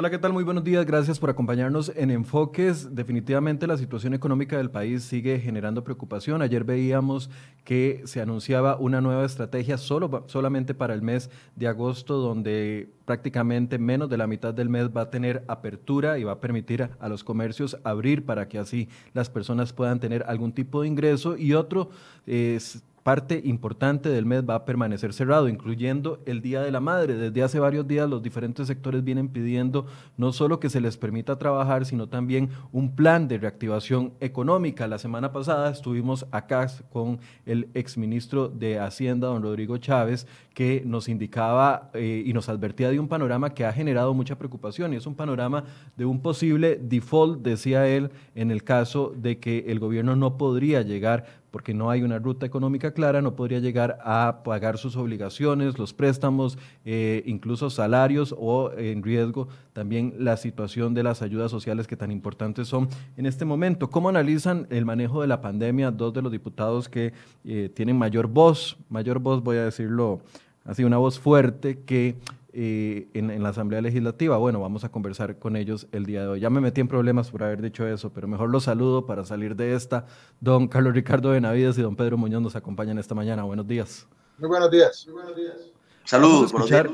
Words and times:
Hola, 0.00 0.08
¿qué 0.08 0.18
tal? 0.18 0.32
Muy 0.32 0.44
buenos 0.44 0.64
días. 0.64 0.86
Gracias 0.86 1.18
por 1.18 1.28
acompañarnos 1.28 1.92
en 1.94 2.10
Enfoques. 2.10 2.94
Definitivamente 2.94 3.66
la 3.66 3.76
situación 3.76 4.14
económica 4.14 4.56
del 4.56 4.70
país 4.70 5.04
sigue 5.04 5.38
generando 5.38 5.84
preocupación. 5.84 6.40
Ayer 6.40 6.64
veíamos 6.64 7.28
que 7.64 8.00
se 8.06 8.22
anunciaba 8.22 8.76
una 8.76 9.02
nueva 9.02 9.26
estrategia 9.26 9.76
solo, 9.76 10.24
solamente 10.26 10.72
para 10.72 10.94
el 10.94 11.02
mes 11.02 11.28
de 11.54 11.68
agosto, 11.68 12.16
donde 12.16 12.88
prácticamente 13.04 13.78
menos 13.78 14.08
de 14.08 14.16
la 14.16 14.26
mitad 14.26 14.54
del 14.54 14.70
mes 14.70 14.88
va 14.88 15.02
a 15.02 15.10
tener 15.10 15.44
apertura 15.48 16.16
y 16.16 16.24
va 16.24 16.32
a 16.32 16.40
permitir 16.40 16.88
a, 16.98 17.08
los 17.10 17.22
comercios 17.22 17.76
abrir 17.84 18.24
para 18.24 18.48
que 18.48 18.58
así 18.58 18.88
las 19.12 19.28
personas 19.28 19.74
puedan 19.74 20.00
tener 20.00 20.24
algún 20.28 20.52
tipo 20.52 20.80
de 20.80 20.88
ingreso 20.88 21.36
y 21.36 21.52
otro 21.52 21.90
es 22.24 22.82
parte 23.02 23.40
importante 23.44 24.08
del 24.08 24.26
mes 24.26 24.44
va 24.48 24.56
a 24.56 24.64
permanecer 24.64 25.12
cerrado, 25.12 25.48
incluyendo 25.48 26.20
el 26.26 26.42
Día 26.42 26.62
de 26.62 26.70
la 26.70 26.80
Madre. 26.80 27.14
Desde 27.14 27.42
hace 27.42 27.58
varios 27.58 27.86
días 27.88 28.08
los 28.08 28.22
diferentes 28.22 28.66
sectores 28.66 29.02
vienen 29.04 29.28
pidiendo 29.28 29.86
no 30.16 30.32
solo 30.32 30.60
que 30.60 30.70
se 30.70 30.80
les 30.80 30.96
permita 30.96 31.38
trabajar, 31.38 31.86
sino 31.86 32.08
también 32.08 32.50
un 32.72 32.94
plan 32.94 33.28
de 33.28 33.38
reactivación 33.38 34.12
económica. 34.20 34.86
La 34.86 34.98
semana 34.98 35.32
pasada 35.32 35.70
estuvimos 35.70 36.26
acá 36.30 36.66
con 36.92 37.20
el 37.46 37.68
exministro 37.74 38.48
de 38.48 38.78
Hacienda, 38.78 39.28
don 39.28 39.42
Rodrigo 39.42 39.78
Chávez, 39.78 40.26
que 40.54 40.82
nos 40.84 41.08
indicaba 41.08 41.90
eh, 41.94 42.22
y 42.26 42.32
nos 42.32 42.48
advertía 42.48 42.90
de 42.90 43.00
un 43.00 43.08
panorama 43.08 43.54
que 43.54 43.64
ha 43.64 43.72
generado 43.72 44.12
mucha 44.14 44.36
preocupación 44.36 44.92
y 44.92 44.96
es 44.96 45.06
un 45.06 45.14
panorama 45.14 45.64
de 45.96 46.04
un 46.04 46.20
posible 46.20 46.78
default, 46.82 47.42
decía 47.42 47.86
él, 47.86 48.10
en 48.34 48.50
el 48.50 48.62
caso 48.62 49.12
de 49.16 49.38
que 49.38 49.64
el 49.68 49.78
gobierno 49.78 50.16
no 50.16 50.36
podría 50.36 50.82
llegar 50.82 51.39
porque 51.50 51.74
no 51.74 51.90
hay 51.90 52.02
una 52.02 52.18
ruta 52.18 52.46
económica 52.46 52.92
clara, 52.92 53.22
no 53.22 53.34
podría 53.34 53.58
llegar 53.58 53.98
a 54.04 54.42
pagar 54.44 54.78
sus 54.78 54.96
obligaciones, 54.96 55.78
los 55.78 55.92
préstamos, 55.92 56.58
eh, 56.84 57.22
incluso 57.26 57.70
salarios 57.70 58.34
o 58.38 58.72
en 58.76 59.02
riesgo 59.02 59.48
también 59.72 60.14
la 60.18 60.36
situación 60.36 60.94
de 60.94 61.02
las 61.02 61.22
ayudas 61.22 61.50
sociales 61.50 61.86
que 61.86 61.96
tan 61.96 62.10
importantes 62.10 62.68
son 62.68 62.88
en 63.16 63.26
este 63.26 63.44
momento. 63.44 63.90
¿Cómo 63.90 64.08
analizan 64.08 64.66
el 64.70 64.84
manejo 64.84 65.20
de 65.20 65.26
la 65.26 65.40
pandemia? 65.40 65.90
Dos 65.90 66.12
de 66.12 66.22
los 66.22 66.32
diputados 66.32 66.88
que 66.88 67.12
eh, 67.44 67.70
tienen 67.74 67.96
mayor 67.96 68.26
voz, 68.26 68.76
mayor 68.88 69.18
voz 69.18 69.42
voy 69.42 69.56
a 69.56 69.64
decirlo 69.64 70.20
así, 70.64 70.84
una 70.84 70.98
voz 70.98 71.18
fuerte 71.18 71.78
que 71.80 72.16
eh, 72.52 73.08
en, 73.14 73.42
la 73.42 73.50
Asamblea 73.50 73.80
Legislativa. 73.80 74.36
Bueno, 74.36 74.60
vamos 74.60 74.84
a 74.84 74.90
conversar 74.90 75.38
con 75.38 75.56
ellos 75.56 75.86
el 75.92 76.06
día 76.06 76.22
de 76.22 76.28
hoy. 76.28 76.40
Ya 76.40 76.50
me 76.50 76.60
metí 76.60 76.80
en 76.80 76.88
problemas 76.88 77.30
por 77.30 77.42
haber 77.42 77.62
dicho 77.62 77.86
eso, 77.86 78.12
pero 78.12 78.26
mejor 78.28 78.50
los 78.50 78.64
saludo 78.64 79.06
para 79.06 79.24
salir 79.24 79.56
de 79.56 79.74
esta. 79.74 80.06
Don 80.40 80.68
Carlos 80.68 80.94
Ricardo 80.94 81.30
Benavides 81.30 81.78
y 81.78 81.82
don 81.82 81.96
Pedro 81.96 82.16
Muñoz 82.16 82.42
nos 82.42 82.56
acompañan 82.56 82.98
esta 82.98 83.14
mañana. 83.14 83.44
Buenos 83.44 83.66
días. 83.66 84.06
Muy 84.38 84.48
buenos 84.48 84.70
días. 84.70 85.04
Muy 85.06 85.14
buenos 85.14 85.36
días. 85.36 85.72
Saludos. 86.04 86.46
Escuchar, 86.46 86.90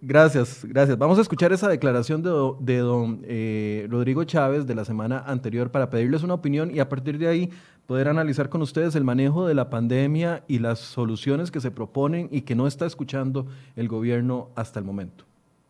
gracias, 0.00 0.64
gracias. 0.64 0.98
Vamos 0.98 1.18
a 1.18 1.22
escuchar 1.22 1.52
esa 1.52 1.68
declaración 1.68 2.22
de, 2.22 2.78
don 2.78 3.22
eh, 3.24 3.86
Rodrigo 3.88 4.24
Chávez 4.24 4.66
de 4.66 4.74
la 4.74 4.84
semana 4.84 5.20
anterior 5.20 5.70
para 5.70 5.90
pedirles 5.90 6.22
una 6.22 6.34
opinión 6.34 6.74
y 6.74 6.80
a 6.80 6.88
partir 6.88 7.18
de 7.18 7.28
ahí 7.28 7.50
poder 7.86 8.08
analizar 8.08 8.48
con 8.48 8.62
ustedes 8.62 8.94
el 8.94 9.04
manejo 9.04 9.46
de 9.46 9.54
la 9.54 9.70
pandemia 9.70 10.44
y 10.46 10.58
las 10.58 10.78
soluciones 10.78 11.50
que 11.50 11.60
se 11.60 11.70
proponen 11.70 12.28
y 12.30 12.42
que 12.42 12.54
no 12.54 12.66
está 12.66 12.86
escuchando 12.86 13.46
el 13.76 13.88
gobierno 13.88 14.50
hasta 14.54 14.78
el 14.78 14.84
momento. 14.84 15.24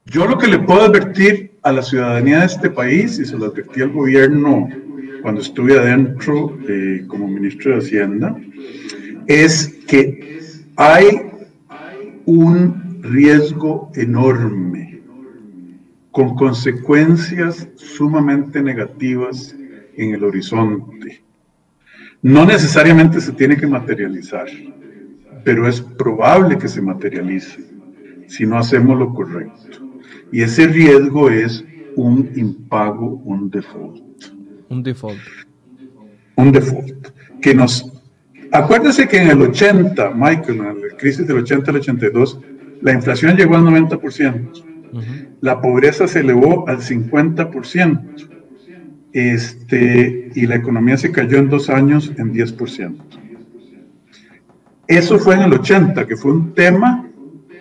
Yo 0.06 0.26
lo 0.26 0.36
que 0.36 0.48
le 0.48 0.58
puedo 0.58 0.82
advertir 0.82 1.52
a 1.62 1.72
la 1.72 1.82
ciudadanía 1.82 2.40
de 2.40 2.46
este 2.46 2.70
país, 2.70 3.18
y 3.18 3.24
se 3.24 3.36
lo 3.36 3.46
advertí 3.46 3.82
al 3.82 3.92
gobierno 3.92 4.68
cuando 5.22 5.40
estuve 5.40 5.78
adentro 5.78 6.58
eh, 6.68 7.04
como 7.06 7.28
ministro 7.28 7.72
de 7.72 7.78
Hacienda, 7.78 8.36
es 9.28 9.68
que 9.86 10.40
hay 10.76 11.08
un 12.26 13.00
riesgo 13.02 13.90
enorme 13.94 15.00
con 16.10 16.34
consecuencias 16.34 17.68
sumamente 17.76 18.60
negativas 18.60 19.54
en 19.96 20.14
el 20.14 20.24
horizonte 20.24 21.22
no 22.22 22.46
necesariamente 22.46 23.20
se 23.20 23.32
tiene 23.32 23.56
que 23.56 23.66
materializar, 23.66 24.46
pero 25.44 25.68
es 25.68 25.80
probable 25.80 26.56
que 26.56 26.68
se 26.68 26.80
materialice 26.80 27.58
si 28.28 28.46
no 28.46 28.58
hacemos 28.58 28.98
lo 28.98 29.12
correcto. 29.12 29.78
Y 30.30 30.42
ese 30.42 30.66
riesgo 30.68 31.28
es 31.28 31.64
un 31.96 32.30
impago, 32.36 33.20
un 33.24 33.50
default. 33.50 34.00
Un 34.68 34.82
default. 34.82 35.20
Un 36.36 36.52
default. 36.52 37.08
Que 37.42 37.54
nos. 37.54 37.92
Acuérdese 38.52 39.08
que 39.08 39.20
en 39.20 39.28
el 39.28 39.42
80, 39.42 40.10
Michael, 40.14 40.58
en 40.58 40.64
la 40.64 40.96
crisis 40.96 41.26
del 41.26 41.38
80 41.38 41.70
al 41.70 41.76
82, 41.78 42.38
la 42.80 42.92
inflación 42.92 43.36
llegó 43.36 43.56
al 43.56 43.64
90%. 43.64 44.64
La 45.40 45.60
pobreza 45.60 46.06
se 46.06 46.20
elevó 46.20 46.68
al 46.68 46.78
50% 46.78 48.32
este, 49.12 50.30
y 50.34 50.46
la 50.46 50.56
economía 50.56 50.96
se 50.96 51.12
cayó 51.12 51.38
en 51.38 51.48
dos 51.48 51.68
años 51.68 52.12
en 52.16 52.32
10%. 52.32 52.96
Eso 54.88 55.18
fue 55.18 55.34
en 55.34 55.42
el 55.42 55.52
80, 55.54 56.06
que 56.06 56.16
fue 56.16 56.32
un 56.32 56.54
tema 56.54 57.08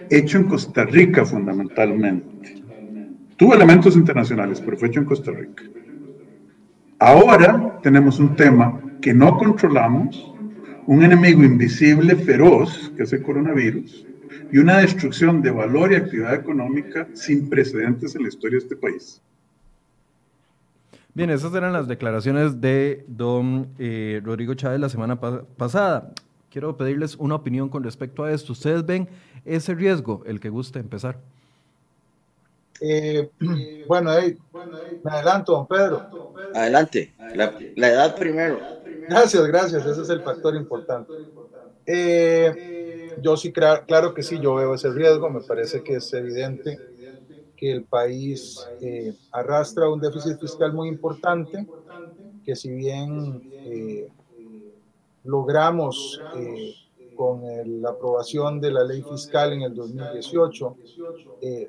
hecho 0.10 0.38
en 0.38 0.46
Costa 0.46 0.86
Rica 0.86 1.26
fundamentalmente. 1.26 2.62
Tuvo 3.38 3.56
elementos 3.56 3.96
internacionales, 3.96 4.62
pero 4.62 4.78
fue 4.78 4.90
hecho 4.90 5.00
en 5.00 5.06
Costa 5.06 5.32
Rica. 5.32 5.64
Ahora 7.00 7.80
tenemos 7.82 8.20
un 8.20 8.36
tema 8.36 8.80
que 9.02 9.14
no 9.14 9.38
controlamos, 9.38 10.34
un 10.86 11.04
enemigo 11.04 11.44
invisible, 11.44 12.16
feroz, 12.16 12.92
que 12.96 13.04
es 13.04 13.14
el 13.14 13.24
coronavirus, 13.24 14.06
y 14.52 14.58
una 14.58 14.78
destrucción 14.78 15.42
de 15.42 15.52
valor 15.52 15.92
y 15.92 15.96
actividad 15.96 16.36
económica 16.36 17.08
sin 17.14 17.50
precedentes 17.50 18.16
en 18.16 18.24
la 18.24 18.30
historia 18.30 18.60
de 18.60 18.64
este 18.64 18.76
país. 18.76 19.22
Bien, 21.14 21.30
esas 21.30 21.54
eran 21.54 21.74
las 21.74 21.90
declaraciones 21.90 22.62
de 22.62 23.04
don 23.06 23.68
eh, 23.78 24.22
Rodrigo 24.24 24.54
Chávez 24.54 24.80
la 24.80 24.88
semana 24.88 25.20
pasada. 25.20 26.14
Quiero 26.50 26.78
pedirles 26.78 27.18
una 27.18 27.36
opinión 27.36 27.68
con 27.68 27.84
respecto 27.84 28.24
a 28.24 28.32
esto. 28.32 28.54
¿Ustedes 28.54 28.86
ven 28.86 29.10
ese 29.44 29.76
riesgo, 29.76 30.24
el 30.26 30.40
que 30.40 30.50
guste 30.50 30.80
empezar? 30.80 31.18
Eh, 32.80 33.30
bueno, 33.88 34.12
me 35.04 35.12
adelanto, 35.12 35.52
don 35.52 35.68
Pedro. 35.68 36.34
Adelante, 36.56 37.14
la, 37.36 37.90
edad 37.90 38.16
primero. 38.16 38.60
Gracias, 39.10 39.46
gracias, 39.48 39.86
ese 39.86 40.02
es 40.02 40.10
el 40.10 40.22
factor 40.22 40.56
importante. 40.56 41.12
Eh, 41.86 43.18
yo 43.22 43.36
sí, 43.36 43.52
claro 43.52 44.14
que 44.14 44.24
sí, 44.24 44.40
yo 44.40 44.56
veo 44.56 44.76
ese 44.76 44.90
riesgo, 44.92 45.30
me 45.30 45.42
parece 45.42 45.84
que 45.84 45.96
es 45.96 46.14
evidente 46.14 46.91
que 47.62 47.72
el 47.72 47.86
país 47.86 48.72
eh, 48.82 49.16
arrastra 49.32 49.88
un 49.90 50.02
déficit 50.02 50.40
fiscal 50.40 50.74
muy 50.74 50.90
importante, 50.90 51.70
que 52.44 52.56
si 52.56 52.72
bien 52.74 53.44
eh, 53.64 54.10
logramos 55.24 56.26
eh, 56.32 56.76
con 57.14 57.42
la 57.82 57.90
aprobación 57.92 58.60
de 58.60 58.72
la 58.72 58.84
ley 58.84 59.04
fiscal 59.04 59.54
en 59.54 59.62
el 59.64 59.76
2018 59.76 60.78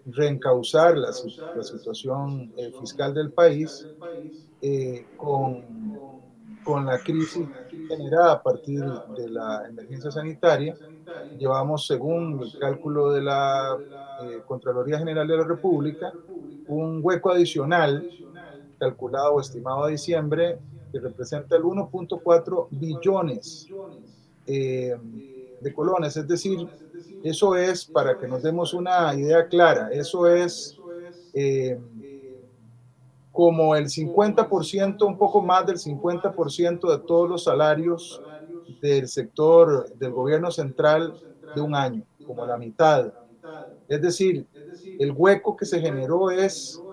reencauzar 0.06 0.99
la, 0.99 1.11
la 1.55 1.62
situación 1.62 2.53
fiscal 2.79 3.15
del 3.15 3.33
país, 3.33 3.89
con 5.17 6.03
con 6.64 6.87
la 6.87 6.99
crisis 6.99 7.47
generada 7.88 8.32
a 8.32 8.43
partir 8.43 8.85
de 9.17 9.29
la 9.29 9.67
emergencia 9.69 10.11
sanitaria, 10.11 10.76
llevamos, 11.38 11.87
según 11.87 12.43
el 12.43 12.59
cálculo 12.59 13.12
de 13.12 13.23
la 13.23 13.76
eh, 14.23 14.43
Contraloría 14.47 14.99
General 14.99 15.26
de 15.26 15.37
la 15.37 15.44
República, 15.44 16.12
un 16.69 17.00
hueco 17.03 17.31
adicional 17.31 18.09
calculado 18.79 19.35
o 19.35 19.41
estimado 19.41 19.85
a 19.85 19.88
diciembre 19.88 20.59
que 20.91 21.00
representa 21.00 21.56
el 21.56 21.62
1.4 21.62 22.69
billones 22.70 23.69
eh, 24.47 24.97
de 25.61 25.75
colones. 25.75 26.17
Es 26.17 26.26
decir, 26.26 26.69
eso 27.23 27.56
es, 27.56 27.85
para 27.85 28.19
que 28.19 28.26
nos 28.26 28.43
demos 28.43 28.75
una 28.75 29.15
idea 29.15 29.47
clara, 29.47 29.91
eso 29.93 30.26
es 30.26 30.76
eh, 31.35 31.79
como 33.32 33.76
el 33.76 33.88
50%, 33.90 35.06
un 35.06 35.19
poco 35.19 35.43
más 35.43 35.67
del 35.67 35.79
50% 35.79 36.90
de 36.90 37.00
todos 37.00 37.29
los 37.29 37.44
salarios 37.44 38.23
del 38.67 39.08
sector 39.08 39.90
del 39.94 40.12
gobierno 40.12 40.50
central 40.50 41.19
de 41.52 41.61
un 41.62 41.75
año, 41.75 42.05
como 42.23 42.46
la 42.46 42.58
mitad. 42.58 43.12
Es 43.88 44.00
decir, 44.02 44.46
el 44.99 45.12
hueco 45.12 45.56
que 45.56 45.67
se 45.67 45.81
generó 45.81 46.31
es 46.31 46.84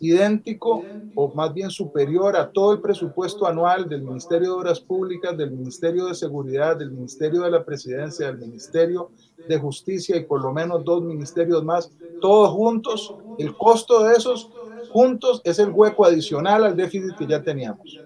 idéntico 0.00 0.90
o 1.14 1.32
más 1.34 1.52
bien 1.54 1.70
superior 1.70 2.36
a 2.36 2.50
todo 2.52 2.72
el 2.74 2.80
presupuesto 2.80 3.46
anual 3.46 3.88
del 3.88 4.02
Ministerio 4.02 4.48
de 4.50 4.56
Obras 4.58 4.80
Públicas, 4.80 5.36
del 5.36 5.50
Ministerio 5.52 6.06
de 6.06 6.14
Seguridad, 6.14 6.76
del 6.76 6.92
Ministerio 6.92 7.42
de 7.42 7.50
la 7.50 7.64
Presidencia, 7.64 8.26
del 8.26 8.38
Ministerio 8.38 9.12
de 9.46 9.58
Justicia 9.58 10.16
y 10.16 10.24
por 10.24 10.42
lo 10.42 10.52
menos 10.52 10.84
dos 10.84 11.02
ministerios 11.02 11.64
más, 11.64 11.92
todos 12.18 12.50
juntos, 12.50 13.16
el 13.38 13.56
costo 13.56 14.04
de 14.04 14.14
esos 14.14 14.52
juntos 14.88 15.40
es 15.44 15.58
el 15.58 15.70
hueco 15.70 16.04
adicional 16.06 16.64
al 16.64 16.76
déficit 16.76 17.16
que 17.16 17.26
ya 17.26 17.42
teníamos. 17.42 18.02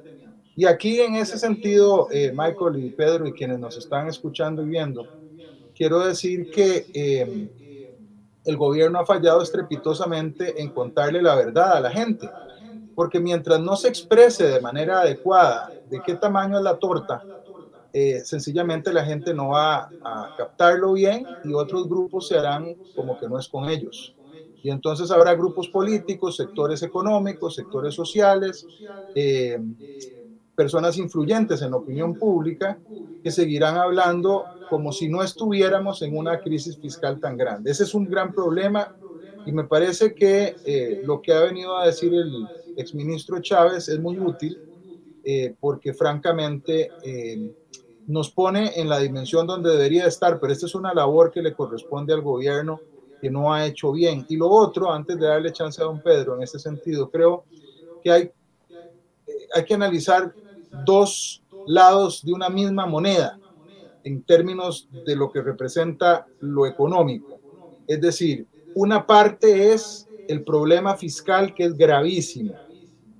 Y 0.57 0.67
aquí 0.67 1.01
en 1.01 1.17
ese 1.17 1.39
sentido, 1.39 2.09
eh, 2.11 2.33
Michael 2.35 2.85
y 2.85 2.91
Pedro 2.91 3.27
y 3.27 3.35
quienes 3.35 3.59
nos 3.59 3.77
están 3.79 4.09
escuchando 4.09 4.63
y 4.63 4.69
viendo, 4.69 5.11
quiero 5.75 6.01
decir 6.01 6.49
que 6.51 6.89
eh, 6.93 7.49
el 8.45 8.57
gobierno 8.57 8.99
ha 9.01 9.07
fallado 9.07 9.43
estrepitosamente 9.43 10.61
en 10.63 10.71
contarle 10.71 11.23
la 11.23 11.35
verdad 11.35 11.75
a 11.77 11.81
la 11.81 11.91
gente, 11.91 12.35
porque 12.95 13.21
mientras 13.21 13.61
no 13.61 13.77
se 13.77 13.89
exprese 13.89 14.47
de 14.49 14.61
manera 14.61 15.01
adecuada 15.01 15.75
de 15.85 16.03
qué 16.03 16.17
tamaño 16.17 16.59
es 16.59 16.65
la 16.65 16.79
torta, 16.79 17.27
eh, 17.93 18.21
sencillamente 18.25 18.93
la 18.93 19.05
gente 19.05 19.35
no 19.35 19.51
va 19.51 19.95
a 20.03 20.33
captarlo 20.37 20.93
bien 20.95 21.39
y 21.43 21.55
otros 21.55 21.89
grupos 21.89 22.29
se 22.29 22.39
harán 22.39 22.77
como 22.95 23.17
que 23.19 23.29
no 23.29 23.39
es 23.39 23.49
con 23.49 23.69
ellos. 23.69 24.17
Y 24.63 24.71
entonces 24.71 25.11
habrá 25.11 25.35
grupos 25.35 25.69
políticos, 25.69 26.37
sectores 26.37 26.83
económicos, 26.83 27.55
sectores 27.55 27.95
sociales, 27.95 28.69
eh, 29.15 29.59
personas 30.55 30.99
influyentes 30.99 31.63
en 31.63 31.75
opinión 31.75 32.17
pública 32.17 32.81
que 33.23 33.31
seguirán 33.31 33.77
hablando 33.77 34.51
como 34.67 34.93
si 34.93 35.09
no 35.09 35.23
estuviéramos 35.23 36.03
en 36.03 36.17
una 36.17 36.41
crisis 36.41 36.79
fiscal 36.79 37.19
tan 37.21 37.37
grande. 37.37 37.71
Ese 37.71 37.85
es 37.85 37.95
un 37.95 38.09
gran 38.09 38.33
problema 38.35 38.93
y 39.45 39.53
me 39.53 39.65
parece 39.65 40.15
que 40.15 40.59
eh, 40.65 40.99
lo 41.03 41.21
que 41.23 41.33
ha 41.33 41.41
venido 41.41 41.77
a 41.77 41.87
decir 41.87 42.13
el 42.15 42.51
exministro 42.77 43.41
Chávez 43.41 43.89
es 43.89 43.99
muy 43.99 44.19
útil 44.21 44.61
eh, 45.25 45.55
porque 45.61 45.95
francamente 45.95 46.95
nos 48.07 48.31
pone 48.31 48.73
en 48.81 48.89
la 48.89 48.99
dimensión 48.99 49.47
donde 49.47 49.71
debería 49.71 50.07
estar, 50.07 50.41
pero 50.41 50.53
esta 50.53 50.67
es 50.67 50.75
una 50.75 50.95
labor 50.95 51.31
que 51.31 51.43
le 51.43 51.55
corresponde 51.55 52.13
al 52.13 52.23
gobierno 52.23 52.83
que 53.21 53.31
no 53.31 53.53
ha 53.53 53.67
hecho 53.67 53.93
bien. 53.93 54.25
Y 54.29 54.37
lo 54.37 54.49
otro, 54.49 54.91
antes 54.91 55.19
de 55.19 55.27
darle 55.27 55.53
chance 55.53 55.81
a 55.81 55.85
don 55.85 56.01
Pedro, 56.01 56.37
en 56.37 56.43
este 56.43 56.59
sentido, 56.59 57.11
creo 57.11 57.45
que 58.03 58.11
hay, 58.11 58.31
hay 59.55 59.65
que 59.65 59.75
analizar 59.75 60.35
dos 60.71 61.43
lados 61.67 62.25
de 62.25 62.33
una 62.33 62.49
misma 62.49 62.87
moneda 62.87 63.39
en 64.05 64.23
términos 64.23 64.89
de 65.05 65.15
lo 65.17 65.31
que 65.31 65.43
representa 65.43 66.27
lo 66.41 66.67
económico. 66.67 67.39
Es 67.87 68.01
decir, 68.01 68.47
una 68.75 69.07
parte 69.07 69.73
es 69.73 70.09
el 70.29 70.43
problema 70.43 70.97
fiscal 70.97 71.55
que 71.55 71.65
es 71.65 71.77
gravísimo 71.77 72.55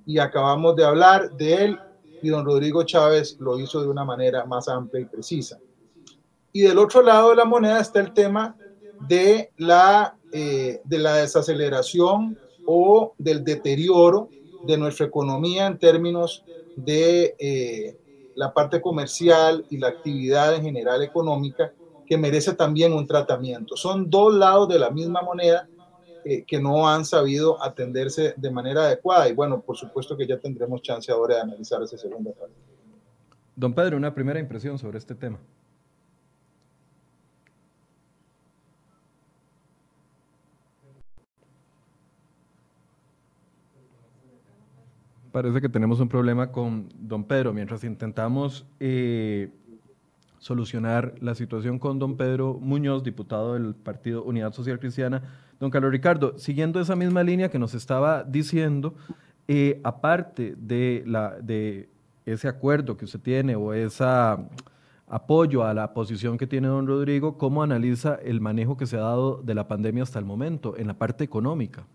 y 0.05 0.17
acabamos 0.17 0.75
de 0.75 0.85
hablar 0.85 1.31
de 1.33 1.65
él 1.65 1.79
y 2.21 2.29
don 2.29 2.45
Rodrigo 2.45 2.83
Chávez 2.83 3.37
lo 3.39 3.59
hizo 3.59 3.81
de 3.81 3.87
una 3.87 4.05
manera 4.05 4.45
más 4.45 4.67
amplia 4.67 5.01
y 5.01 5.05
precisa. 5.05 5.59
Y 6.53 6.61
del 6.61 6.77
otro 6.77 7.01
lado 7.01 7.31
de 7.31 7.35
la 7.37 7.45
moneda 7.45 7.79
está 7.79 7.99
el 7.99 8.13
tema 8.13 8.55
de 9.07 9.51
la, 9.57 10.15
eh, 10.31 10.81
de 10.83 10.97
la 10.97 11.15
desaceleración 11.15 12.37
o 12.65 13.13
del 13.17 13.43
deterioro 13.43 14.29
de 14.63 14.77
nuestra 14.77 15.05
economía 15.05 15.67
en 15.67 15.77
términos 15.77 16.43
de 16.75 17.35
eh, 17.39 17.97
la 18.35 18.53
parte 18.53 18.81
comercial 18.81 19.65
y 19.69 19.77
la 19.77 19.87
actividad 19.87 20.55
en 20.55 20.63
general 20.63 21.01
económica 21.03 21.73
que 22.05 22.17
merece 22.17 22.53
también 22.53 22.93
un 22.93 23.07
tratamiento. 23.07 23.75
Son 23.75 24.09
dos 24.09 24.33
lados 24.33 24.67
de 24.69 24.79
la 24.79 24.89
misma 24.89 25.21
moneda 25.21 25.67
eh, 26.23 26.43
que 26.45 26.59
no 26.59 26.87
han 26.87 27.05
sabido 27.05 27.61
atenderse 27.63 28.33
de 28.37 28.51
manera 28.51 28.83
adecuada 28.83 29.27
y 29.27 29.33
bueno, 29.33 29.61
por 29.61 29.77
supuesto 29.77 30.15
que 30.15 30.27
ya 30.27 30.37
tendremos 30.37 30.81
chance 30.81 31.11
ahora 31.11 31.35
de 31.35 31.41
analizar 31.41 31.81
esa 31.81 31.97
segunda 31.97 32.31
parte. 32.31 32.53
Don 33.55 33.73
Pedro, 33.73 33.97
una 33.97 34.13
primera 34.13 34.39
impresión 34.39 34.77
sobre 34.77 34.97
este 34.97 35.15
tema. 35.15 35.39
Parece 45.31 45.61
que 45.61 45.69
tenemos 45.69 45.99
un 45.99 46.09
problema 46.09 46.51
con 46.51 46.89
don 46.99 47.23
Pedro. 47.23 47.53
Mientras 47.53 47.83
intentamos 47.83 48.65
eh, 48.79 49.49
solucionar 50.39 51.15
la 51.21 51.35
situación 51.35 51.79
con 51.79 51.99
don 51.99 52.17
Pedro 52.17 52.57
Muñoz, 52.59 53.03
diputado 53.03 53.53
del 53.53 53.73
Partido 53.75 54.23
Unidad 54.23 54.51
Social 54.53 54.79
Cristiana. 54.79 55.21
Don 55.59 55.69
Carlos 55.69 55.91
Ricardo, 55.91 56.37
siguiendo 56.37 56.81
esa 56.81 56.95
misma 56.95 57.23
línea 57.23 57.49
que 57.49 57.59
nos 57.59 57.75
estaba 57.75 58.23
diciendo, 58.23 58.95
eh, 59.47 59.79
aparte 59.83 60.55
de, 60.57 61.03
la, 61.05 61.39
de 61.39 61.87
ese 62.25 62.47
acuerdo 62.47 62.97
que 62.97 63.05
usted 63.05 63.19
tiene 63.19 63.55
o 63.55 63.73
ese 63.73 64.03
apoyo 65.07 65.63
a 65.63 65.73
la 65.73 65.93
posición 65.93 66.37
que 66.37 66.47
tiene 66.47 66.67
don 66.67 66.87
Rodrigo, 66.87 67.37
¿cómo 67.37 67.61
analiza 67.61 68.15
el 68.15 68.41
manejo 68.41 68.75
que 68.75 68.85
se 68.85 68.97
ha 68.97 69.01
dado 69.01 69.41
de 69.43 69.53
la 69.53 69.67
pandemia 69.67 70.03
hasta 70.03 70.19
el 70.19 70.25
momento 70.25 70.75
en 70.77 70.87
la 70.87 70.95
parte 70.95 71.23
económica? 71.23 71.85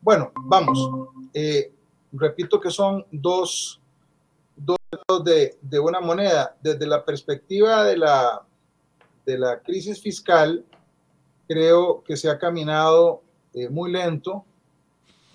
Bueno, 0.00 0.30
vamos. 0.44 0.90
Eh, 1.34 1.72
repito 2.12 2.60
que 2.60 2.70
son 2.70 3.04
dos, 3.10 3.80
dos 4.56 4.78
de, 5.24 5.58
de, 5.60 5.78
una 5.78 6.00
moneda. 6.00 6.56
Desde 6.60 6.86
la 6.86 7.04
perspectiva 7.04 7.84
de 7.84 7.96
la, 7.96 8.42
de 9.24 9.38
la 9.38 9.60
crisis 9.60 10.00
fiscal, 10.00 10.64
creo 11.48 12.02
que 12.04 12.16
se 12.16 12.28
ha 12.28 12.38
caminado 12.38 13.22
eh, 13.54 13.68
muy 13.68 13.92
lento 13.92 14.44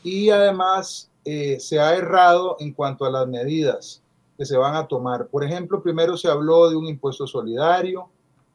y 0.04 0.30
además 0.30 1.10
eh, 1.26 1.60
se 1.60 1.80
ha 1.80 1.96
errado 1.96 2.58
en 2.60 2.74
cuanto 2.74 3.06
a 3.06 3.12
las 3.12 3.28
medidas 3.28 4.02
que 4.38 4.46
se 4.46 4.58
van 4.58 4.76
a 4.76 4.88
tomar. 4.88 5.28
Por 5.28 5.44
ejemplo, 5.44 5.82
primero 5.82 6.18
se 6.18 6.28
habló 6.28 6.70
de 6.70 6.76
un 6.76 6.88
impuesto 6.88 7.28
solidario, 7.28 8.10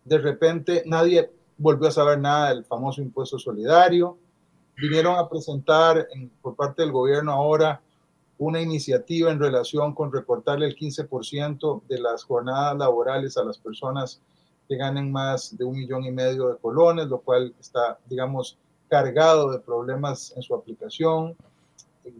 de 0.04 0.18
repente 0.18 0.82
nadie 0.87 1.30
volvió 1.58 1.88
a 1.88 1.92
saber 1.92 2.18
nada 2.18 2.50
del 2.50 2.64
famoso 2.64 3.00
impuesto 3.00 3.38
solidario, 3.38 4.18
vinieron 4.76 5.16
a 5.16 5.28
presentar 5.28 6.06
por 6.42 6.54
parte 6.54 6.82
del 6.82 6.92
gobierno 6.92 7.32
ahora 7.32 7.80
una 8.38 8.61
iniciativa 8.61 9.31
en 9.31 9.38
relación 9.38 9.95
con 9.95 10.12
recortarle 10.12 10.66
el 10.66 10.76
15% 10.76 11.83
de 11.88 12.00
las 12.00 12.25
jornadas 12.25 12.76
laborales 12.76 13.37
a 13.37 13.45
las 13.45 13.59
personas 13.59 14.21
que 14.69 14.76
ganen 14.76 15.11
más 15.11 15.57
de 15.57 15.64
un 15.64 15.76
millón 15.76 16.05
y 16.05 16.11
medio 16.11 16.49
de 16.49 16.57
colones, 16.59 17.07
lo 17.07 17.21
cual 17.21 17.55
está, 17.59 17.99
digamos, 18.09 18.59
cargado 18.88 19.50
de 19.50 19.61
problemas 19.61 20.33
en 20.37 20.43
su 20.43 20.55
aplicación 20.55 21.37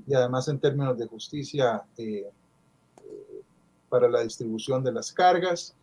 y 0.07 0.15
además 0.15 0.49
en 0.49 0.59
términos 0.59 0.99
de 0.99 1.07
justicia 1.07 1.83
eh, 1.97 2.29
eh, 3.03 3.43
para 3.89 4.09
la 4.09 4.23
distribución 4.23 4.83
de 4.83 4.93
las 4.93 5.13
cargas. 5.13 5.75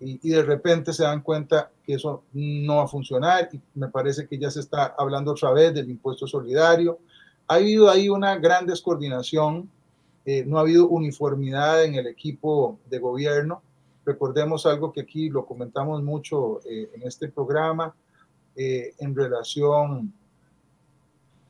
Y, 0.00 0.18
y, 0.28 0.32
de 0.32 0.42
repente 0.42 0.92
se 0.92 1.04
dan 1.04 1.22
cuenta 1.22 1.70
que 1.84 1.94
eso 1.94 2.24
no 2.32 2.76
va 2.76 2.84
a 2.84 2.88
funcionar 2.88 3.48
y 3.52 3.60
me 3.74 3.88
parece 3.88 4.26
que 4.26 4.36
ya 4.36 4.50
se 4.50 4.58
está 4.60 4.94
hablando 4.98 5.30
otra 5.30 5.52
vez 5.52 5.72
del 5.72 5.88
impuesto 5.88 6.26
solidario. 6.26 6.98
Ha 7.46 7.54
habido 7.54 7.88
ahí 7.88 8.08
una 8.08 8.36
gran 8.36 8.66
descoordinación 8.66 9.70
eh, 10.26 10.44
no 10.46 10.58
ha 10.58 10.62
habido 10.62 10.88
uniformidad 10.88 11.84
en 11.84 11.96
el 11.96 12.06
equipo 12.06 12.78
de 12.88 12.98
gobierno. 12.98 13.62
Recordemos 14.06 14.64
algo 14.64 14.92
que 14.92 15.02
aquí 15.02 15.28
lo 15.28 15.44
comentamos 15.44 16.02
mucho 16.02 16.60
eh, 16.64 16.90
en 16.94 17.02
este 17.02 17.28
programa 17.28 17.94
eh, 18.56 18.94
en 18.98 19.14
relación 19.14 20.12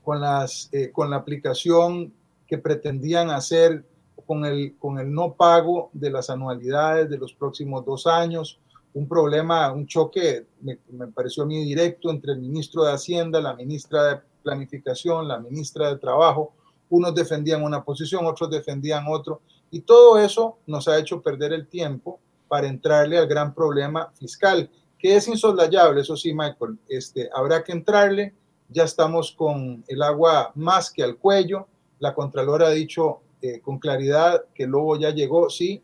con, 0.02 0.20
las, 0.20 0.70
con 0.92 1.10
la 1.10 1.16
aplicación 1.16 2.12
que 2.46 2.58
pretendían 2.58 3.30
hacer 3.30 3.84
con 4.26 4.44
el, 4.44 4.76
con 4.78 4.98
el 4.98 5.12
no 5.12 5.34
pago 5.34 5.90
de 5.92 6.10
las 6.10 6.28
anualidades 6.28 7.08
de 7.08 7.18
los 7.18 7.32
próximos 7.32 7.84
dos 7.84 8.06
años. 8.06 8.58
Un 8.92 9.08
problema, 9.08 9.72
un 9.72 9.86
choque, 9.86 10.46
me, 10.60 10.78
me 10.90 11.08
pareció 11.08 11.44
a 11.44 11.46
mí 11.46 11.64
directo 11.64 12.10
entre 12.10 12.32
el 12.32 12.40
ministro 12.40 12.84
de 12.84 12.92
Hacienda, 12.92 13.40
la 13.40 13.54
ministra 13.54 14.04
de 14.04 14.20
Planificación, 14.42 15.26
la 15.26 15.40
ministra 15.40 15.88
de 15.88 15.98
Trabajo, 15.98 16.52
unos 16.90 17.14
defendían 17.14 17.62
una 17.62 17.82
posición, 17.82 18.26
otros 18.26 18.50
defendían 18.50 19.04
otro, 19.08 19.40
y 19.70 19.80
todo 19.80 20.18
eso 20.18 20.58
nos 20.66 20.86
ha 20.88 20.98
hecho 20.98 21.20
perder 21.20 21.52
el 21.52 21.66
tiempo 21.66 22.20
para 22.48 22.68
entrarle 22.68 23.18
al 23.18 23.26
gran 23.26 23.54
problema 23.54 24.12
fiscal, 24.18 24.70
que 24.98 25.16
es 25.16 25.26
insoslayable, 25.28 26.00
eso 26.00 26.16
sí, 26.16 26.32
Michael, 26.32 26.78
este, 26.88 27.28
habrá 27.34 27.62
que 27.64 27.72
entrarle, 27.72 28.34
ya 28.68 28.84
estamos 28.84 29.32
con 29.32 29.84
el 29.88 30.02
agua 30.02 30.52
más 30.54 30.90
que 30.90 31.02
al 31.02 31.16
cuello, 31.16 31.66
la 31.98 32.14
Contralora 32.14 32.68
ha 32.68 32.70
dicho 32.70 33.20
eh, 33.42 33.60
con 33.60 33.78
claridad 33.78 34.44
que 34.54 34.64
el 34.64 34.70
lobo 34.70 34.96
ya 34.96 35.10
llegó, 35.10 35.50
sí, 35.50 35.82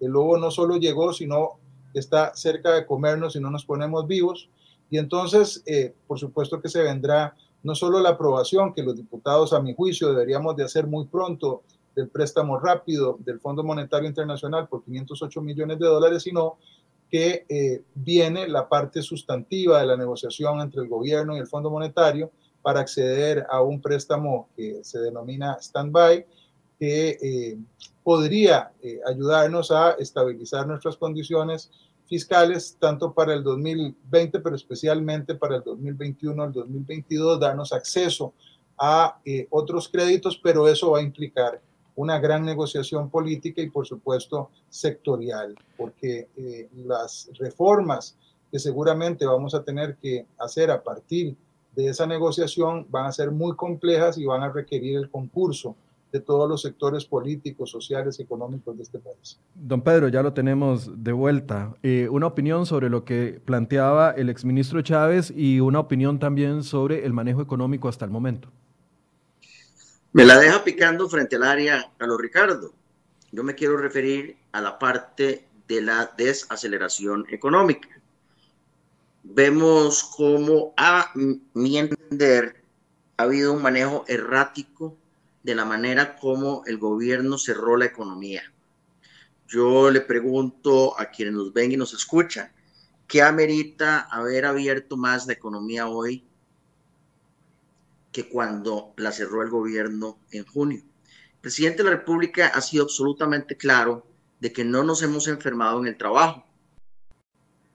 el 0.00 0.10
lobo 0.10 0.36
no 0.38 0.50
solo 0.50 0.76
llegó, 0.76 1.12
sino 1.12 1.58
está 1.94 2.34
cerca 2.34 2.72
de 2.72 2.86
comernos 2.86 3.32
si 3.32 3.40
no 3.40 3.50
nos 3.50 3.64
ponemos 3.64 4.06
vivos, 4.06 4.50
y 4.90 4.98
entonces, 4.98 5.62
eh, 5.66 5.94
por 6.06 6.18
supuesto 6.18 6.60
que 6.60 6.68
se 6.68 6.82
vendrá 6.82 7.36
no 7.62 7.74
solo 7.74 8.00
la 8.00 8.10
aprobación 8.10 8.72
que 8.72 8.82
los 8.82 8.96
diputados, 8.96 9.52
a 9.52 9.60
mi 9.60 9.74
juicio, 9.74 10.08
deberíamos 10.08 10.56
de 10.56 10.64
hacer 10.64 10.86
muy 10.86 11.06
pronto 11.06 11.62
del 11.94 12.08
préstamo 12.08 12.58
rápido 12.58 13.18
del 13.20 13.40
Fondo 13.40 13.64
Monetario 13.64 14.08
Internacional 14.08 14.68
por 14.68 14.84
508 14.84 15.40
millones 15.42 15.78
de 15.78 15.86
dólares, 15.86 16.22
sino 16.22 16.58
que 17.10 17.44
eh, 17.48 17.82
viene 17.94 18.46
la 18.48 18.68
parte 18.68 19.02
sustantiva 19.02 19.80
de 19.80 19.86
la 19.86 19.96
negociación 19.96 20.60
entre 20.60 20.82
el 20.82 20.88
gobierno 20.88 21.36
y 21.36 21.40
el 21.40 21.46
Fondo 21.46 21.70
Monetario 21.70 22.30
para 22.62 22.80
acceder 22.80 23.46
a 23.50 23.62
un 23.62 23.80
préstamo 23.80 24.48
que 24.56 24.80
se 24.84 25.00
denomina 25.00 25.56
stand-by, 25.60 26.26
que 26.78 27.18
eh, 27.20 27.58
podría 28.04 28.72
eh, 28.82 29.00
ayudarnos 29.06 29.70
a 29.70 29.92
estabilizar 29.92 30.66
nuestras 30.66 30.96
condiciones 30.96 31.70
fiscales, 32.08 32.76
tanto 32.80 33.12
para 33.12 33.34
el 33.34 33.42
2020, 33.44 34.40
pero 34.40 34.56
especialmente 34.56 35.34
para 35.34 35.56
el 35.56 35.62
2021, 35.62 36.44
el 36.44 36.52
2022, 36.52 37.38
darnos 37.38 37.72
acceso 37.72 38.32
a 38.78 39.20
eh, 39.24 39.46
otros 39.50 39.88
créditos, 39.88 40.40
pero 40.42 40.66
eso 40.68 40.92
va 40.92 40.98
a 40.98 41.02
implicar 41.02 41.60
una 41.96 42.18
gran 42.18 42.44
negociación 42.44 43.10
política 43.10 43.60
y, 43.60 43.70
por 43.70 43.86
supuesto, 43.86 44.50
sectorial, 44.68 45.54
porque 45.76 46.28
eh, 46.36 46.68
las 46.86 47.28
reformas 47.38 48.16
que 48.50 48.58
seguramente 48.58 49.26
vamos 49.26 49.54
a 49.54 49.62
tener 49.62 49.96
que 49.96 50.26
hacer 50.38 50.70
a 50.70 50.82
partir 50.82 51.36
de 51.74 51.88
esa 51.88 52.06
negociación 52.06 52.86
van 52.88 53.06
a 53.06 53.12
ser 53.12 53.30
muy 53.30 53.54
complejas 53.56 54.16
y 54.16 54.24
van 54.24 54.42
a 54.42 54.52
requerir 54.52 54.96
el 54.96 55.10
concurso 55.10 55.76
de 56.12 56.20
todos 56.20 56.48
los 56.48 56.62
sectores 56.62 57.04
políticos, 57.04 57.70
sociales 57.70 58.18
y 58.18 58.22
económicos 58.22 58.76
de 58.76 58.82
este 58.82 58.98
país. 58.98 59.38
Don 59.54 59.82
Pedro, 59.82 60.08
ya 60.08 60.22
lo 60.22 60.32
tenemos 60.32 61.02
de 61.02 61.12
vuelta. 61.12 61.74
Eh, 61.82 62.08
una 62.10 62.26
opinión 62.26 62.66
sobre 62.66 62.88
lo 62.88 63.04
que 63.04 63.40
planteaba 63.44 64.12
el 64.12 64.30
exministro 64.30 64.80
Chávez 64.82 65.32
y 65.34 65.60
una 65.60 65.80
opinión 65.80 66.18
también 66.18 66.62
sobre 66.62 67.04
el 67.04 67.12
manejo 67.12 67.42
económico 67.42 67.88
hasta 67.88 68.04
el 68.04 68.10
momento. 68.10 68.48
Me 70.12 70.24
la 70.24 70.38
deja 70.38 70.64
picando 70.64 71.08
frente 71.08 71.36
al 71.36 71.42
área, 71.42 71.92
Carlos 71.98 72.18
Ricardo. 72.20 72.72
Yo 73.30 73.44
me 73.44 73.54
quiero 73.54 73.76
referir 73.76 74.36
a 74.52 74.60
la 74.62 74.78
parte 74.78 75.46
de 75.68 75.82
la 75.82 76.10
desaceleración 76.16 77.26
económica. 77.28 77.88
Vemos 79.22 80.14
cómo, 80.16 80.72
a 80.78 81.12
mi 81.52 81.76
entender, 81.76 82.64
ha 83.18 83.24
habido 83.24 83.52
un 83.52 83.60
manejo 83.60 84.06
errático 84.08 84.96
de 85.42 85.54
la 85.54 85.64
manera 85.64 86.16
como 86.16 86.62
el 86.66 86.78
gobierno 86.78 87.38
cerró 87.38 87.76
la 87.76 87.86
economía. 87.86 88.42
Yo 89.46 89.90
le 89.90 90.00
pregunto 90.02 90.98
a 91.00 91.06
quienes 91.06 91.34
nos 91.34 91.52
ven 91.52 91.72
y 91.72 91.76
nos 91.76 91.94
escuchan, 91.94 92.52
¿qué 93.06 93.22
amerita 93.22 94.00
haber 94.00 94.44
abierto 94.44 94.96
más 94.96 95.26
la 95.26 95.32
economía 95.32 95.88
hoy 95.88 96.26
que 98.12 98.28
cuando 98.28 98.92
la 98.96 99.12
cerró 99.12 99.42
el 99.42 99.48
gobierno 99.48 100.18
en 100.30 100.44
junio? 100.44 100.82
El 101.34 101.40
presidente 101.40 101.78
de 101.78 101.90
la 101.90 101.96
República 101.96 102.48
ha 102.48 102.60
sido 102.60 102.84
absolutamente 102.84 103.56
claro 103.56 104.06
de 104.40 104.52
que 104.52 104.64
no 104.64 104.84
nos 104.84 105.02
hemos 105.02 105.28
enfermado 105.28 105.80
en 105.80 105.86
el 105.86 105.96
trabajo. 105.96 106.44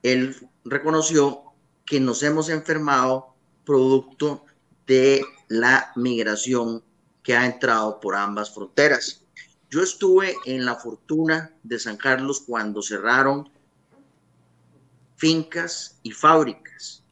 Él 0.02 0.36
reconoció 0.64 1.42
que 1.84 1.98
nos 1.98 2.22
hemos 2.22 2.48
enfermado 2.50 3.34
producto 3.64 4.44
de 4.86 5.24
la 5.48 5.92
migración 5.96 6.84
que 7.24 7.34
ha 7.34 7.46
entrado 7.46 7.98
por 7.98 8.14
ambas 8.14 8.54
fronteras. 8.54 9.24
Yo 9.70 9.82
estuve 9.82 10.36
en 10.44 10.64
la 10.64 10.76
fortuna 10.76 11.52
de 11.64 11.80
San 11.80 11.96
Carlos 11.96 12.44
cuando 12.46 12.82
cerraron 12.82 13.50
fincas 15.16 15.98
y 16.02 16.12
fábricas. 16.12 17.02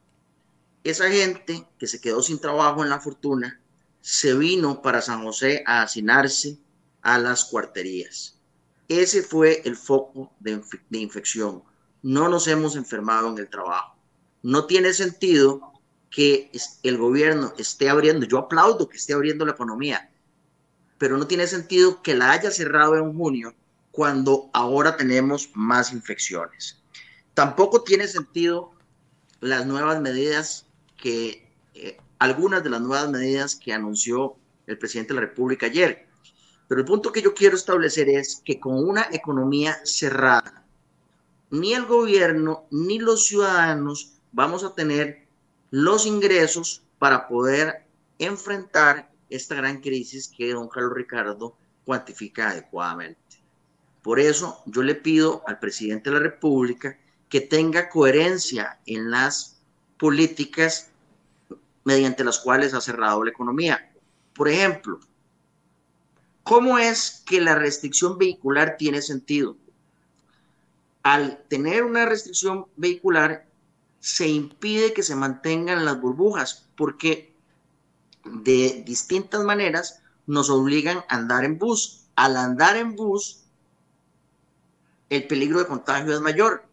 Esa 0.83 1.09
gente 1.09 1.67
que 1.77 1.87
se 1.87 1.99
quedó 1.99 2.21
sin 2.21 2.39
trabajo 2.39 2.83
en 2.83 2.89
la 2.89 3.01
fortuna 3.01 3.59
se 4.01 4.33
vino 4.35 4.81
para 4.81 5.01
San 5.01 5.23
José 5.23 5.63
a 5.65 5.81
hacinarse 5.81 6.59
a 7.01 7.17
las 7.17 7.45
cuarterías. 7.45 8.39
Ese 8.87 9.23
fue 9.23 9.61
el 9.65 9.75
foco 9.75 10.31
de, 10.39 10.61
de 10.89 10.99
infección. 10.99 11.63
No 12.01 12.29
nos 12.29 12.47
hemos 12.47 12.75
enfermado 12.75 13.29
en 13.29 13.39
el 13.39 13.49
trabajo. 13.49 13.95
No 14.43 14.65
tiene 14.65 14.93
sentido 14.93 15.72
que 16.13 16.51
el 16.83 16.97
gobierno 16.99 17.53
esté 17.57 17.89
abriendo, 17.89 18.27
yo 18.27 18.37
aplaudo 18.37 18.87
que 18.87 18.97
esté 18.97 19.13
abriendo 19.13 19.47
la 19.47 19.53
economía, 19.53 20.11
pero 20.99 21.17
no 21.17 21.25
tiene 21.25 21.47
sentido 21.47 22.03
que 22.03 22.13
la 22.13 22.31
haya 22.31 22.51
cerrado 22.51 22.95
en 22.97 23.17
junio 23.17 23.55
cuando 23.91 24.51
ahora 24.53 24.95
tenemos 24.95 25.49
más 25.55 25.91
infecciones. 25.91 26.79
Tampoco 27.33 27.81
tiene 27.81 28.07
sentido 28.07 28.73
las 29.39 29.65
nuevas 29.65 29.99
medidas 30.01 30.67
que, 30.97 31.51
eh, 31.73 31.97
algunas 32.19 32.63
de 32.63 32.69
las 32.69 32.81
nuevas 32.81 33.09
medidas 33.09 33.55
que 33.55 33.73
anunció 33.73 34.35
el 34.67 34.77
presidente 34.77 35.15
de 35.15 35.19
la 35.19 35.25
República 35.27 35.65
ayer. 35.65 36.07
Pero 36.67 36.81
el 36.81 36.85
punto 36.85 37.11
que 37.11 37.23
yo 37.23 37.33
quiero 37.33 37.55
establecer 37.55 38.07
es 38.07 38.39
que 38.45 38.59
con 38.59 38.87
una 38.87 39.07
economía 39.11 39.79
cerrada, 39.83 40.63
ni 41.49 41.73
el 41.73 41.85
gobierno 41.85 42.65
ni 42.69 42.99
los 42.99 43.25
ciudadanos 43.25 44.13
vamos 44.31 44.63
a 44.63 44.75
tener 44.75 45.22
los 45.73 46.05
ingresos 46.05 46.83
para 46.99 47.27
poder 47.27 47.87
enfrentar 48.19 49.11
esta 49.27 49.55
gran 49.55 49.81
crisis 49.81 50.27
que 50.27 50.53
don 50.53 50.69
Carlos 50.69 50.93
Ricardo 50.93 51.57
cuantifica 51.83 52.51
adecuadamente. 52.51 53.41
Por 54.03 54.19
eso 54.19 54.61
yo 54.67 54.83
le 54.83 54.93
pido 54.93 55.41
al 55.47 55.57
presidente 55.57 56.11
de 56.11 56.17
la 56.17 56.21
República 56.21 56.99
que 57.27 57.41
tenga 57.41 57.89
coherencia 57.89 58.81
en 58.85 59.09
las 59.09 59.63
políticas 59.97 60.91
mediante 61.83 62.23
las 62.23 62.37
cuales 62.37 62.75
ha 62.75 62.79
cerrado 62.81 63.23
la 63.23 63.31
economía. 63.31 63.91
Por 64.35 64.49
ejemplo, 64.49 64.99
¿cómo 66.43 66.77
es 66.77 67.23
que 67.25 67.41
la 67.41 67.55
restricción 67.55 68.19
vehicular 68.19 68.77
tiene 68.77 69.01
sentido? 69.01 69.57
Al 71.01 71.43
tener 71.47 71.83
una 71.83 72.05
restricción 72.05 72.67
vehicular, 72.75 73.47
se 74.03 74.27
impide 74.27 74.91
que 74.91 75.01
se 75.01 75.15
mantengan 75.15 75.85
las 75.85 76.01
burbujas 76.01 76.67
porque 76.75 77.33
de 78.25 78.83
distintas 78.85 79.45
maneras 79.45 80.01
nos 80.27 80.49
obligan 80.49 81.05
a 81.07 81.15
andar 81.15 81.45
en 81.45 81.57
bus. 81.57 82.01
Al 82.17 82.35
andar 82.35 82.75
en 82.75 82.97
bus, 82.97 83.45
el 85.09 85.25
peligro 85.25 85.59
de 85.59 85.67
contagio 85.67 86.13
es 86.13 86.19
mayor, 86.19 86.65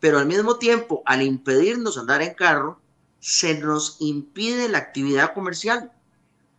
pero 0.00 0.18
al 0.18 0.24
mismo 0.24 0.56
tiempo, 0.56 1.02
al 1.04 1.20
impedirnos 1.20 1.98
andar 1.98 2.22
en 2.22 2.32
carro, 2.32 2.80
se 3.20 3.58
nos 3.58 3.98
impide 4.00 4.70
la 4.70 4.78
actividad 4.78 5.34
comercial. 5.34 5.92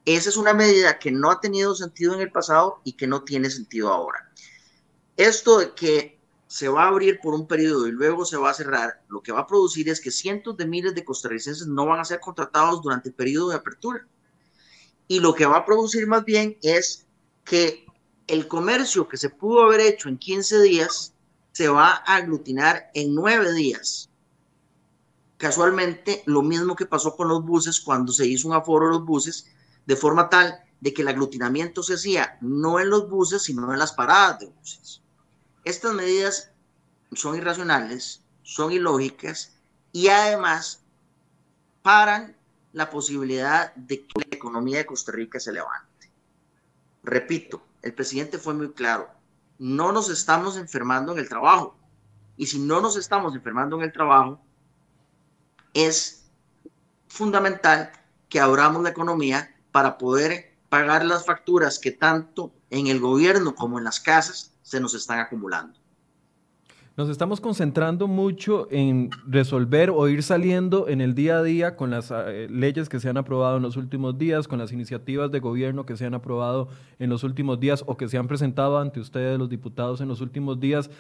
Esa 0.06 0.30
es 0.30 0.38
una 0.38 0.54
medida 0.54 1.00
que 1.00 1.10
no 1.12 1.32
ha 1.32 1.42
tenido 1.42 1.74
sentido 1.74 2.14
en 2.14 2.22
el 2.22 2.32
pasado 2.32 2.82
y 2.84 2.94
que 2.94 3.08
no 3.08 3.24
tiene 3.24 3.50
sentido 3.50 3.92
ahora. 3.92 4.32
Esto 5.18 5.58
de 5.58 5.74
que 5.74 6.19
se 6.50 6.68
va 6.68 6.86
a 6.86 6.88
abrir 6.88 7.20
por 7.22 7.36
un 7.36 7.46
periodo 7.46 7.88
y 7.88 7.92
luego 7.92 8.26
se 8.26 8.36
va 8.36 8.50
a 8.50 8.56
cerrar, 8.56 9.04
lo 9.08 9.22
que 9.22 9.32
va 9.32 9.42
a 9.42 9.48
producir 9.48 9.88
es 9.88 10.02
que 10.02 10.10
cientos 10.10 10.58
de 10.58 10.66
miles 10.66 10.96
de 10.96 11.06
costarricenses 11.06 11.68
no 11.68 11.86
van 11.86 12.00
a 12.00 12.06
ser 12.06 12.20
contratados 12.20 12.82
durante 12.82 13.10
el 13.10 13.14
periodo 13.14 13.50
de 13.50 13.56
apertura. 13.58 14.08
Y 15.08 15.20
lo 15.20 15.36
que 15.36 15.46
va 15.46 15.58
a 15.58 15.66
producir 15.66 16.08
más 16.08 16.26
bien 16.26 16.58
es 16.64 17.06
que 17.46 17.86
el 18.26 18.48
comercio 18.48 19.08
que 19.08 19.18
se 19.18 19.30
pudo 19.30 19.62
haber 19.62 19.80
hecho 19.80 20.10
en 20.10 20.18
15 20.18 20.64
días 20.64 21.14
se 21.52 21.68
va 21.68 22.02
a 22.04 22.16
aglutinar 22.16 22.90
en 22.96 23.14
9 23.14 23.54
días. 23.54 24.10
Casualmente, 25.38 26.24
lo 26.26 26.42
mismo 26.42 26.76
que 26.76 26.88
pasó 26.88 27.16
con 27.16 27.28
los 27.28 27.46
buses 27.46 27.80
cuando 27.80 28.12
se 28.12 28.26
hizo 28.26 28.48
un 28.48 28.56
aforo 28.56 28.88
de 28.88 28.94
los 28.94 29.06
buses, 29.06 29.46
de 29.86 29.96
forma 29.96 30.28
tal 30.30 30.60
de 30.82 30.96
que 30.96 31.04
el 31.04 31.10
aglutinamiento 31.10 31.84
se 31.84 31.94
hacía 31.94 32.40
no 32.42 32.80
en 32.80 32.90
los 32.90 33.08
buses, 33.08 33.44
sino 33.44 33.72
en 33.72 33.78
las 33.78 33.94
paradas 33.94 34.40
de 34.40 34.48
buses. 34.48 35.04
Estas 35.64 35.94
medidas 35.94 36.52
son 37.14 37.36
irracionales, 37.36 38.24
son 38.44 38.72
ilógicas 38.72 39.58
y 39.92 40.08
además 40.08 40.84
paran 41.82 42.36
la 42.74 42.90
posibilidad 42.90 43.74
de 43.76 44.06
que 44.06 44.20
la 44.20 44.38
economía 44.38 44.78
de 44.78 44.86
Costa 44.86 45.12
Rica 45.12 45.40
se 45.40 45.52
levante. 45.52 46.12
Repito, 47.04 47.62
el 47.82 47.94
presidente 47.94 48.38
fue 48.38 48.54
muy 48.54 48.72
claro, 48.74 49.10
no 49.58 49.92
nos 49.92 50.10
estamos 50.10 50.58
enfermando 50.58 51.12
en 51.12 51.20
el 51.20 51.30
trabajo. 51.30 51.76
Y 52.38 52.48
si 52.48 52.60
no 52.60 52.80
nos 52.80 52.96
estamos 52.96 53.36
enfermando 53.36 53.76
en 53.76 53.84
el 53.84 53.92
trabajo, 53.92 54.40
es 55.74 56.32
fundamental 57.08 57.92
que 58.30 58.40
abramos 58.40 58.82
la 58.82 58.90
economía 58.90 59.54
para 59.72 59.98
poder 59.98 60.56
pagar 60.70 61.04
las 61.06 61.26
facturas 61.26 61.80
que 61.80 61.92
tanto 61.92 62.54
en 62.70 62.88
el 62.88 63.00
gobierno 63.00 63.56
como 63.56 63.78
en 63.78 63.84
las 63.84 64.00
casas 64.00 64.54
se 64.70 64.80
nos 64.80 64.94
están 64.94 65.20
acumulando. 65.20 65.74
Nos 66.96 67.10
estamos 67.10 67.42
concentrando 67.42 68.08
mucho 68.08 68.68
en 68.70 69.10
resolver 69.26 69.90
o 69.90 70.08
ir 70.10 70.22
saliendo 70.22 70.88
en 70.90 71.02
el 71.02 71.16
día 71.16 71.38
a 71.38 71.44
día 71.44 71.76
con 71.76 71.90
las 71.90 72.12
eh, 72.12 72.48
leyes 72.52 72.88
que 72.88 73.00
se 73.00 73.10
han 73.10 73.18
aprobado 73.18 73.58
en 73.58 73.64
los 73.64 73.78
últimos 73.78 74.18
días, 74.18 74.48
con 74.48 74.60
las 74.60 74.72
iniciativas 74.72 75.32
de 75.32 75.40
gobierno 75.40 75.86
que 75.86 75.98
se 75.98 76.06
han 76.06 76.14
aprobado 76.14 76.68
en 77.00 77.10
los 77.10 77.24
últimos 77.24 77.60
días 77.60 77.84
o 77.88 77.98
que 77.98 78.10
se 78.10 78.18
han 78.18 78.28
presentado 78.28 78.78
ante 78.78 79.00
ustedes 79.00 79.40
los 79.40 79.50
diputados 79.50 80.02
en 80.02 80.08
los 80.08 80.22
últimos 80.22 80.60
días 80.60 80.92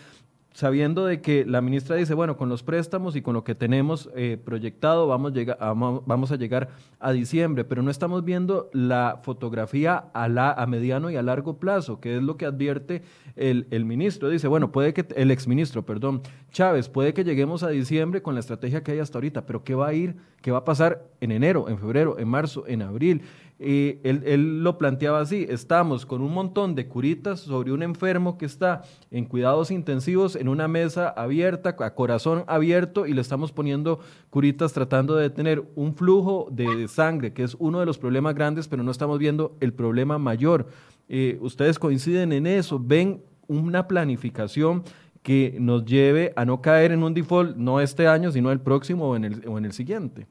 sabiendo 0.59 1.05
de 1.05 1.21
que 1.21 1.45
la 1.45 1.61
ministra 1.61 1.95
dice, 1.95 2.13
bueno, 2.13 2.35
con 2.35 2.49
los 2.49 2.63
préstamos 2.63 3.15
y 3.15 3.21
con 3.21 3.33
lo 3.33 3.45
que 3.45 3.55
tenemos 3.55 4.09
eh, 4.13 4.37
proyectado 4.43 5.07
vamos, 5.07 5.31
a 5.57 5.73
vamos 5.73 6.33
a 6.33 6.35
llegar 6.35 6.67
a 6.99 7.13
diciembre, 7.13 7.63
pero 7.63 7.81
no 7.81 7.89
estamos 7.89 8.25
viendo 8.25 8.69
la 8.73 9.21
fotografía 9.23 9.95
a, 10.13 10.27
la, 10.27 10.51
a 10.51 10.67
mediano 10.67 11.09
y 11.09 11.15
a 11.15 11.23
largo 11.23 11.59
plazo, 11.59 12.01
que 12.01 12.17
es 12.17 12.21
lo 12.21 12.35
que 12.35 12.45
advierte 12.45 13.03
el, 13.37 13.67
el 13.71 13.85
ministro. 13.85 14.27
Dice, 14.27 14.49
bueno, 14.49 14.73
puede 14.73 14.93
que, 14.93 15.05
el 15.15 15.31
exministro, 15.31 15.85
perdón, 15.85 16.23
Chávez, 16.51 16.89
puede 16.89 17.13
que 17.13 17.23
lleguemos 17.23 17.63
a 17.63 17.69
diciembre 17.69 18.21
con 18.21 18.33
la 18.33 18.41
estrategia 18.41 18.83
que 18.83 18.91
hay 18.91 18.99
hasta 18.99 19.17
ahorita, 19.17 19.45
pero 19.45 19.63
¿qué 19.63 19.75
va 19.75 19.87
a 19.87 19.93
ir? 19.93 20.17
¿Qué 20.41 20.51
va 20.51 20.57
a 20.57 20.65
pasar 20.65 21.05
en 21.21 21.31
enero, 21.31 21.69
en 21.69 21.79
febrero, 21.79 22.19
en 22.19 22.27
marzo, 22.27 22.65
en 22.67 22.81
abril? 22.81 23.21
Y 23.59 23.97
él, 24.03 24.23
él, 24.25 24.63
lo 24.63 24.77
planteaba 24.77 25.19
así, 25.19 25.45
estamos 25.49 26.05
con 26.05 26.21
un 26.21 26.33
montón 26.33 26.75
de 26.75 26.87
curitas 26.87 27.41
sobre 27.41 27.73
un 27.73 27.83
enfermo 27.83 28.37
que 28.37 28.45
está 28.45 28.83
en 29.11 29.25
cuidados 29.25 29.69
intensivos 29.69 30.37
en 30.37 30.47
una 30.47 30.69
mesa 30.69 31.09
abierta, 31.09 31.75
a 31.77 31.93
corazón 31.93 32.45
abierto, 32.47 33.05
y 33.05 33.13
le 33.13 33.19
estamos 33.19 33.51
poniendo 33.51 33.99
curitas 34.29 34.71
tratando 34.71 35.17
de 35.17 35.29
tener 35.29 35.61
un 35.75 35.93
flujo 35.93 36.47
de 36.51 36.87
sangre, 36.87 37.33
que 37.33 37.43
es 37.43 37.57
uno 37.59 37.81
de 37.81 37.85
los 37.85 37.97
problemas 37.97 38.33
grandes, 38.33 38.69
pero 38.69 38.81
no 38.81 38.91
estamos 38.91 39.19
viendo 39.19 39.57
el 39.59 39.73
problema 39.73 40.17
mayor. 40.17 40.67
Eh, 41.09 41.37
ustedes 41.41 41.77
coinciden 41.77 42.31
en 42.31 42.47
eso, 42.47 42.79
ven 42.81 43.21
una 43.47 43.89
planificación 43.89 44.83
que 45.21 45.57
nos 45.59 45.83
lleve 45.83 46.31
a 46.37 46.45
no 46.45 46.61
caer 46.61 46.93
en 46.93 47.03
un 47.03 47.13
default, 47.13 47.57
no 47.57 47.81
este 47.81 48.07
año, 48.07 48.31
sino 48.31 48.53
el 48.53 48.61
próximo 48.61 49.09
o 49.09 49.15
en 49.17 49.25
el, 49.25 49.47
o 49.49 49.57
en 49.57 49.65
el 49.65 49.73
siguiente. 49.73 50.27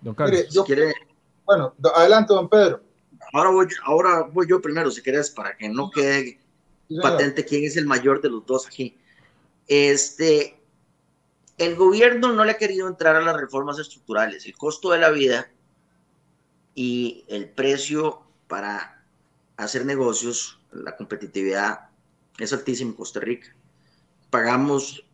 Don 0.00 0.14
Carlos. 0.14 0.46
Bueno, 1.50 1.74
adelante, 1.96 2.32
don 2.32 2.48
Pedro. 2.48 2.80
Ahora 3.32 3.50
voy, 3.50 3.66
ahora 3.82 4.22
voy 4.22 4.46
yo 4.48 4.62
primero, 4.62 4.88
si 4.88 5.02
quieres, 5.02 5.30
para 5.30 5.56
que 5.56 5.68
no 5.68 5.90
quede 5.90 6.38
patente 7.02 7.44
quién 7.44 7.64
es 7.64 7.76
el 7.76 7.86
mayor 7.86 8.20
de 8.20 8.30
los 8.30 8.46
dos 8.46 8.68
aquí. 8.68 8.96
Este, 9.66 10.62
el 11.58 11.74
gobierno 11.74 12.32
no 12.32 12.44
le 12.44 12.52
ha 12.52 12.56
querido 12.56 12.86
entrar 12.86 13.16
a 13.16 13.20
las 13.20 13.36
reformas 13.36 13.80
estructurales. 13.80 14.46
El 14.46 14.56
costo 14.56 14.92
de 14.92 15.00
la 15.00 15.10
vida 15.10 15.50
y 16.76 17.24
el 17.26 17.48
precio 17.48 18.22
para 18.46 19.04
hacer 19.56 19.84
negocios, 19.84 20.60
la 20.70 20.96
competitividad 20.96 21.88
es 22.38 22.52
altísimo 22.52 22.92
en 22.92 22.96
Costa 22.96 23.18
Rica. 23.18 23.56
Pagamos 24.30 25.04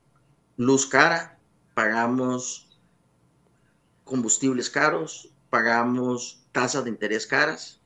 luz 0.58 0.86
cara, 0.86 1.38
pagamos 1.72 2.78
combustibles 4.04 4.68
caros, 4.68 5.30
pagamos 5.56 6.44
tasas 6.52 6.84
de 6.84 6.90
interés 6.90 7.26
caras. 7.26 7.80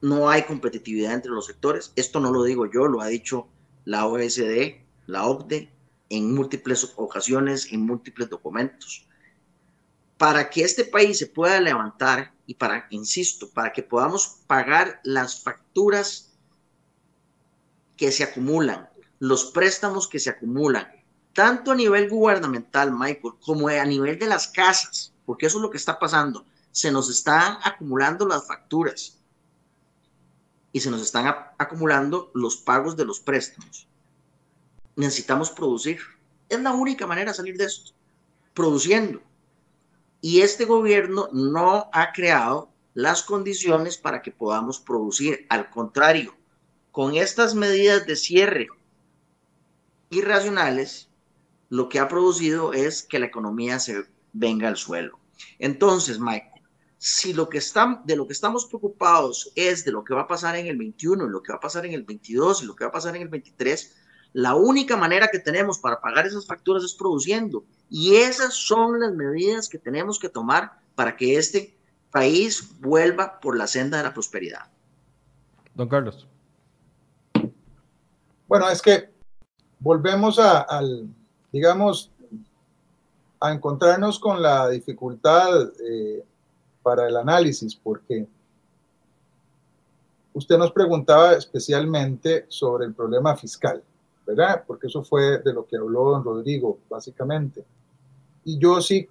No 0.00 0.30
hay 0.30 0.44
competitividad 0.44 1.12
entre 1.12 1.32
los 1.32 1.46
sectores. 1.46 1.92
Esto 1.96 2.20
no 2.20 2.30
lo 2.30 2.44
digo 2.44 2.70
yo, 2.70 2.86
lo 2.86 3.00
ha 3.00 3.08
dicho 3.08 3.48
la 3.84 4.06
OSD, 4.06 4.76
la 5.06 5.26
OCDE, 5.26 5.72
en 6.08 6.34
múltiples 6.36 6.92
ocasiones, 6.94 7.72
en 7.72 7.84
múltiples 7.84 8.30
documentos. 8.30 9.08
Para 10.18 10.50
que 10.50 10.62
este 10.62 10.84
país 10.84 11.18
se 11.18 11.26
pueda 11.26 11.60
levantar 11.60 12.32
y 12.46 12.54
para, 12.54 12.86
insisto, 12.90 13.50
para 13.50 13.72
que 13.72 13.82
podamos 13.82 14.38
pagar 14.46 15.00
las 15.02 15.42
facturas 15.42 16.32
que 17.96 18.12
se 18.12 18.22
acumulan, 18.22 18.88
los 19.18 19.46
préstamos 19.46 20.06
que 20.06 20.20
se 20.20 20.30
acumulan, 20.30 20.86
tanto 21.32 21.72
a 21.72 21.74
nivel 21.74 22.08
gubernamental, 22.08 22.92
Michael, 22.92 23.34
como 23.40 23.66
a 23.66 23.84
nivel 23.84 24.16
de 24.16 24.26
las 24.26 24.46
casas, 24.46 25.11
porque 25.24 25.46
eso 25.46 25.58
es 25.58 25.62
lo 25.62 25.70
que 25.70 25.76
está 25.76 25.98
pasando. 25.98 26.44
Se 26.70 26.90
nos 26.90 27.10
están 27.10 27.58
acumulando 27.62 28.26
las 28.26 28.46
facturas 28.46 29.18
y 30.72 30.80
se 30.80 30.90
nos 30.90 31.02
están 31.02 31.26
acumulando 31.58 32.30
los 32.34 32.56
pagos 32.56 32.96
de 32.96 33.04
los 33.04 33.20
préstamos 33.20 33.88
necesitamos 34.96 35.50
producir. 35.50 36.00
Es 36.48 36.60
la 36.60 36.72
única 36.72 37.06
manera 37.06 37.30
de 37.30 37.36
salir 37.36 37.56
de 37.56 37.64
esto, 37.64 37.92
produciendo. 38.54 39.20
Y 40.20 40.42
este 40.42 40.64
gobierno 40.64 41.28
no 41.32 41.88
ha 41.92 42.12
creado 42.12 42.70
las 42.94 43.22
condiciones 43.22 43.96
para 43.96 44.22
que 44.22 44.30
podamos 44.30 44.78
producir. 44.78 45.46
Al 45.48 45.70
contrario, 45.70 46.34
con 46.90 47.16
estas 47.16 47.54
medidas 47.54 48.06
de 48.06 48.16
cierre 48.16 48.68
irracionales, 50.10 51.08
lo 51.70 51.88
que 51.88 51.98
ha 51.98 52.08
producido 52.08 52.74
es 52.74 53.02
que 53.02 53.18
la 53.18 53.26
economía 53.26 53.80
se 53.80 54.06
venga 54.32 54.68
al 54.68 54.76
suelo. 54.76 55.18
Entonces, 55.58 56.18
Michael, 56.18 56.62
si 56.98 57.32
lo 57.32 57.48
que 57.48 57.58
están, 57.58 58.02
de 58.04 58.16
lo 58.16 58.26
que 58.26 58.32
estamos 58.32 58.66
preocupados 58.66 59.52
es 59.56 59.84
de 59.84 59.92
lo 59.92 60.04
que 60.04 60.14
va 60.14 60.22
a 60.22 60.28
pasar 60.28 60.56
en 60.56 60.66
el 60.66 60.76
21, 60.76 61.26
lo 61.26 61.42
que 61.42 61.52
va 61.52 61.58
a 61.58 61.60
pasar 61.60 61.84
en 61.84 61.92
el 61.92 62.04
22 62.04 62.62
y 62.62 62.66
lo 62.66 62.76
que 62.76 62.84
va 62.84 62.90
a 62.90 62.92
pasar 62.92 63.16
en 63.16 63.22
el 63.22 63.28
23, 63.28 63.96
la 64.34 64.54
única 64.54 64.96
manera 64.96 65.28
que 65.28 65.38
tenemos 65.38 65.78
para 65.78 66.00
pagar 66.00 66.26
esas 66.26 66.46
facturas 66.46 66.84
es 66.84 66.94
produciendo. 66.94 67.64
Y 67.90 68.14
esas 68.16 68.54
son 68.54 69.00
las 69.00 69.12
medidas 69.12 69.68
que 69.68 69.78
tenemos 69.78 70.18
que 70.18 70.28
tomar 70.28 70.72
para 70.94 71.16
que 71.16 71.36
este 71.36 71.76
país 72.10 72.78
vuelva 72.80 73.40
por 73.40 73.56
la 73.56 73.66
senda 73.66 73.98
de 73.98 74.04
la 74.04 74.14
prosperidad. 74.14 74.70
Don 75.74 75.88
Carlos. 75.88 76.26
Bueno, 78.46 78.68
es 78.70 78.80
que 78.80 79.10
volvemos 79.80 80.38
a, 80.38 80.60
al, 80.60 81.08
digamos, 81.50 82.12
a 83.42 83.52
encontrarnos 83.52 84.18
con 84.18 84.40
la 84.40 84.68
dificultad 84.68 85.72
eh, 85.84 86.24
para 86.82 87.08
el 87.08 87.16
análisis, 87.16 87.74
porque 87.74 88.26
usted 90.32 90.56
nos 90.56 90.72
preguntaba 90.72 91.32
especialmente 91.32 92.46
sobre 92.48 92.86
el 92.86 92.94
problema 92.94 93.36
fiscal. 93.36 93.82
¿verdad? 94.26 94.64
Porque 94.66 94.86
eso 94.86 95.02
fue 95.02 95.38
de 95.38 95.52
lo 95.52 95.66
que 95.66 95.76
habló 95.76 96.10
don 96.10 96.24
Rodrigo, 96.24 96.78
básicamente. 96.88 97.64
Y 98.44 98.58
yo 98.58 98.80
sí 98.80 99.08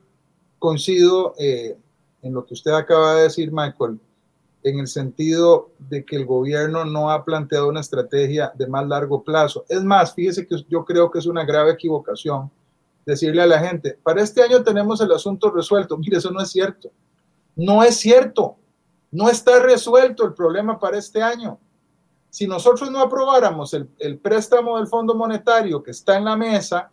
coincido 0.60 1.34
eh, 1.38 1.78
en 2.22 2.34
lo 2.34 2.46
que 2.46 2.54
usted 2.54 2.72
acaba 2.72 3.16
de 3.16 3.24
decir, 3.24 3.52
Michael, 3.52 4.00
en 4.64 4.80
el 4.80 4.88
sentido 4.88 5.70
de 5.80 6.06
que 6.06 6.16
el 6.16 6.26
gobierno 6.26 6.86
no 6.86 7.10
ha 7.10 7.26
planteado 7.26 7.68
una 7.68 7.80
estrategia 7.80 8.52
de 8.56 8.68
más 8.68 8.88
largo 8.88 9.24
plazo. 9.24 9.66
Es 9.68 9.84
más, 9.84 10.14
fíjese 10.14 10.46
que 10.46 10.56
yo 10.70 10.86
creo 10.86 11.10
que 11.10 11.20
es 11.20 11.26
una 11.26 11.46
grave 11.46 11.72
equivocación 11.72 12.52
decirle 13.06 13.42
a 13.42 13.48
la 13.48 13.60
gente, 13.60 13.98
para 14.04 14.22
este 14.22 14.42
año 14.42 14.64
tenemos 14.64 15.02
el 15.02 15.12
asunto 15.12 15.52
resuelto. 15.52 15.98
Mire, 16.00 16.18
eso 16.18 16.32
no 16.32 16.42
es 16.42 16.50
cierto. 16.50 16.92
No 17.56 17.84
es 17.84 17.98
cierto. 17.98 18.58
No 19.12 19.30
está 19.30 19.60
resuelto 19.60 20.26
el 20.26 20.34
problema 20.34 20.80
para 20.80 20.98
este 20.98 21.22
año 21.22 21.60
si 22.32 22.48
nosotros 22.48 22.90
no 22.90 23.02
aprobáramos 23.02 23.74
el, 23.74 24.18
préstamo 24.18 24.78
del 24.78 24.88
Fondo 24.88 25.14
Monetario 25.14 25.84
que 25.84 25.92
está 25.92 26.18
en 26.18 26.24
la 26.26 26.38
mesa 26.38 26.90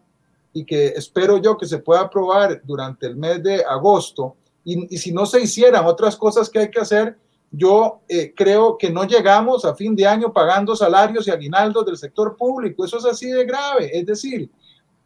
y 0.52 0.64
que 0.64 0.88
espero 0.88 1.38
yo 1.38 1.56
que 1.56 1.66
se 1.66 1.78
pueda 1.78 2.00
aprobar 2.00 2.60
durante 2.64 3.06
el 3.06 3.16
mes 3.16 3.40
de 3.42 3.64
agosto, 3.64 4.36
y, 4.64 4.98
si 4.98 5.12
no 5.12 5.24
se 5.24 5.40
hicieran 5.40 5.86
otras 5.86 6.16
cosas 6.16 6.50
que 6.50 6.58
hay 6.58 6.70
que 6.70 6.80
hacer, 6.80 7.16
yo 7.52 8.00
eh, 8.08 8.34
creo 8.36 8.76
que 8.76 8.90
no 8.90 9.04
llegamos 9.04 9.64
a 9.64 9.76
fin 9.76 9.94
de 9.94 10.06
año 10.06 10.32
pagando 10.32 10.74
salarios 10.74 11.28
y 11.28 11.30
aguinaldos 11.30 11.86
del 11.86 11.96
sector 11.96 12.36
público. 12.36 12.84
Eso 12.84 12.98
es 12.98 13.04
así 13.04 13.30
de 13.30 13.46
grave. 13.46 13.96
Es 13.96 14.04
decir, 14.04 14.50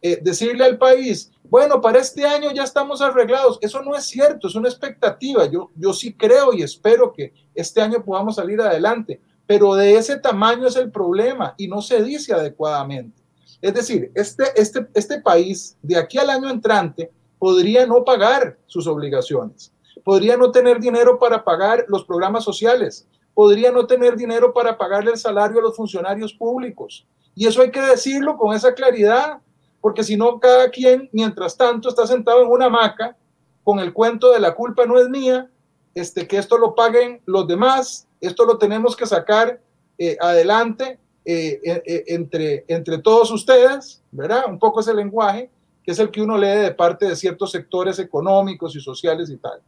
eh, 0.03 0.19
decirle 0.21 0.63
al 0.63 0.77
país, 0.77 1.31
bueno, 1.45 1.81
para 1.81 1.97
este 1.97 2.23
año 2.23 2.51
ya 2.51 2.63
estamos 2.63 3.01
arreglados. 3.01 3.57
Eso 3.61 3.81
no 3.81 3.95
es 3.95 4.03
cierto, 4.03 4.47
es 4.47 4.53
una 4.53 4.69
expectativa. 4.69 5.47
Yo, 5.47 5.71
yo 5.75 5.93
sí 5.93 6.13
creo 6.13 6.53
y 6.53 6.61
espero 6.61 7.11
que 7.11 7.33
este 7.55 7.81
año 7.81 8.03
podamos 8.05 8.35
salir 8.35 8.61
adelante 8.61 9.19
pero 9.45 9.75
de 9.75 9.95
ese 9.95 10.17
tamaño 10.17 10.67
es 10.67 10.75
el 10.75 10.91
problema 10.91 11.53
y 11.57 11.67
no 11.67 11.81
se 11.81 12.01
dice 12.03 12.33
adecuadamente. 12.33 13.21
Es 13.61 13.73
decir, 13.73 14.11
este, 14.13 14.45
este, 14.55 14.87
este 14.93 15.21
país 15.21 15.77
de 15.81 15.97
aquí 15.97 16.17
al 16.17 16.29
año 16.29 16.49
entrante 16.49 17.11
podría 17.39 17.85
no 17.85 18.03
pagar 18.03 18.57
sus 18.67 18.87
obligaciones, 18.87 19.73
podría 20.03 20.37
no 20.37 20.51
tener 20.51 20.79
dinero 20.79 21.19
para 21.19 21.43
pagar 21.43 21.85
los 21.87 22.03
programas 22.03 22.43
sociales, 22.43 23.07
podría 23.33 23.71
no 23.71 23.85
tener 23.85 24.15
dinero 24.15 24.53
para 24.53 24.77
pagarle 24.77 25.11
el 25.11 25.17
salario 25.17 25.59
a 25.59 25.63
los 25.63 25.75
funcionarios 25.75 26.33
públicos. 26.33 27.05
Y 27.35 27.47
eso 27.47 27.61
hay 27.61 27.71
que 27.71 27.81
decirlo 27.81 28.37
con 28.37 28.55
esa 28.55 28.73
claridad, 28.73 29.39
porque 29.83 30.01
si 30.01 30.15
no, 30.15 30.39
cada 30.39 30.69
quien, 30.69 31.09
mientras 31.11 31.57
tanto, 31.57 31.89
está 31.89 32.07
sentado 32.07 32.41
en 32.41 32.47
una 32.49 32.67
hamaca 32.67 33.17
con 33.65 33.79
el 33.79 33.91
cuento 33.91 34.31
de 34.31 34.39
la 34.39 34.55
culpa 34.55 34.85
no 34.85 34.97
es 34.97 35.09
mía, 35.09 35.49
este, 35.93 36.25
que 36.25 36.37
esto 36.37 36.57
lo 36.57 36.73
paguen 36.73 37.21
los 37.25 37.45
demás, 37.47 38.07
esto 38.21 38.45
lo 38.45 38.57
tenemos 38.57 38.95
que 38.95 39.05
sacar 39.05 39.59
eh, 39.97 40.15
adelante 40.21 40.97
eh, 41.25 41.59
eh, 41.65 42.03
entre, 42.07 42.63
entre 42.69 42.97
todos 42.99 43.29
ustedes, 43.29 44.01
¿verdad? 44.09 44.45
Un 44.47 44.57
poco 44.57 44.79
ese 44.79 44.93
lenguaje, 44.93 45.49
que 45.83 45.91
es 45.91 45.99
el 45.99 46.11
que 46.11 46.21
uno 46.21 46.37
lee 46.37 46.61
de 46.61 46.71
parte 46.71 47.05
de 47.05 47.17
ciertos 47.17 47.51
sectores 47.51 47.99
económicos 47.99 48.77
y 48.77 48.79
sociales 48.79 49.29
y 49.29 49.35
tal. 49.35 49.59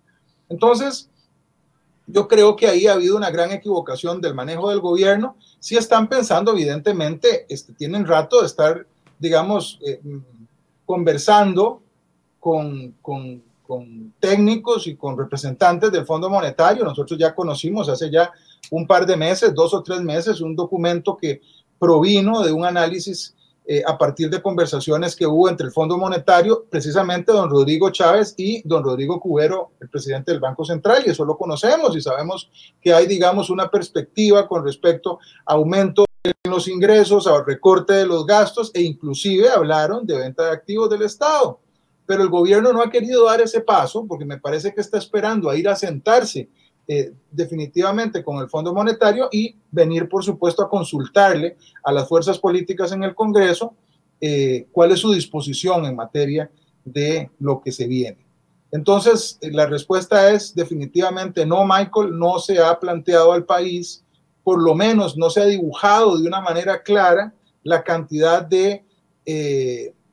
Entonces, 0.47 1.09
yo 2.07 2.29
creo 2.29 2.55
que 2.55 2.67
ahí 2.67 2.87
ha 2.87 2.93
habido 2.93 3.17
una 3.17 3.31
gran 3.31 3.51
equivocación 3.51 4.21
del 4.21 4.33
manejo 4.33 4.69
del 4.69 4.79
gobierno. 4.79 5.35
Si 5.59 5.75
están 5.75 6.07
pensando, 6.07 6.53
evidentemente, 6.53 7.45
este, 7.49 7.73
tienen 7.73 8.05
rato 8.05 8.39
de 8.39 8.47
estar, 8.47 8.87
digamos, 9.25 9.79
conversando 10.85 11.81
con, 12.39 12.93
con, 13.01 13.41
con 13.65 14.13
técnicos 14.19 14.85
y 14.85 14.95
con 14.95 15.17
representantes 15.17 15.91
del 15.91 16.05
Fondo 16.05 16.29
Monetario. 16.29 16.83
Nosotros 16.83 17.19
ya 17.19 17.33
conocimos 17.33 17.89
hace 17.89 18.11
ya 18.11 18.31
un 18.69 18.85
par 18.85 19.07
de 19.07 19.17
meses, 19.17 19.53
dos 19.55 19.73
o 19.73 19.81
tres 19.81 20.01
meses, 20.01 20.41
un 20.41 20.55
documento 20.55 21.17
que 21.17 21.41
provino 21.79 22.43
de 22.43 22.51
un 22.51 22.63
análisis 22.63 23.33
eh, 23.67 23.81
a 23.87 23.97
partir 23.97 24.29
de 24.29 24.43
conversaciones 24.43 25.15
que 25.15 25.25
hubo 25.25 25.49
entre 25.49 25.65
el 25.65 25.73
Fondo 25.73 25.97
Monetario, 25.97 26.65
precisamente 26.69 27.31
don 27.31 27.49
Rodrigo 27.49 27.89
Chávez 27.89 28.35
y 28.37 28.61
don 28.63 28.83
Rodrigo 28.83 29.19
Cubero, 29.19 29.71
el 29.79 29.89
presidente 29.89 30.31
del 30.31 30.39
Banco 30.39 30.63
Central, 30.63 31.01
y 31.03 31.09
eso 31.09 31.25
lo 31.25 31.35
conocemos 31.35 31.97
y 31.97 32.01
sabemos 32.01 32.47
que 32.79 32.93
hay, 32.93 33.07
digamos, 33.07 33.49
una 33.49 33.71
perspectiva 33.71 34.47
con 34.47 34.63
respecto 34.63 35.17
a 35.47 35.53
aumento 35.53 36.05
los 36.43 36.67
ingresos, 36.67 37.27
a 37.27 37.43
recorte 37.43 37.93
de 37.93 38.05
los 38.05 38.25
gastos 38.25 38.71
e 38.73 38.81
inclusive 38.81 39.49
hablaron 39.49 40.05
de 40.05 40.17
venta 40.17 40.45
de 40.45 40.51
activos 40.51 40.89
del 40.89 41.03
Estado 41.03 41.59
pero 42.05 42.23
el 42.23 42.29
gobierno 42.29 42.71
no 42.71 42.81
ha 42.81 42.89
querido 42.89 43.25
dar 43.25 43.41
ese 43.41 43.61
paso 43.61 44.05
porque 44.07 44.25
me 44.25 44.39
parece 44.39 44.73
que 44.73 44.81
está 44.81 44.97
esperando 44.97 45.49
a 45.49 45.57
ir 45.57 45.67
a 45.67 45.75
sentarse 45.75 46.49
eh, 46.87 47.13
definitivamente 47.31 48.23
con 48.23 48.37
el 48.37 48.49
Fondo 48.49 48.73
Monetario 48.73 49.27
y 49.31 49.55
venir, 49.71 50.07
por 50.07 50.23
supuesto, 50.23 50.61
a 50.61 50.69
consultarle 50.69 51.57
a 51.83 51.91
las 51.91 52.07
fuerzas 52.07 52.37
políticas 52.37 52.91
en 52.91 53.03
el 53.03 53.15
Congreso 53.15 53.73
eh, 54.21 54.67
cuál 54.71 54.91
es 54.91 54.99
su 54.99 55.11
disposición 55.11 55.85
en 55.85 55.95
materia 55.95 56.49
de 56.83 57.31
lo 57.39 57.59
que 57.59 57.71
se 57.71 57.87
viene. 57.87 58.23
Entonces, 58.71 59.39
eh, 59.41 59.49
la 59.51 59.65
respuesta 59.65 60.31
es 60.31 60.53
definitivamente 60.53 61.45
no, 61.45 61.65
Michael, 61.65 62.17
no 62.17 62.37
se 62.37 62.59
ha 62.59 62.79
planteado 62.79 63.31
al 63.31 63.45
país, 63.45 64.04
por 64.45 64.63
lo 64.63 64.75
menos 64.75 65.17
no 65.17 65.29
se 65.29 65.41
ha 65.41 65.45
dibujado 65.45 66.17
de 66.17 66.25
una 66.25 66.39
manera 66.39 66.81
clara 66.81 67.33
la 67.63 67.83
cantidad 67.83 68.41
de 68.43 68.85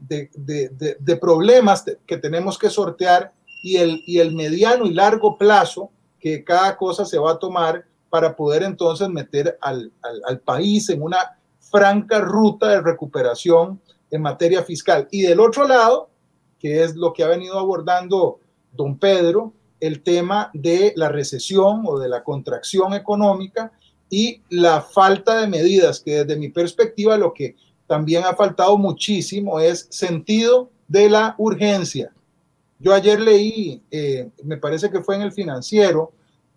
de, 0.09 1.17
problemas 1.21 1.85
que 2.07 2.17
tenemos 2.17 2.59
que 2.59 2.71
sortear 2.71 3.33
y 3.63 3.77
el, 3.77 4.03
y 4.07 4.19
el 4.19 4.35
mediano 4.35 4.87
y 4.87 4.93
largo 4.93 5.39
plazo 5.39 5.91
que 6.19 6.43
cada 6.45 6.77
cosa 6.77 7.05
se 7.05 7.19
va 7.19 7.33
a 7.33 7.39
tomar 7.39 7.85
para 8.11 8.35
poder 8.37 8.63
entonces 8.63 9.09
meter 9.09 9.57
al, 9.61 9.93
al, 10.27 10.41
país 10.41 10.91
en 10.91 11.03
una 11.03 11.39
franca 11.59 12.19
ruta 12.19 12.69
de 12.69 12.81
recuperación 12.83 13.81
en 14.11 14.23
materia 14.23 14.63
fiscal. 14.63 15.09
Y 15.11 15.23
del 15.23 15.41
otro 15.41 15.67
lado, 15.67 16.11
que 16.59 16.83
es 16.83 16.95
lo 16.95 17.13
que 17.13 17.25
ha 17.25 17.29
venido 17.29 17.59
abordando 17.59 18.41
don 18.73 18.99
Pedro, 18.99 19.55
el 19.81 20.03
tema 20.03 20.51
de 20.53 20.93
la 20.97 21.09
recesión 21.09 21.83
o 21.87 21.99
de 21.99 22.09
la 22.09 22.23
contracción 22.23 22.93
económica 22.95 23.73
y 24.13 24.43
la 24.51 24.83
falta 24.83 25.41
de 25.41 25.47
medidas, 25.47 26.01
que 26.01 26.23
desde 26.23 26.37
mi 26.39 26.51
perspectiva 26.51 27.17
lo 27.17 27.33
que 27.33 27.57
también 27.87 28.25
ha 28.25 28.37
faltado 28.37 28.77
muchísimo 28.77 29.59
es 29.59 29.87
sentido 29.89 30.69
de 30.87 31.09
la 31.09 31.35
urgencia. 31.39 32.13
Yo 32.79 32.93
ayer 32.93 33.19
leí, 33.19 33.83
eh, 33.91 34.29
me 34.45 34.59
parece 34.59 34.91
que 34.91 35.01
fue 35.01 35.17
en 35.17 35.23
el 35.23 35.33
financiero, 35.33 36.13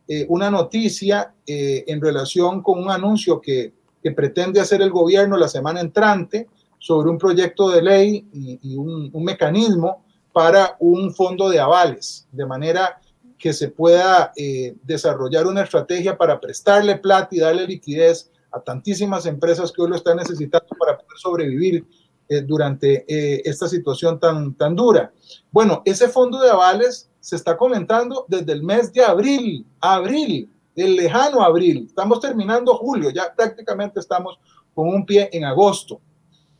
eh, 0.05 0.25
una 0.27 0.51
noticia 0.51 1.33
eh, 1.47 1.85
en 1.87 2.01
relación 2.01 2.61
con 2.61 2.83
un 2.83 2.91
anuncio 2.91 3.39
que, 3.39 3.71
que, 4.03 4.11
pretende 4.11 4.59
hacer 4.59 4.81
el 4.81 4.91
gobierno 4.91 5.37
la 5.37 5.47
semana 5.47 5.79
entrante 5.79 6.49
sobre 6.77 7.09
un 7.09 7.17
proyecto 7.17 7.69
de 7.69 7.81
ley 7.81 8.27
y, 8.33 8.75
un, 8.75 9.09
un, 9.13 9.23
mecanismo 9.23 10.03
para 10.33 10.75
un 10.79 11.13
fondo 11.13 11.47
de 11.47 11.61
avales, 11.61 12.27
de 12.33 12.45
manera 12.45 12.99
que 13.45 13.53
se 13.53 13.69
pueda 13.69 14.33
eh, 14.35 14.75
desarrollar 14.81 15.45
una 15.45 15.61
estrategia 15.61 16.17
para 16.17 16.39
prestarle 16.39 16.95
plata 16.95 17.27
y 17.29 17.39
darle 17.41 17.67
liquidez 17.67 18.31
a 18.51 18.59
tantísimas 18.59 19.27
empresas 19.27 19.71
que 19.71 19.83
hoy 19.83 19.89
lo 19.91 19.97
están 19.97 20.17
necesitando 20.17 20.69
para 20.79 20.97
poder 20.97 21.19
sobrevivir 21.19 21.85
durante 22.47 23.05
esta 23.47 23.67
situación 23.67 24.19
tan, 24.19 24.55
tan 24.55 24.75
dura. 24.75 25.13
Bueno, 25.51 25.83
ese 25.85 26.09
fondo 26.09 26.39
de 26.41 26.49
avales 26.49 27.07
se 27.19 27.35
está 27.35 27.55
comentando 27.55 28.25
desde 28.27 28.51
el 28.51 28.63
mes 28.63 28.91
de 28.91 29.03
abril, 29.03 29.63
abril, 29.79 30.49
el 30.75 30.95
lejano 30.95 31.43
abril. 31.43 31.85
Estamos 31.85 32.19
terminando 32.19 32.73
julio, 32.73 33.11
ya 33.11 33.31
prácticamente 33.31 33.99
estamos 33.99 34.39
con 34.73 34.87
un 34.87 35.05
pie 35.05 35.29
en 35.31 35.45
agosto. 35.45 36.01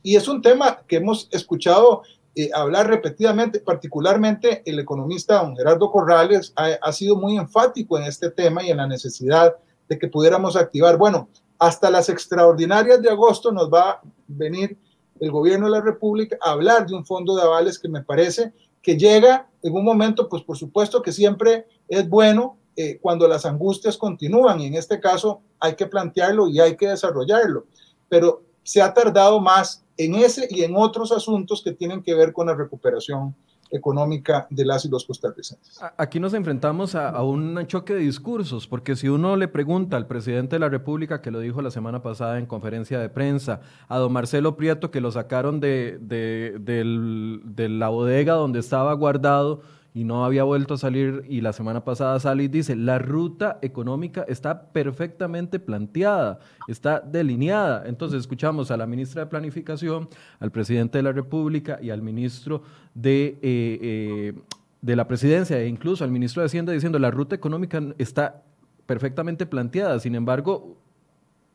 Y 0.03 0.15
es 0.15 0.27
un 0.27 0.39
tema 0.39 0.83
que 0.87 0.97
hemos 0.97 1.27
escuchado 1.31 2.03
eh, 2.37 2.49
hablar 2.53 2.87
repetidamente, 2.87 3.61
particularmente 3.61 4.61
el 4.65 4.79
economista 4.79 5.41
don 5.41 5.55
Gerardo 5.55 5.89
Corrales 5.89 6.53
ha, 6.57 6.91
sido 6.91 7.15
muy 7.15 7.37
enfático 7.37 7.97
en 7.97 8.03
este 8.03 8.29
tema 8.29 8.61
y 8.61 8.71
en 8.71 8.77
la 8.77 8.87
necesidad 8.87 9.55
de 9.87 9.97
que 9.97 10.09
pudiéramos 10.09 10.57
activar. 10.57 10.97
Bueno, 10.97 11.29
hasta 11.59 11.89
las 11.89 12.09
extraordinarias 12.09 13.01
de 13.01 13.09
agosto 13.09 13.53
nos 13.53 13.71
va 13.71 13.91
a 13.91 14.01
venir 14.27 14.77
el 15.21 15.31
gobierno 15.31 15.67
de 15.67 15.71
la 15.71 15.81
República 15.81 16.37
a 16.41 16.51
hablar 16.51 16.85
de 16.85 16.95
un 16.95 17.05
fondo 17.05 17.37
de 17.37 17.43
avales 17.43 17.79
que 17.79 17.87
me 17.87 18.03
parece 18.03 18.51
que 18.81 18.97
llega 18.97 19.47
en 19.63 19.73
un 19.73 19.85
momento, 19.85 20.27
pues 20.27 20.43
por 20.43 20.57
supuesto 20.57 21.01
que 21.01 21.13
siempre 21.13 21.67
es 21.87 22.09
bueno 22.09 22.57
eh, 22.75 22.99
cuando 23.01 23.29
las 23.29 23.45
angustias 23.45 23.95
continúan 23.95 24.59
y 24.59 24.65
en 24.65 24.73
este 24.73 24.99
caso 24.99 25.39
hay 25.61 25.75
que 25.75 25.85
plantearlo 25.85 26.49
y 26.49 26.59
hay 26.59 26.75
que 26.75 26.89
desarrollarlo, 26.89 27.65
pero 28.09 28.43
se 28.63 28.81
ha 28.81 28.93
tardado 28.93 29.39
más 29.39 29.84
en 29.97 30.15
ese 30.15 30.47
y 30.49 30.63
en 30.63 30.75
otros 30.75 31.11
asuntos 31.11 31.61
que 31.63 31.71
tienen 31.73 32.03
que 32.03 32.15
ver 32.15 32.33
con 32.33 32.47
la 32.47 32.55
recuperación 32.55 33.35
económica 33.71 34.47
de 34.49 34.65
las 34.65 34.85
y 34.85 34.89
los 34.89 35.05
costarricenses. 35.05 35.79
Aquí 35.97 36.19
nos 36.19 36.33
enfrentamos 36.33 36.95
a, 36.95 37.21
un 37.23 37.65
choque 37.67 37.93
de 37.93 38.01
discursos, 38.01 38.67
porque 38.67 38.95
si 38.95 39.09
uno 39.09 39.35
le 39.35 39.47
pregunta 39.47 39.97
al 39.97 40.07
presidente 40.07 40.55
de 40.55 40.59
la 40.59 40.69
República, 40.69 41.21
que 41.21 41.31
lo 41.31 41.39
dijo 41.39 41.61
la 41.61 41.71
semana 41.71 42.01
pasada 42.01 42.37
en 42.37 42.45
conferencia 42.45 42.99
de 42.99 43.09
prensa, 43.09 43.61
a 43.87 43.97
don 43.97 44.13
Marcelo 44.13 44.55
Prieto, 44.55 44.91
que 44.91 45.01
lo 45.01 45.11
sacaron 45.11 45.59
de, 45.59 45.97
de 45.99 47.69
la 47.69 47.89
bodega 47.89 48.33
donde 48.33 48.59
estaba 48.59 48.93
guardado, 48.93 49.61
y 49.95 50.03
no 50.03 50.25
había 50.25 50.43
vuelto 50.43 50.73
a 50.73 50.77
salir 50.77 51.23
y 51.29 51.39
la 51.39 51.53
semana 51.53 51.85
pasada 51.85 52.19
sale 52.19 52.43
y 52.43 52.47
dice, 52.49 52.75
la 52.75 52.99
ruta 52.99 53.59
económica 53.61 54.25
está 54.27 54.67
perfectamente 54.73 55.57
planteada, 55.57 56.39
está 56.67 56.99
delineada. 56.99 57.85
Entonces 57.87 58.19
escuchamos 58.19 58.71
a 58.71 58.77
la 58.77 58.87
ministra 58.87 59.23
de 59.23 59.27
Planificación, 59.27 60.09
al 60.41 60.51
presidente 60.51 60.97
de 60.97 61.03
la 61.03 61.13
República 61.13 61.79
y 61.81 61.89
al 61.89 62.01
ministro 62.01 62.61
de... 62.93 63.39
Eh, 63.41 63.79
eh, 63.81 64.33
de 64.81 64.95
la 64.95 65.07
presidencia 65.07 65.57
e 65.57 65.67
incluso 65.67 66.03
al 66.03 66.11
ministro 66.11 66.43
de 66.43 66.45
Hacienda 66.45 66.71
diciendo 66.71 66.99
la 66.99 67.09
ruta 67.09 67.33
económica 67.33 67.81
está 67.97 68.43
perfectamente 68.85 69.47
planteada. 69.47 69.99
Sin 69.99 70.13
embargo, 70.13 70.77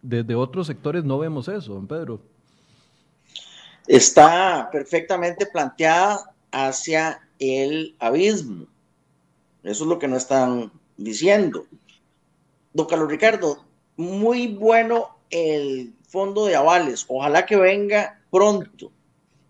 desde 0.03 0.35
otros 0.35 0.67
sectores 0.67 1.05
no 1.05 1.17
vemos 1.17 1.47
eso, 1.47 1.75
don 1.75 1.87
Pedro. 1.87 2.21
Está 3.87 4.69
perfectamente 4.73 5.47
planteada 5.47 6.35
hacia 6.51 7.21
el 7.41 7.97
abismo. 7.99 8.67
Eso 9.65 9.85
es 9.85 9.89
lo 9.89 9.99
que 9.99 10.09
no 10.09 10.17
están 10.17 10.71
diciendo. 10.97 11.67
Don 12.73 12.87
Carlos 12.87 13.11
Ricardo, 13.11 13.65
muy 13.97 14.47
bueno 14.47 15.17
el 15.31 15.93
fondo 16.07 16.47
de 16.47 16.55
avales. 16.55 17.05
Ojalá 17.09 17.47
que 17.47 17.57
venga 17.57 18.23
pronto. 18.31 18.93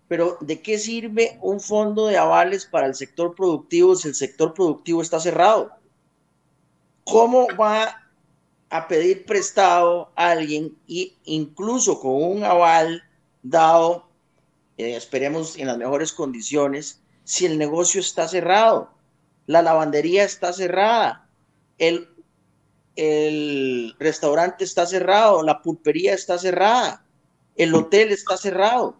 Pero 0.08 0.38
¿de 0.40 0.60
qué 0.60 0.78
sirve 0.78 1.38
un 1.42 1.60
fondo 1.60 2.06
de 2.06 2.16
avales 2.16 2.66
para 2.66 2.86
el 2.86 2.94
sector 2.94 3.34
productivo 3.34 3.94
si 3.94 4.08
el 4.08 4.14
sector 4.14 4.54
productivo 4.54 5.02
está 5.02 5.20
cerrado? 5.20 5.70
¿Cómo 7.04 7.46
va 7.58 8.00
a 8.70 8.88
pedir 8.88 9.24
prestado 9.24 10.10
a 10.16 10.30
alguien 10.30 10.76
y 10.86 11.14
incluso 11.24 12.00
con 12.00 12.22
un 12.22 12.44
aval 12.44 13.02
dado, 13.42 14.08
eh, 14.78 14.96
esperemos 14.96 15.58
en 15.58 15.66
las 15.66 15.76
mejores 15.78 16.12
condiciones, 16.12 17.00
si 17.24 17.46
el 17.46 17.58
negocio 17.58 18.00
está 18.00 18.28
cerrado? 18.28 18.90
La 19.46 19.62
lavandería 19.62 20.24
está 20.24 20.52
cerrada, 20.52 21.28
el, 21.78 22.08
el 22.96 23.96
restaurante 23.98 24.64
está 24.64 24.86
cerrado, 24.86 25.42
la 25.42 25.62
pulpería 25.62 26.14
está 26.14 26.38
cerrada, 26.38 27.04
el 27.56 27.74
hotel 27.74 28.10
está 28.10 28.36
cerrado. 28.36 28.96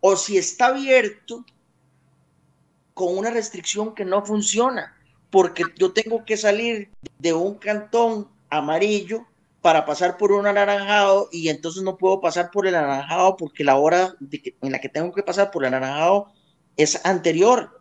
O 0.00 0.16
si 0.16 0.38
está 0.38 0.68
abierto 0.68 1.44
con 2.94 3.16
una 3.16 3.30
restricción 3.30 3.94
que 3.94 4.04
no 4.04 4.24
funciona, 4.24 4.96
porque 5.30 5.64
yo 5.76 5.92
tengo 5.92 6.24
que 6.24 6.36
salir 6.36 6.90
de 7.18 7.32
un 7.32 7.54
cantón 7.54 8.28
amarillo 8.48 9.26
para 9.62 9.84
pasar 9.84 10.16
por 10.16 10.32
un 10.32 10.46
anaranjado 10.46 11.28
y 11.30 11.48
entonces 11.48 11.82
no 11.82 11.96
puedo 11.98 12.20
pasar 12.20 12.50
por 12.50 12.66
el 12.66 12.74
anaranjado 12.74 13.36
porque 13.36 13.64
la 13.64 13.76
hora 13.76 14.14
en 14.62 14.72
la 14.72 14.80
que 14.80 14.88
tengo 14.88 15.12
que 15.12 15.22
pasar 15.22 15.50
por 15.50 15.64
el 15.64 15.74
anaranjado 15.74 16.32
es 16.76 17.00
anterior. 17.04 17.80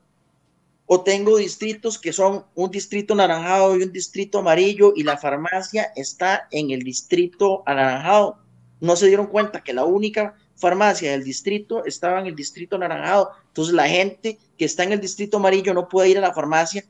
O 0.85 1.01
tengo 1.01 1.37
distritos 1.37 1.99
que 1.99 2.11
son 2.11 2.45
un 2.55 2.71
distrito 2.71 3.13
naranjado 3.13 3.77
y 3.77 3.83
un 3.83 3.91
distrito 3.91 4.39
amarillo 4.39 4.93
y 4.95 5.03
la 5.03 5.17
farmacia 5.17 5.91
está 5.95 6.47
en 6.49 6.71
el 6.71 6.81
distrito 6.81 7.61
anaranjado. 7.67 8.39
No 8.79 8.95
se 8.95 9.07
dieron 9.07 9.27
cuenta 9.27 9.63
que 9.63 9.73
la 9.73 9.85
única 9.85 10.35
farmacia 10.55 11.11
del 11.11 11.23
distrito 11.23 11.85
estaba 11.85 12.19
en 12.19 12.25
el 12.25 12.35
distrito 12.35 12.77
naranjado. 12.77 13.31
Entonces 13.47 13.73
la 13.73 13.87
gente 13.87 14.39
que 14.57 14.65
está 14.65 14.83
en 14.83 14.93
el 14.93 14.99
distrito 14.99 15.37
amarillo 15.37 15.73
no 15.73 15.87
puede 15.87 16.09
ir 16.09 16.17
a 16.17 16.21
la 16.21 16.33
farmacia 16.33 16.83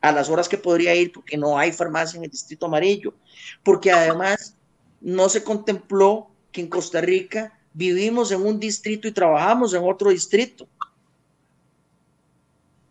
a 0.00 0.12
las 0.12 0.28
horas 0.28 0.48
que 0.48 0.58
podría 0.58 0.94
ir 0.94 1.10
porque 1.12 1.36
no 1.36 1.58
hay 1.58 1.72
farmacia 1.72 2.18
en 2.18 2.24
el 2.24 2.30
distrito 2.30 2.66
amarillo. 2.66 3.14
Porque 3.62 3.90
además 3.90 4.56
no 5.00 5.28
se 5.28 5.42
contempló 5.42 6.28
que 6.52 6.60
en 6.60 6.68
Costa 6.68 7.00
Rica 7.00 7.58
vivimos 7.74 8.30
en 8.30 8.40
un 8.46 8.58
distrito 8.58 9.06
y 9.06 9.12
trabajamos 9.12 9.74
en 9.74 9.82
otro 9.84 10.10
distrito. 10.10 10.66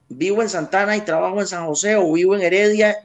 Vivo 0.09 0.43
en 0.43 0.49
Santana 0.49 0.95
y 0.95 1.01
trabajo 1.01 1.39
en 1.39 1.47
San 1.47 1.65
José, 1.65 1.95
o 1.95 2.11
vivo 2.11 2.35
en 2.35 2.41
Heredia 2.41 2.95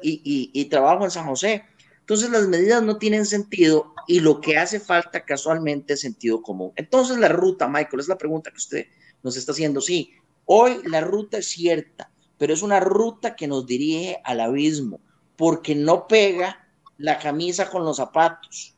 y, 0.00 0.64
trabajo 0.66 1.04
en 1.04 1.10
San 1.10 1.26
José. 1.26 1.64
Entonces 2.00 2.30
las 2.30 2.48
medidas 2.48 2.82
no 2.82 2.96
tienen 2.96 3.26
sentido 3.26 3.92
y 4.06 4.20
lo 4.20 4.40
que 4.40 4.56
hace 4.56 4.80
falta 4.80 5.24
casualmente 5.24 5.94
es 5.94 6.00
sentido 6.00 6.40
común. 6.40 6.72
Entonces 6.76 7.18
la 7.18 7.28
ruta, 7.28 7.68
Michael, 7.68 8.00
es 8.00 8.08
la 8.08 8.18
pregunta 8.18 8.50
que 8.50 8.56
usted 8.56 8.86
nos 9.22 9.36
está 9.36 9.52
haciendo. 9.52 9.80
Sí, 9.80 10.14
hoy 10.46 10.80
la 10.86 11.00
ruta 11.00 11.38
es 11.38 11.48
cierta, 11.48 12.10
pero 12.38 12.54
es 12.54 12.62
una 12.62 12.80
ruta 12.80 13.36
que 13.36 13.46
nos 13.46 13.66
dirige 13.66 14.20
al 14.24 14.40
abismo 14.40 15.00
porque 15.36 15.74
no 15.74 16.06
pega 16.06 16.66
la 16.98 17.18
camisa 17.18 17.68
con 17.68 17.84
los 17.84 17.96
zapatos 17.96 18.76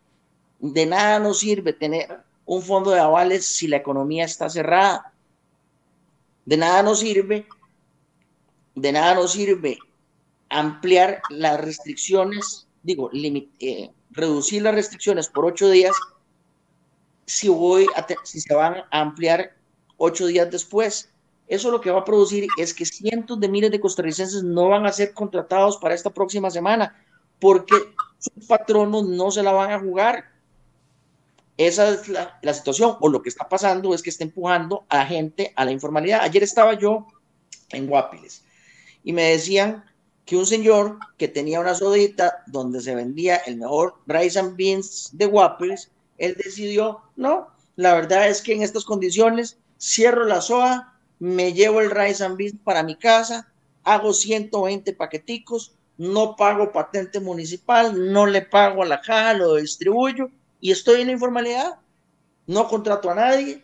de 0.60 0.86
nada 0.86 1.18
nos 1.18 1.40
sirve 1.40 1.72
tener 1.72 2.20
un 2.46 2.62
fondo 2.62 2.90
de 2.90 3.00
avales 3.00 3.46
si 3.46 3.66
la 3.66 3.76
economía 3.76 4.24
está 4.24 4.48
cerrada. 4.48 5.12
De 6.44 6.56
nada 6.56 6.82
nos 6.82 7.00
sirve, 7.00 7.46
de 8.74 8.92
nada 8.92 9.14
nos 9.14 9.32
sirve 9.32 9.78
ampliar 10.50 11.22
las 11.30 11.60
restricciones, 11.60 12.66
digo, 12.82 13.10
eh, 13.12 13.90
reducir 14.10 14.62
las 14.62 14.74
restricciones 14.74 15.28
por 15.28 15.46
ocho 15.46 15.68
días 15.70 15.94
si, 17.26 17.48
voy 17.48 17.86
si 18.24 18.40
se 18.40 18.54
van 18.54 18.76
a 18.90 19.00
ampliar 19.00 19.56
ocho 19.96 20.26
días 20.26 20.50
después. 20.50 21.10
Eso 21.46 21.70
lo 21.70 21.80
que 21.80 21.90
va 21.90 22.00
a 22.00 22.04
producir 22.04 22.46
es 22.58 22.72
que 22.72 22.86
cientos 22.86 23.38
de 23.40 23.48
miles 23.48 23.70
de 23.70 23.80
costarricenses 23.80 24.42
no 24.42 24.68
van 24.68 24.86
a 24.86 24.92
ser 24.92 25.12
contratados 25.12 25.76
para 25.76 25.94
esta 25.94 26.10
próxima 26.10 26.50
semana 26.50 26.94
porque 27.38 27.74
sus 28.18 28.46
patronos 28.46 29.04
no 29.04 29.30
se 29.30 29.42
la 29.42 29.52
van 29.52 29.72
a 29.72 29.80
jugar 29.80 30.24
esa 31.56 31.90
es 31.90 32.08
la, 32.08 32.54
situación, 32.54 32.96
o 33.00 33.08
lo 33.08 33.22
que 33.22 33.28
está 33.28 33.48
pasando 33.48 33.94
es 33.94 34.02
que 34.02 34.10
está 34.10 34.24
empujando 34.24 34.84
a 34.88 35.06
gente 35.06 35.52
a 35.54 35.64
la 35.64 35.70
informalidad. 35.70 36.20
Ayer 36.22 36.42
estaba 36.42 36.74
yo 36.74 37.06
en 37.70 37.86
Guapiles 37.86 38.44
y 39.04 39.12
me 39.12 39.30
decían 39.30 39.84
que 40.24 40.36
un 40.36 40.46
señor 40.46 40.98
que 41.16 41.28
tenía 41.28 41.60
una 41.60 41.74
sodita 41.74 42.42
donde 42.46 42.80
se 42.80 42.94
vendía 42.94 43.36
el 43.36 43.56
mejor 43.56 43.94
rice 44.06 44.38
and 44.38 44.56
beans 44.56 45.10
de 45.12 45.26
Guapiles, 45.26 45.90
él 46.18 46.36
decidió, 46.42 47.02
no, 47.14 47.48
la 47.76 47.94
verdad 47.94 48.28
es 48.28 48.42
que 48.42 48.54
en 48.54 48.62
estas 48.62 48.84
condiciones 48.84 49.58
cierro 49.78 50.24
la 50.24 50.40
soda, 50.40 50.98
me 51.20 51.52
llevo 51.52 51.80
el 51.80 51.90
rice 51.90 52.24
and 52.24 52.36
beans 52.36 52.56
para 52.64 52.82
mi 52.82 52.96
casa, 52.96 53.52
hago 53.84 54.12
120 54.12 54.92
paqueticos, 54.94 55.76
no 55.98 56.34
pago 56.34 56.72
patente 56.72 57.20
municipal, 57.20 58.12
no 58.12 58.26
le 58.26 58.42
pago 58.42 58.82
a 58.82 58.86
la 58.86 59.00
caja, 59.00 59.34
lo 59.34 59.54
distribuyo 59.54 60.30
y 60.64 60.70
estoy 60.70 61.02
en 61.02 61.08
la 61.08 61.12
informalidad. 61.12 61.78
No 62.46 62.68
contrato 62.68 63.10
a 63.10 63.14
nadie, 63.14 63.62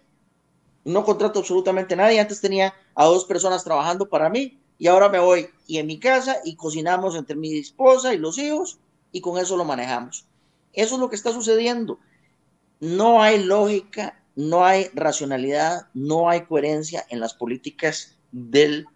no 0.84 1.02
contrato 1.02 1.38
absolutamente 1.38 1.94
a 1.94 1.96
nadie. 1.96 2.20
Antes 2.20 2.42
tenía 2.42 2.74
a 2.94 3.06
dos 3.06 3.24
personas 3.24 3.64
trabajando 3.64 4.06
para 4.06 4.28
mí 4.28 4.60
y 4.76 4.86
ahora 4.86 5.08
me 5.08 5.18
voy 5.18 5.48
y 5.66 5.78
en 5.78 5.86
mi 5.86 5.98
casa 5.98 6.36
y 6.44 6.56
cocinamos 6.56 7.16
entre 7.16 7.36
mi 7.36 7.58
esposa 7.58 8.12
y 8.12 8.18
los 8.18 8.36
hijos 8.36 8.80
y 9.12 9.22
con 9.22 9.38
eso 9.38 9.56
lo 9.56 9.64
manejamos. 9.64 10.26
Eso 10.74 10.96
es 10.96 11.00
lo 11.00 11.08
que 11.08 11.16
está 11.16 11.32
sucediendo. 11.32 11.98
No 12.80 13.22
hay 13.22 13.42
lógica, 13.44 14.22
no 14.36 14.66
hay 14.66 14.90
racionalidad, 14.92 15.86
no 15.94 16.28
hay 16.28 16.42
coherencia 16.42 17.06
en 17.08 17.20
las 17.20 17.32
políticas 17.32 18.18
del 18.30 18.86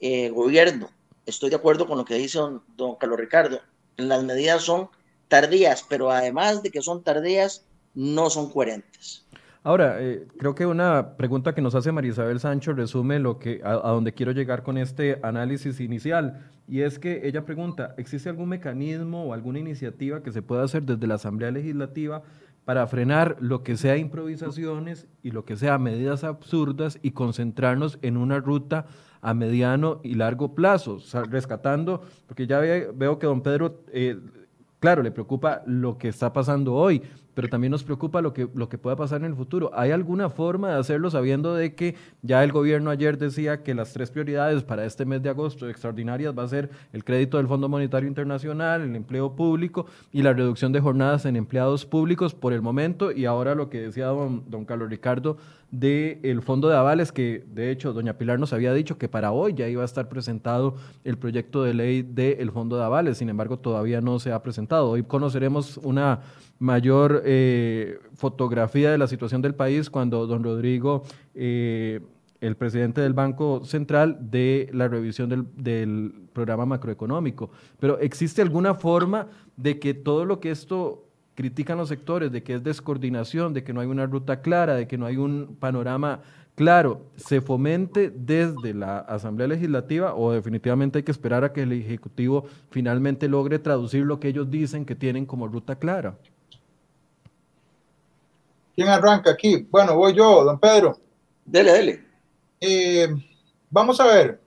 eh, 0.00 0.30
gobierno. 0.30 0.88
Estoy 1.26 1.50
de 1.50 1.56
acuerdo 1.56 1.86
con 1.86 1.98
lo 1.98 2.06
que 2.06 2.14
dice 2.14 2.38
don, 2.38 2.62
don 2.78 2.94
Carlos 2.94 3.20
Ricardo. 3.20 3.60
Las 3.98 4.24
medidas 4.24 4.62
son 4.62 4.88
tardías, 5.30 5.86
pero 5.88 6.10
además 6.10 6.62
de 6.62 6.70
que 6.70 6.82
son 6.82 7.02
tardías, 7.02 7.64
no 7.94 8.28
son 8.28 8.50
coherentes. 8.50 9.24
Ahora, 9.62 9.96
eh, 10.00 10.26
creo 10.38 10.54
que 10.54 10.64
una 10.66 11.16
pregunta 11.16 11.54
que 11.54 11.60
nos 11.60 11.74
hace 11.74 11.92
María 11.92 12.12
Isabel 12.12 12.40
Sancho 12.40 12.72
resume 12.72 13.18
lo 13.18 13.38
que, 13.38 13.60
a, 13.62 13.74
donde 13.74 14.12
quiero 14.12 14.32
llegar 14.32 14.62
con 14.62 14.76
este 14.76 15.20
análisis 15.22 15.80
inicial, 15.80 16.50
y 16.66 16.80
es 16.80 16.98
que 16.98 17.26
ella 17.28 17.44
pregunta, 17.44 17.94
¿existe 17.98 18.28
algún 18.28 18.48
mecanismo 18.48 19.24
o 19.24 19.32
alguna 19.34 19.58
iniciativa 19.58 20.22
que 20.22 20.32
se 20.32 20.42
pueda 20.42 20.64
hacer 20.64 20.82
desde 20.82 21.06
la 21.06 21.14
Asamblea 21.14 21.50
Legislativa 21.50 22.22
para 22.64 22.86
frenar 22.86 23.36
lo 23.40 23.62
que 23.62 23.76
sea 23.76 23.96
improvisaciones 23.96 25.06
y 25.22 25.30
lo 25.30 25.44
que 25.44 25.56
sea 25.56 25.78
medidas 25.78 26.24
absurdas 26.24 26.98
y 27.02 27.10
concentrarnos 27.10 27.98
en 28.02 28.16
una 28.16 28.38
ruta 28.40 28.86
a 29.20 29.34
mediano 29.34 30.00
y 30.02 30.14
largo 30.14 30.54
plazo, 30.54 30.98
rescatando, 31.28 32.02
porque 32.26 32.46
ya 32.46 32.58
ve, 32.58 32.90
veo 32.94 33.18
que 33.18 33.26
don 33.26 33.42
Pedro... 33.42 33.84
Eh, 33.92 34.18
claro, 34.80 35.02
le 35.02 35.12
preocupa 35.12 35.62
lo 35.66 35.98
que 35.98 36.08
está 36.08 36.32
pasando 36.32 36.74
hoy, 36.74 37.02
pero 37.40 37.48
también 37.48 37.70
nos 37.70 37.84
preocupa 37.84 38.20
lo 38.20 38.34
que, 38.34 38.50
lo 38.54 38.68
que 38.68 38.76
pueda 38.76 38.96
pasar 38.96 39.22
en 39.22 39.28
el 39.28 39.34
futuro. 39.34 39.70
¿Hay 39.72 39.92
alguna 39.92 40.28
forma 40.28 40.68
de 40.68 40.78
hacerlo 40.78 41.10
sabiendo 41.10 41.54
de 41.54 41.74
que 41.74 41.94
ya 42.20 42.44
el 42.44 42.52
gobierno 42.52 42.90
ayer 42.90 43.16
decía 43.16 43.62
que 43.62 43.72
las 43.72 43.94
tres 43.94 44.10
prioridades 44.10 44.62
para 44.62 44.84
este 44.84 45.06
mes 45.06 45.22
de 45.22 45.30
agosto 45.30 45.66
extraordinarias 45.66 46.38
va 46.38 46.42
a 46.42 46.48
ser 46.48 46.68
el 46.92 47.02
crédito 47.02 47.38
del 47.38 47.48
Fondo 47.48 47.66
Monetario 47.66 48.10
Internacional, 48.10 48.82
el 48.82 48.94
empleo 48.94 49.36
público 49.36 49.86
y 50.12 50.22
la 50.22 50.34
reducción 50.34 50.70
de 50.72 50.80
jornadas 50.80 51.24
en 51.24 51.34
empleados 51.34 51.86
públicos 51.86 52.34
por 52.34 52.52
el 52.52 52.60
momento? 52.60 53.10
Y 53.10 53.24
ahora 53.24 53.54
lo 53.54 53.70
que 53.70 53.80
decía 53.80 54.08
don, 54.08 54.44
don 54.50 54.66
Carlos 54.66 54.90
Ricardo 54.90 55.38
del 55.70 56.42
fondo 56.42 56.68
de 56.68 56.76
avales, 56.76 57.12
que 57.12 57.44
de 57.54 57.70
hecho 57.70 57.92
doña 57.92 58.18
Pilar 58.18 58.38
nos 58.38 58.52
había 58.52 58.74
dicho 58.74 58.98
que 58.98 59.08
para 59.08 59.30
hoy 59.30 59.54
ya 59.54 59.68
iba 59.68 59.82
a 59.82 59.84
estar 59.84 60.08
presentado 60.08 60.74
el 61.04 61.16
proyecto 61.16 61.62
de 61.62 61.74
ley 61.74 62.02
del 62.02 62.50
fondo 62.50 62.76
de 62.76 62.84
avales, 62.84 63.18
sin 63.18 63.28
embargo 63.28 63.58
todavía 63.58 64.00
no 64.00 64.18
se 64.18 64.32
ha 64.32 64.42
presentado. 64.42 64.90
Hoy 64.90 65.04
conoceremos 65.04 65.78
una 65.78 66.20
mayor 66.60 67.22
eh, 67.24 67.98
fotografía 68.14 68.92
de 68.92 68.98
la 68.98 69.08
situación 69.08 69.42
del 69.42 69.54
país 69.54 69.90
cuando 69.90 70.26
don 70.26 70.44
Rodrigo, 70.44 71.02
eh, 71.34 72.00
el 72.40 72.56
presidente 72.56 73.00
del 73.00 73.14
Banco 73.14 73.64
Central, 73.64 74.30
de 74.30 74.70
la 74.72 74.86
revisión 74.86 75.28
del, 75.28 75.46
del 75.56 76.12
programa 76.32 76.66
macroeconómico. 76.66 77.50
Pero 77.80 77.98
¿existe 77.98 78.42
alguna 78.42 78.74
forma 78.74 79.26
de 79.56 79.78
que 79.78 79.94
todo 79.94 80.24
lo 80.24 80.38
que 80.38 80.50
esto 80.50 81.06
critican 81.34 81.78
los 81.78 81.88
sectores 81.88 82.30
de 82.30 82.42
que 82.42 82.54
es 82.54 82.62
descoordinación, 82.62 83.54
de 83.54 83.64
que 83.64 83.72
no 83.72 83.80
hay 83.80 83.86
una 83.86 84.06
ruta 84.06 84.42
clara, 84.42 84.74
de 84.74 84.86
que 84.86 84.98
no 84.98 85.06
hay 85.06 85.16
un 85.16 85.56
panorama 85.58 86.20
claro, 86.54 87.06
se 87.16 87.40
fomente 87.40 88.10
desde 88.10 88.74
la 88.74 88.98
Asamblea 88.98 89.48
Legislativa 89.48 90.14
o 90.14 90.32
definitivamente 90.32 90.98
hay 90.98 91.04
que 91.04 91.12
esperar 91.12 91.42
a 91.42 91.54
que 91.54 91.62
el 91.62 91.72
Ejecutivo 91.72 92.44
finalmente 92.70 93.28
logre 93.28 93.58
traducir 93.58 94.04
lo 94.04 94.20
que 94.20 94.28
ellos 94.28 94.50
dicen 94.50 94.84
que 94.84 94.94
tienen 94.94 95.24
como 95.24 95.48
ruta 95.48 95.76
clara. 95.76 96.18
¿Quién 98.80 98.88
arranca 98.88 99.32
aquí? 99.32 99.66
Bueno, 99.70 99.94
voy 99.94 100.14
yo, 100.14 100.42
don 100.42 100.58
Pedro. 100.58 100.98
Dele, 101.44 101.70
dele. 101.70 102.04
Eh, 102.58 103.08
vamos 103.68 104.00
a 104.00 104.06
ver. 104.06 104.40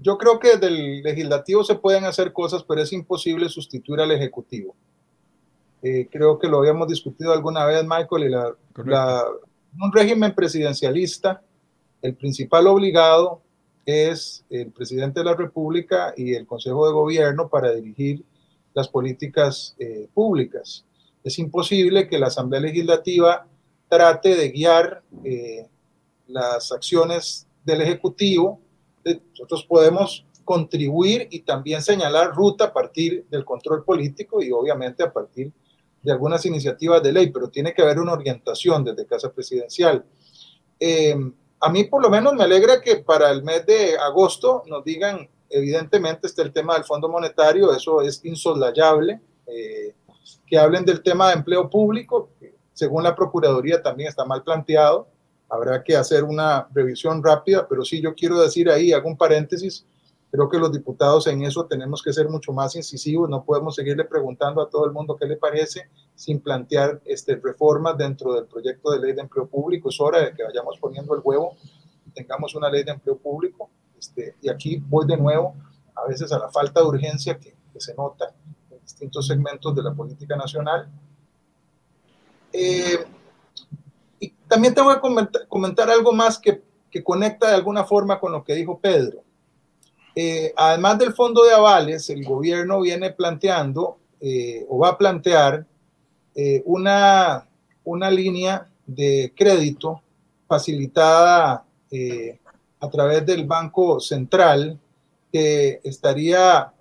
Yo 0.00 0.18
creo 0.18 0.40
que 0.40 0.56
del 0.56 1.00
legislativo 1.00 1.62
se 1.62 1.76
pueden 1.76 2.04
hacer 2.04 2.32
cosas, 2.32 2.64
pero 2.64 2.82
es 2.82 2.92
imposible 2.92 3.48
sustituir 3.48 4.00
al 4.00 4.10
Ejecutivo. 4.10 4.74
Eh, 5.80 6.08
creo 6.10 6.40
que 6.40 6.48
lo 6.48 6.58
habíamos 6.58 6.88
discutido 6.88 7.32
alguna 7.32 7.64
vez, 7.64 7.84
Michael, 7.84 8.24
y 8.24 8.28
la, 8.30 8.52
la, 8.84 9.26
un 9.80 9.92
régimen 9.92 10.34
presidencialista, 10.34 11.40
el 12.02 12.16
principal 12.16 12.66
obligado 12.66 13.42
es 13.86 14.44
el 14.50 14.72
presidente 14.72 15.20
de 15.20 15.26
la 15.26 15.36
República 15.36 16.14
y 16.16 16.34
el 16.34 16.48
Consejo 16.48 16.84
de 16.88 16.94
Gobierno 16.94 17.48
para 17.48 17.70
dirigir 17.70 18.24
las 18.74 18.88
políticas 18.88 19.76
eh, 19.78 20.08
públicas. 20.12 20.84
Es 21.22 21.38
imposible 21.38 22.08
que 22.08 22.18
la 22.18 22.26
Asamblea 22.26 22.60
Legislativa 22.60 23.46
trate 23.92 24.34
de 24.34 24.48
guiar 24.48 25.02
eh, 25.22 25.68
las 26.28 26.72
acciones 26.72 27.46
del 27.62 27.82
Ejecutivo. 27.82 28.58
Nosotros 29.04 29.66
podemos 29.68 30.24
contribuir 30.46 31.28
y 31.30 31.40
también 31.40 31.82
señalar 31.82 32.34
ruta 32.34 32.64
a 32.64 32.72
partir 32.72 33.26
del 33.28 33.44
control 33.44 33.84
político 33.84 34.42
y 34.42 34.50
obviamente 34.50 35.02
a 35.02 35.12
partir 35.12 35.52
de 36.02 36.10
algunas 36.10 36.46
iniciativas 36.46 37.02
de 37.02 37.12
ley, 37.12 37.30
pero 37.30 37.50
tiene 37.50 37.74
que 37.74 37.82
haber 37.82 37.98
una 37.98 38.14
orientación 38.14 38.82
desde 38.82 39.04
Casa 39.04 39.30
Presidencial. 39.30 40.02
Eh, 40.80 41.14
a 41.60 41.70
mí 41.70 41.84
por 41.84 42.02
lo 42.02 42.08
menos 42.08 42.32
me 42.32 42.44
alegra 42.44 42.80
que 42.80 42.96
para 42.96 43.30
el 43.30 43.42
mes 43.42 43.66
de 43.66 43.98
agosto 43.98 44.62
nos 44.68 44.82
digan, 44.84 45.28
evidentemente 45.50 46.28
está 46.28 46.40
el 46.40 46.52
tema 46.54 46.76
del 46.76 46.84
Fondo 46.84 47.10
Monetario, 47.10 47.76
eso 47.76 48.00
es 48.00 48.24
insoslayable, 48.24 49.20
eh, 49.46 49.94
que 50.46 50.58
hablen 50.58 50.86
del 50.86 51.02
tema 51.02 51.28
de 51.28 51.34
empleo 51.34 51.68
público, 51.68 52.30
que 52.40 52.51
según 52.72 53.02
la 53.02 53.14
Procuraduría 53.14 53.82
también 53.82 54.08
está 54.08 54.24
mal 54.24 54.42
planteado, 54.42 55.08
habrá 55.48 55.82
que 55.82 55.96
hacer 55.96 56.24
una 56.24 56.68
revisión 56.72 57.22
rápida, 57.22 57.66
pero 57.68 57.84
sí 57.84 58.00
yo 58.00 58.14
quiero 58.14 58.40
decir 58.40 58.70
ahí, 58.70 58.92
hago 58.92 59.08
un 59.08 59.16
paréntesis, 59.16 59.86
Creo 60.32 60.48
que 60.48 60.56
los 60.56 60.72
diputados 60.72 61.26
en 61.26 61.42
eso 61.42 61.66
tenemos 61.66 62.02
que 62.02 62.10
ser 62.10 62.26
mucho 62.26 62.54
más 62.54 62.74
incisivos, 62.74 63.28
no 63.28 63.44
podemos 63.44 63.74
seguirle 63.74 64.06
preguntando 64.06 64.62
a 64.62 64.70
todo 64.70 64.86
el 64.86 64.92
mundo 64.92 65.14
qué 65.20 65.26
le 65.26 65.36
parece 65.36 65.90
sin 66.14 66.40
plantear 66.40 67.02
este, 67.04 67.36
reformas 67.36 67.98
dentro 67.98 68.32
del 68.32 68.46
proyecto 68.46 68.92
de 68.92 69.00
ley 69.00 69.12
de 69.12 69.20
empleo 69.20 69.46
público. 69.46 69.90
Es 69.90 70.00
hora 70.00 70.20
de 70.20 70.32
que 70.32 70.42
vayamos 70.42 70.78
poniendo 70.80 71.14
el 71.14 71.20
huevo 71.22 71.54
tengamos 72.14 72.54
una 72.54 72.70
ley 72.70 72.82
de 72.82 72.92
empleo 72.92 73.18
público. 73.18 73.68
Este, 73.98 74.36
y 74.40 74.48
aquí 74.48 74.82
voy 74.82 75.06
de 75.06 75.18
nuevo 75.18 75.54
a 75.94 76.08
veces 76.08 76.32
a 76.32 76.38
la 76.38 76.48
falta 76.48 76.80
de 76.80 76.86
urgencia 76.86 77.38
que 77.38 77.54
se 77.76 77.94
nota 77.94 78.34
en 78.70 78.80
distintos 78.80 79.26
segmentos 79.26 79.74
de 79.74 79.82
la 79.82 79.92
política 79.92 80.34
nacional. 80.34 80.90
Eh, 82.52 83.04
y 84.20 84.28
también 84.48 84.74
tengo 84.74 84.92
que 84.94 85.00
comentar, 85.00 85.46
comentar 85.48 85.90
algo 85.90 86.12
más 86.12 86.38
que, 86.38 86.62
que 86.90 87.02
conecta 87.02 87.48
de 87.48 87.54
alguna 87.54 87.84
forma 87.84 88.20
con 88.20 88.32
lo 88.32 88.44
que 88.44 88.54
dijo 88.54 88.78
Pedro. 88.78 89.22
Eh, 90.14 90.52
además 90.56 90.98
del 90.98 91.14
fondo 91.14 91.42
de 91.44 91.54
avales, 91.54 92.10
el 92.10 92.24
gobierno 92.24 92.80
viene 92.80 93.10
planteando 93.10 93.98
eh, 94.20 94.66
o 94.68 94.78
va 94.78 94.90
a 94.90 94.98
plantear 94.98 95.66
eh, 96.34 96.62
una, 96.66 97.48
una 97.84 98.10
línea 98.10 98.68
de 98.86 99.32
crédito 99.34 100.02
facilitada 100.46 101.64
a 102.80 102.90
través 102.90 103.24
del 103.26 103.46
Banco 103.46 104.00
Central 104.00 104.78
que 105.30 105.80
estaría 105.84 106.72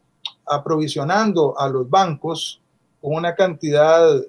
aprovisionando 0.46 1.58
a 1.58 1.68
los 1.68 1.90
bancos 1.90 2.62
con 3.02 3.16
una 3.16 3.36
cantidad, 3.36 4.22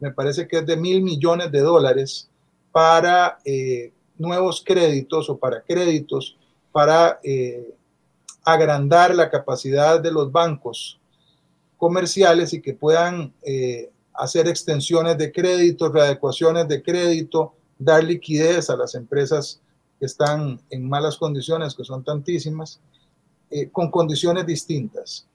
me 0.00 0.10
parece 0.12 0.48
que 0.48 0.58
es 0.58 0.66
de 0.66 0.76
mil 0.76 1.02
millones 1.02 1.52
de 1.52 1.60
dólares 1.60 2.28
para 2.72 3.38
nuevos 4.18 4.62
créditos 4.64 5.28
o 5.28 5.36
para 5.36 5.62
créditos 5.62 6.36
para 6.72 7.20
agrandar 8.44 9.14
la 9.14 9.30
capacidad 9.30 10.00
de 10.00 10.12
los 10.12 10.30
bancos 10.32 11.00
comerciales 11.76 12.52
y 12.52 12.60
que 12.60 12.74
puedan 12.74 13.32
eh, 13.42 13.90
hacer 14.12 14.48
extensiones 14.48 15.16
de 15.16 15.32
crédito, 15.32 15.90
readecuaciones 15.90 16.68
de 16.68 16.82
crédito, 16.82 17.54
dar 17.78 18.04
liquidez 18.04 18.68
a 18.68 18.76
las 18.76 18.94
empresas 18.94 19.60
que 19.98 20.06
están 20.06 20.60
en 20.68 20.88
malas 20.88 21.16
condiciones, 21.16 21.74
que 21.74 21.84
son 21.84 22.04
tantísimas, 22.04 22.80
eh, 23.50 23.70
con 23.70 23.90
condiciones 23.90 24.46
distintas, 24.46 25.26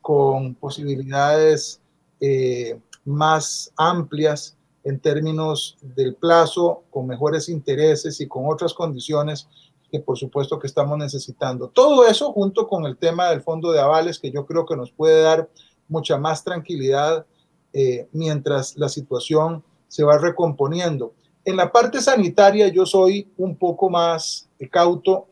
con 0.00 0.54
posibilidades 0.56 1.80
eh, 2.20 2.78
más 3.04 3.72
amplias 3.76 4.56
en 4.84 4.98
términos 4.98 5.76
del 5.80 6.14
plazo, 6.14 6.82
con 6.90 7.06
mejores 7.06 7.48
intereses 7.48 8.20
y 8.20 8.26
con 8.26 8.44
otras 8.46 8.74
condiciones 8.74 9.48
que 9.90 10.00
por 10.00 10.18
supuesto 10.18 10.58
que 10.58 10.66
estamos 10.66 10.96
necesitando. 10.98 11.68
Todo 11.68 12.06
eso 12.06 12.32
junto 12.32 12.66
con 12.66 12.86
el 12.86 12.96
tema 12.96 13.28
del 13.28 13.42
fondo 13.42 13.70
de 13.70 13.80
avales 13.80 14.18
que 14.18 14.30
yo 14.30 14.46
creo 14.46 14.64
que 14.64 14.76
nos 14.76 14.90
puede 14.90 15.22
dar 15.22 15.48
mucha 15.88 16.16
más 16.16 16.42
tranquilidad 16.42 17.26
eh, 17.74 18.08
mientras 18.12 18.76
la 18.76 18.88
situación 18.88 19.62
se 19.88 20.02
va 20.02 20.16
recomponiendo. 20.16 21.12
En 21.44 21.56
la 21.56 21.70
parte 21.70 22.00
sanitaria 22.00 22.68
yo 22.68 22.86
soy 22.86 23.30
un 23.36 23.56
poco 23.56 23.90
más 23.90 24.48
cauto, 24.70 25.26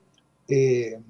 eh, 0.48 1.00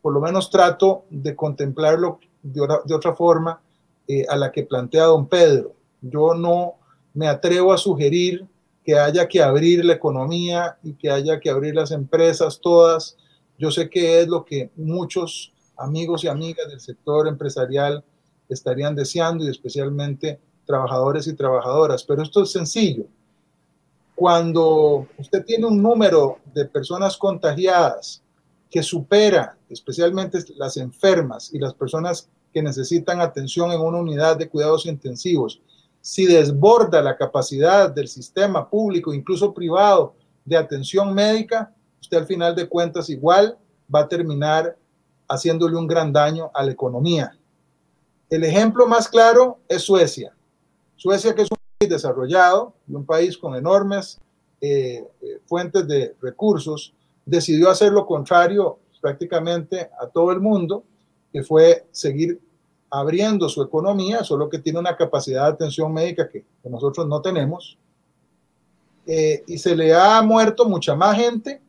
por 0.00 0.12
lo 0.12 0.20
menos 0.20 0.50
trato 0.50 1.04
de 1.10 1.34
contemplarlo 1.34 2.20
de, 2.42 2.94
otra 2.94 3.14
forma 3.14 3.60
eh, 4.06 4.24
a 4.28 4.36
la 4.36 4.52
que 4.52 4.62
plantea 4.62 5.04
don 5.04 5.26
Pedro. 5.26 5.74
Yo 6.00 6.34
no 6.34 6.74
me 7.14 7.28
atrevo 7.28 7.72
a 7.72 7.78
sugerir 7.78 8.46
que 8.84 8.98
haya 8.98 9.28
que 9.28 9.42
abrir 9.42 9.84
la 9.84 9.94
economía 9.94 10.78
y 10.82 10.94
que 10.94 11.10
haya 11.10 11.40
que 11.40 11.50
abrir 11.50 11.74
las 11.74 11.90
empresas 11.90 12.60
todas. 12.60 13.16
Yo 13.58 13.70
sé 13.70 13.90
que 13.90 14.20
es 14.20 14.28
lo 14.28 14.44
que 14.44 14.70
muchos 14.76 15.52
amigos 15.76 16.24
y 16.24 16.28
amigas 16.28 16.68
del 16.68 16.80
sector 16.80 17.28
empresarial 17.28 18.02
estarían 18.48 18.94
deseando 18.94 19.44
y 19.44 19.48
especialmente 19.48 20.40
trabajadores 20.64 21.26
y 21.26 21.34
trabajadoras, 21.34 22.04
pero 22.04 22.22
esto 22.22 22.42
es 22.42 22.52
sencillo. 22.52 23.04
Cuando 24.14 25.06
usted 25.18 25.44
tiene 25.44 25.66
un 25.66 25.82
número 25.82 26.38
de 26.52 26.64
personas 26.64 27.16
contagiadas 27.16 28.22
que 28.70 28.82
supera 28.82 29.56
especialmente 29.68 30.38
las 30.56 30.76
enfermas 30.76 31.52
y 31.52 31.58
las 31.58 31.74
personas 31.74 32.28
que 32.52 32.62
necesitan 32.62 33.20
atención 33.20 33.70
en 33.70 33.80
una 33.80 33.98
unidad 33.98 34.36
de 34.36 34.48
cuidados 34.48 34.86
intensivos 34.86 35.60
si 36.08 36.24
desborda 36.24 37.02
la 37.02 37.18
capacidad 37.18 37.90
del 37.90 38.08
sistema 38.08 38.66
público, 38.66 39.12
incluso 39.12 39.52
privado, 39.52 40.14
de 40.42 40.56
atención 40.56 41.12
médica, 41.12 41.70
usted 42.00 42.16
al 42.16 42.24
final 42.24 42.56
de 42.56 42.66
cuentas 42.66 43.10
igual 43.10 43.58
va 43.94 44.00
a 44.00 44.08
terminar 44.08 44.74
haciéndole 45.28 45.76
un 45.76 45.86
gran 45.86 46.10
daño 46.10 46.50
a 46.54 46.64
la 46.64 46.72
economía. 46.72 47.38
El 48.30 48.42
ejemplo 48.42 48.86
más 48.86 49.06
claro 49.06 49.58
es 49.68 49.82
Suecia. 49.82 50.34
Suecia, 50.96 51.34
que 51.34 51.42
es 51.42 51.50
un 51.50 51.58
país 51.78 51.90
desarrollado 51.90 52.72
y 52.88 52.94
un 52.94 53.04
país 53.04 53.36
con 53.36 53.54
enormes 53.54 54.18
eh, 54.62 55.06
eh, 55.20 55.40
fuentes 55.44 55.86
de 55.86 56.16
recursos, 56.22 56.94
decidió 57.26 57.68
hacer 57.68 57.92
lo 57.92 58.06
contrario 58.06 58.78
prácticamente 59.02 59.90
a 60.00 60.06
todo 60.06 60.32
el 60.32 60.40
mundo, 60.40 60.84
que 61.30 61.42
fue 61.42 61.86
seguir 61.92 62.40
abriendo 62.90 63.48
su 63.48 63.62
economía, 63.62 64.24
solo 64.24 64.48
que 64.48 64.58
tiene 64.58 64.78
una 64.78 64.96
capacidad 64.96 65.44
de 65.44 65.52
atención 65.52 65.92
médica 65.92 66.28
que, 66.28 66.44
nosotros 66.64 67.06
no 67.06 67.22
tenemos. 67.22 67.78
Eh, 69.06 69.42
y 69.46 69.58
se 69.58 69.74
le 69.74 69.94
ha 69.94 70.20
muerto 70.22 70.68
mucha 70.68 70.94
más 70.94 71.16
gente, 71.16 71.62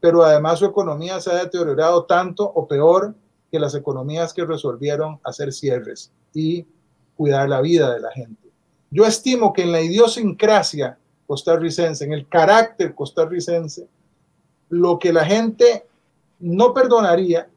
pero 0.00 0.22
además 0.24 0.58
su 0.58 0.66
economía 0.66 1.20
se 1.20 1.30
ha 1.30 1.36
deteriorado 1.36 2.04
tanto 2.04 2.44
o 2.44 2.66
peor 2.66 3.14
que 3.50 3.60
las 3.60 3.74
economías 3.76 4.34
que 4.34 4.44
resolvieron 4.44 5.20
hacer 5.22 5.52
cierres 5.52 6.10
y 6.32 6.66
cuidar 7.16 7.48
la 7.48 7.60
vida 7.60 7.94
de 7.94 8.00
la 8.00 8.10
gente. 8.10 8.50
Yo 8.90 9.04
estimo 9.06 9.52
que 9.52 9.62
en 9.62 9.72
la 9.72 9.80
idiosincrasia 9.80 10.98
costarricense, 11.26 12.04
en 12.04 12.12
el 12.12 12.28
carácter 12.28 12.94
costarricense, 12.94 13.88
lo 14.68 14.98
que 14.98 15.12
la 15.12 15.24
gente 15.24 15.86
no 16.40 16.74
perdonaría 16.74 17.48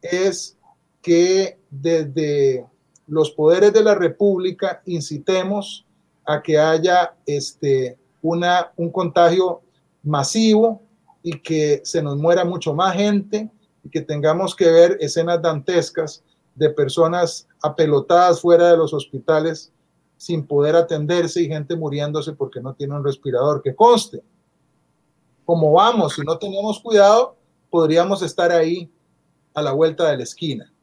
es 0.00 0.56
que 1.00 1.58
desde 1.80 2.66
los 3.06 3.32
poderes 3.32 3.72
de 3.72 3.82
la 3.82 3.94
República 3.94 4.82
incitemos 4.86 5.84
a 6.24 6.42
que 6.42 6.58
haya 6.58 7.14
este, 7.26 7.98
una, 8.22 8.72
un 8.76 8.90
contagio 8.90 9.62
masivo 10.02 10.82
y 11.22 11.40
que 11.40 11.80
se 11.84 12.02
nos 12.02 12.16
muera 12.16 12.44
mucho 12.44 12.74
más 12.74 12.94
gente 12.94 13.50
y 13.82 13.90
que 13.90 14.00
tengamos 14.00 14.54
que 14.54 14.70
ver 14.70 14.96
escenas 15.00 15.42
dantescas 15.42 16.22
de 16.54 16.70
personas 16.70 17.48
apelotadas 17.62 18.40
fuera 18.40 18.70
de 18.70 18.76
los 18.76 18.94
hospitales 18.94 19.72
sin 20.16 20.46
poder 20.46 20.76
atenderse 20.76 21.42
y 21.42 21.48
gente 21.48 21.76
muriéndose 21.76 22.32
porque 22.32 22.60
no 22.60 22.74
tiene 22.74 22.94
un 22.94 23.04
respirador 23.04 23.62
que 23.62 23.74
conste. 23.74 24.22
Como 25.44 25.72
vamos, 25.72 26.14
si 26.14 26.22
no 26.22 26.38
tenemos 26.38 26.80
cuidado, 26.80 27.36
podríamos 27.68 28.22
estar 28.22 28.52
ahí 28.52 28.90
a 29.52 29.60
la 29.60 29.72
vuelta 29.72 30.08
de 30.08 30.16
la 30.16 30.22
esquina 30.22 30.73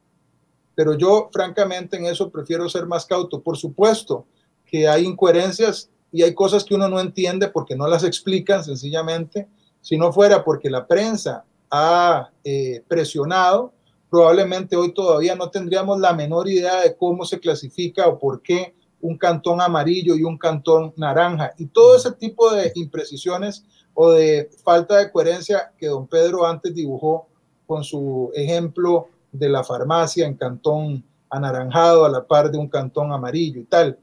pero 0.74 0.94
yo 0.94 1.28
francamente 1.32 1.96
en 1.96 2.06
eso 2.06 2.30
prefiero 2.30 2.68
ser 2.68 2.86
más 2.86 3.06
cauto. 3.06 3.40
Por 3.40 3.56
supuesto 3.56 4.26
que 4.66 4.88
hay 4.88 5.04
incoherencias 5.04 5.90
y 6.10 6.22
hay 6.22 6.34
cosas 6.34 6.64
que 6.64 6.74
uno 6.74 6.88
no 6.88 7.00
entiende 7.00 7.48
porque 7.48 7.76
no 7.76 7.86
las 7.86 8.04
explican 8.04 8.64
sencillamente. 8.64 9.48
Si 9.80 9.96
no 9.96 10.12
fuera 10.12 10.44
porque 10.44 10.70
la 10.70 10.86
prensa 10.86 11.44
ha 11.70 12.30
eh, 12.44 12.82
presionado, 12.86 13.72
probablemente 14.10 14.76
hoy 14.76 14.92
todavía 14.92 15.34
no 15.34 15.50
tendríamos 15.50 15.98
la 15.98 16.12
menor 16.12 16.48
idea 16.48 16.82
de 16.82 16.96
cómo 16.96 17.24
se 17.24 17.40
clasifica 17.40 18.06
o 18.06 18.18
por 18.18 18.42
qué 18.42 18.74
un 19.00 19.18
cantón 19.18 19.60
amarillo 19.60 20.14
y 20.14 20.22
un 20.22 20.38
cantón 20.38 20.92
naranja. 20.96 21.52
Y 21.58 21.66
todo 21.66 21.96
ese 21.96 22.12
tipo 22.12 22.52
de 22.52 22.72
imprecisiones 22.76 23.64
o 23.94 24.12
de 24.12 24.48
falta 24.64 24.98
de 24.98 25.10
coherencia 25.10 25.72
que 25.76 25.88
don 25.88 26.06
Pedro 26.06 26.46
antes 26.46 26.74
dibujó 26.74 27.26
con 27.66 27.82
su 27.84 28.30
ejemplo 28.34 29.08
de 29.32 29.48
la 29.48 29.64
farmacia 29.64 30.26
en 30.26 30.36
cantón 30.36 31.04
anaranjado 31.30 32.04
a 32.04 32.10
la 32.10 32.24
par 32.24 32.50
de 32.50 32.58
un 32.58 32.68
cantón 32.68 33.10
amarillo 33.12 33.60
y 33.60 33.64
tal. 33.64 33.98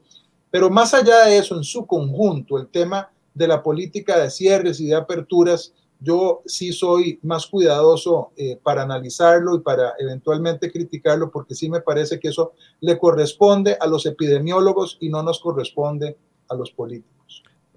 Pero 0.50 0.68
más 0.68 0.92
allá 0.92 1.26
de 1.26 1.38
eso, 1.38 1.56
en 1.56 1.64
su 1.64 1.86
conjunto, 1.86 2.58
el 2.58 2.66
tema 2.68 3.10
de 3.32 3.46
la 3.46 3.62
política 3.62 4.18
de 4.18 4.30
cierres 4.30 4.80
y 4.80 4.86
de 4.86 4.96
aperturas, 4.96 5.72
yo 6.00 6.42
sí 6.46 6.72
soy 6.72 7.20
más 7.22 7.46
cuidadoso 7.46 8.32
eh, 8.36 8.58
para 8.60 8.82
analizarlo 8.82 9.54
y 9.54 9.60
para 9.60 9.94
eventualmente 9.98 10.72
criticarlo, 10.72 11.30
porque 11.30 11.54
sí 11.54 11.70
me 11.70 11.82
parece 11.82 12.18
que 12.18 12.28
eso 12.28 12.52
le 12.80 12.98
corresponde 12.98 13.76
a 13.78 13.86
los 13.86 14.06
epidemiólogos 14.06 14.96
y 15.00 15.08
no 15.08 15.22
nos 15.22 15.38
corresponde 15.40 16.16
a 16.48 16.54
los 16.54 16.72
políticos. 16.72 17.19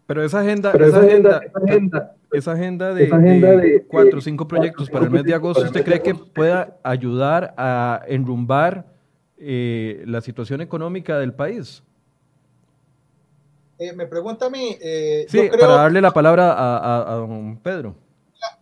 Pero 0.05 0.23
esa 0.23 0.41
agenda, 0.41 0.71
esa, 0.71 0.99
agenda, 0.99 1.41
esa 2.31 2.51
agenda, 2.51 2.93
de, 2.93 3.85
cuatro 3.87 4.17
o 4.17 4.21
cinco 4.21 4.47
proyectos 4.47 4.89
para 4.89 5.05
el 5.05 5.11
mes 5.11 5.23
de 5.23 5.33
agosto, 5.33 5.63
¿usted 5.63 5.83
cree 5.83 6.01
que 6.01 6.13
pueda 6.13 6.77
ayudar 6.83 7.53
a 7.57 8.01
enrumbar 8.07 8.85
eh, 9.37 10.03
la 10.05 10.19
situación 10.19 10.59
económica 10.59 11.17
del 11.19 11.33
país? 11.33 11.81
Eh, 13.79 13.93
me 13.93 14.05
pregunta 14.05 14.47
a 14.47 14.49
mí. 14.49 14.77
Eh, 14.81 15.25
sí, 15.29 15.49
para 15.49 15.67
darle 15.67 16.01
la 16.01 16.11
palabra 16.11 16.53
a, 16.57 17.15
don 17.15 17.57
Pedro. 17.57 17.95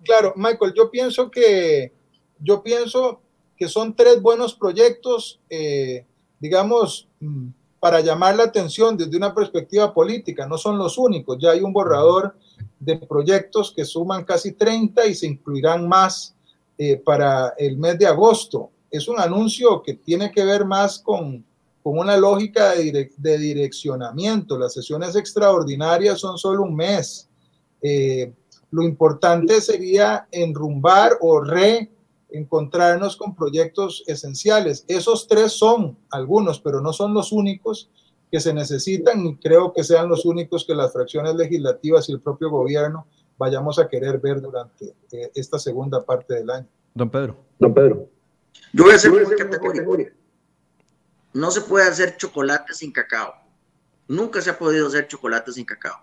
Claro, 0.03 0.33
Michael, 0.35 0.73
yo 0.75 0.91
pienso 0.91 1.31
que 1.31 1.91
yo 2.39 2.61
pienso 2.61 3.19
que 3.57 3.67
son 3.67 3.95
tres 3.95 4.21
buenos 4.21 4.53
proyectos, 4.53 5.39
digamos, 6.39 7.07
mm, 7.19 7.47
para 7.81 7.99
llamar 7.99 8.35
la 8.35 8.43
atención 8.43 8.95
desde 8.95 9.17
una 9.17 9.33
perspectiva 9.33 9.91
política. 9.91 10.45
No 10.45 10.55
son 10.55 10.77
los 10.77 10.99
únicos, 10.99 11.39
ya 11.41 11.49
hay 11.49 11.61
un 11.61 11.73
borrador 11.73 12.35
de 12.79 12.95
proyectos 12.95 13.73
que 13.75 13.85
suman 13.85 14.23
casi 14.23 14.51
30 14.51 15.07
y 15.07 15.15
se 15.15 15.25
incluirán 15.25 15.87
más 15.87 16.35
eh, 16.77 16.97
para 17.03 17.55
el 17.57 17.77
mes 17.77 17.97
de 17.97 18.05
agosto. 18.05 18.69
Es 18.91 19.07
un 19.07 19.19
anuncio 19.19 19.81
que 19.81 19.95
tiene 19.95 20.31
que 20.31 20.45
ver 20.45 20.63
más 20.63 20.99
con, 20.99 21.43
con 21.81 21.97
una 21.97 22.15
lógica 22.17 22.75
de, 22.75 23.09
de, 23.17 23.37
direccionamiento. 23.39 24.59
Las 24.59 24.73
sesiones 24.73 25.15
extraordinarias 25.15 26.19
son 26.19 26.37
solo 26.37 26.61
un 26.61 26.75
mes. 26.75 27.27
Eh, 27.81 28.31
lo 28.69 28.83
importante 28.83 29.59
sería 29.59 30.27
enrumbar 30.31 31.13
o 31.19 31.41
re 31.41 31.89
encontrarnos 32.31 33.17
con 33.17 33.35
proyectos 33.35 34.03
esenciales. 34.07 34.85
Esos 34.87 35.27
tres 35.27 35.53
son 35.53 35.97
algunos, 36.09 36.59
pero 36.59 36.81
no 36.81 36.93
son 36.93 37.13
los 37.13 37.31
únicos 37.31 37.89
que 38.31 38.39
se 38.39 38.53
necesitan 38.53 39.25
y 39.25 39.35
creo 39.37 39.73
que 39.73 39.83
sean 39.83 40.07
los 40.07 40.25
únicos 40.25 40.65
que 40.65 40.73
las 40.73 40.93
fracciones 40.93 41.35
legislativas 41.35 42.07
y 42.07 42.13
el 42.13 42.21
propio 42.21 42.49
gobierno 42.49 43.05
vayamos 43.37 43.77
a 43.79 43.89
querer 43.89 44.19
ver 44.19 44.41
durante 44.41 44.95
eh, 45.11 45.31
esta 45.35 45.59
segunda 45.59 46.03
parte 46.05 46.35
del 46.35 46.49
año. 46.49 46.67
Don 46.93 47.09
Pedro. 47.09 47.37
Don 47.59 47.73
Pedro. 47.73 48.09
Yo 48.73 48.83
voy 48.83 48.93
a 48.93 48.95
hacer 48.95 49.11
una 49.11 49.35
categoría. 49.35 50.13
No 51.33 51.51
se 51.51 51.61
puede 51.61 51.87
hacer 51.87 52.17
chocolate 52.17 52.73
sin 52.73 52.91
cacao. 52.91 53.33
Nunca 54.07 54.41
se 54.41 54.49
ha 54.49 54.57
podido 54.57 54.87
hacer 54.87 55.07
chocolate 55.07 55.51
sin 55.51 55.65
cacao. 55.65 56.01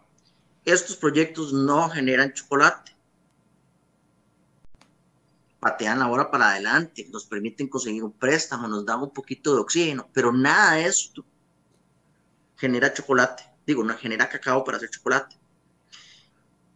Estos 0.64 0.96
proyectos 0.96 1.52
no 1.52 1.88
generan 1.88 2.32
chocolate 2.32 2.97
patean 5.60 6.02
ahora 6.02 6.30
para 6.30 6.50
adelante, 6.50 7.06
nos 7.10 7.26
permiten 7.26 7.68
conseguir 7.68 8.04
un 8.04 8.12
préstamo, 8.12 8.68
nos 8.68 8.84
dan 8.86 9.00
un 9.00 9.10
poquito 9.10 9.54
de 9.54 9.60
oxígeno, 9.60 10.08
pero 10.12 10.32
nada 10.32 10.74
de 10.74 10.86
esto 10.86 11.24
genera 12.56 12.92
chocolate, 12.92 13.44
digo, 13.66 13.84
no 13.84 13.96
genera 13.96 14.28
cacao 14.28 14.64
para 14.64 14.76
hacer 14.76 14.90
chocolate. 14.90 15.36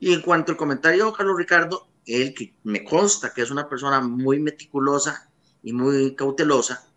Y 0.01 0.13
en 0.13 0.23
cuanto 0.23 0.53
al 0.53 0.59
comentario 0.59 1.07
de 1.07 1.13
Carlos 1.13 1.39
Ricardo, 1.39 1.89
él 2.07 2.35
que 2.35 2.55
me 2.65 2.83
consta 2.83 3.33
que 3.33 3.43
es 3.43 3.51
una 3.51 3.69
persona 3.69 4.01
muy 4.01 4.41
meticulosa 4.41 5.31
y 5.63 5.73
muy 5.73 6.17
cautelosa, 6.17 6.89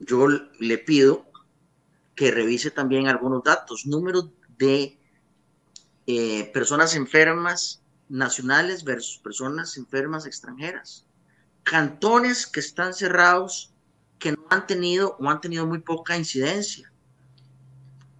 yo 0.00 0.26
le 0.28 0.78
pido 0.78 1.26
que 2.14 2.32
revise 2.32 2.72
también 2.72 3.06
algunos 3.06 3.44
datos, 3.44 3.86
números 3.86 4.30
de 4.56 4.98
eh, 6.06 6.50
personas 6.52 6.96
enfermas 6.96 7.82
nacionales 8.08 8.84
versus 8.84 9.18
personas 9.18 9.76
enfermas 9.76 10.26
extranjeras. 10.26 11.06
Cantones 11.62 12.46
que 12.46 12.60
están 12.60 12.94
cerrados, 12.94 13.72
que 14.18 14.32
no 14.32 14.44
han 14.50 14.66
tenido 14.66 15.16
o 15.20 15.28
han 15.28 15.40
tenido 15.40 15.66
muy 15.66 15.80
poca 15.80 16.16
incidencia. 16.16 16.92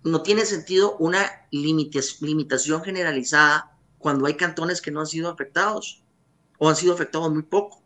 No 0.05 0.23
tiene 0.23 0.45
sentido 0.45 0.97
una 0.99 1.47
limitación 1.51 2.83
generalizada 2.83 3.77
cuando 3.99 4.27
hay 4.27 4.35
cantones 4.35 4.81
que 4.81 4.91
no 4.91 5.01
han 5.01 5.07
sido 5.07 5.31
afectados 5.31 6.03
o 6.59 6.69
han 6.69 6.77
sido 6.77 6.95
afectados 6.95 7.33
muy 7.33 7.43
poco. 7.43 7.83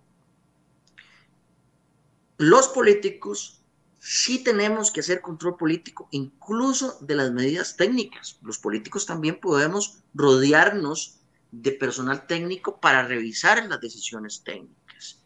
Los 2.37 2.69
políticos 2.69 3.63
sí 3.99 4.43
tenemos 4.43 4.91
que 4.91 5.01
hacer 5.01 5.21
control 5.21 5.57
político, 5.57 6.09
incluso 6.11 6.99
de 7.01 7.15
las 7.15 7.31
medidas 7.31 7.77
técnicas. 7.77 8.39
Los 8.43 8.59
políticos 8.59 9.07
también 9.07 9.41
podemos 9.41 10.03
rodearnos 10.13 11.22
de 11.53 11.73
personal 11.73 12.27
técnico 12.27 12.81
para 12.81 13.07
revisar 13.07 13.65
las 13.67 13.81
decisiones 13.81 14.43
técnicas. 14.43 15.23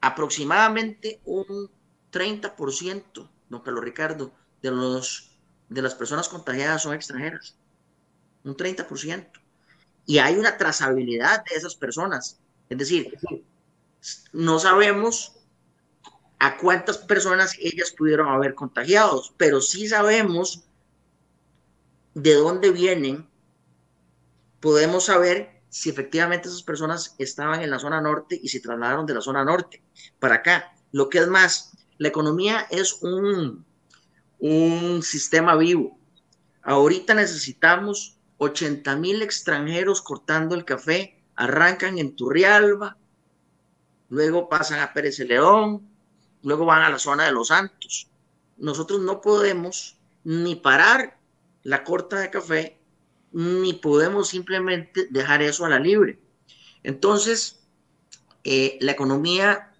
Aproximadamente 0.00 1.20
un 1.24 1.68
30%, 2.12 3.28
don 3.48 3.60
Carlos 3.60 3.84
Ricardo, 3.84 4.32
de, 4.62 4.70
los, 4.70 5.36
de 5.68 5.82
las 5.82 5.94
personas 5.94 6.28
contagiadas 6.28 6.82
son 6.82 6.94
extranjeras. 6.94 7.58
Un 8.44 8.56
30%. 8.56 9.30
Y 10.06 10.18
hay 10.18 10.36
una 10.36 10.56
trazabilidad 10.56 11.44
de 11.44 11.56
esas 11.56 11.74
personas. 11.74 12.40
Es 12.68 12.78
decir, 12.78 13.18
no 14.32 14.58
sabemos 14.58 15.36
a 16.38 16.56
cuántas 16.56 16.98
personas 16.98 17.54
ellas 17.60 17.90
pudieron 17.90 18.28
haber 18.28 18.54
contagiado, 18.54 19.22
pero 19.36 19.60
sí 19.60 19.88
sabemos 19.88 20.64
de 22.14 22.34
dónde 22.34 22.70
vienen, 22.70 23.28
podemos 24.60 25.06
saber 25.06 25.62
si 25.68 25.88
efectivamente 25.88 26.48
esas 26.48 26.62
personas 26.62 27.14
estaban 27.18 27.62
en 27.62 27.70
la 27.70 27.78
zona 27.78 28.00
norte 28.00 28.38
y 28.40 28.48
se 28.48 28.60
trasladaron 28.60 29.06
de 29.06 29.14
la 29.14 29.20
zona 29.20 29.44
norte 29.44 29.82
para 30.18 30.36
acá. 30.36 30.74
Lo 30.92 31.08
que 31.08 31.18
es 31.18 31.28
más, 31.28 31.72
la 31.98 32.08
economía 32.08 32.66
es 32.70 33.02
un, 33.02 33.64
un 34.40 35.02
sistema 35.02 35.56
vivo. 35.56 35.98
Ahorita 36.62 37.14
necesitamos 37.14 38.18
80 38.38 38.96
mil 38.96 39.22
extranjeros 39.22 40.02
cortando 40.02 40.54
el 40.54 40.64
café, 40.64 41.22
arrancan 41.36 41.98
en 41.98 42.16
Turrialba, 42.16 42.96
luego 44.08 44.48
pasan 44.48 44.80
a 44.80 44.92
Pérez 44.92 45.18
León, 45.20 45.88
luego 46.42 46.64
van 46.64 46.82
a 46.82 46.90
la 46.90 46.98
zona 46.98 47.26
de 47.26 47.32
los 47.32 47.48
Santos. 47.48 48.08
Nosotros 48.58 49.00
no 49.00 49.20
podemos 49.20 49.98
ni 50.24 50.56
parar 50.56 51.18
la 51.62 51.84
corta 51.84 52.18
de 52.18 52.30
café, 52.30 52.79
ni 53.32 53.72
podemos 53.74 54.28
simplemente 54.28 55.06
dejar 55.10 55.42
eso 55.42 55.64
a 55.64 55.68
la 55.68 55.78
libre. 55.78 56.18
Entonces, 56.82 57.60
eh, 58.44 58.78
la 58.80 58.92
economía 58.92 59.72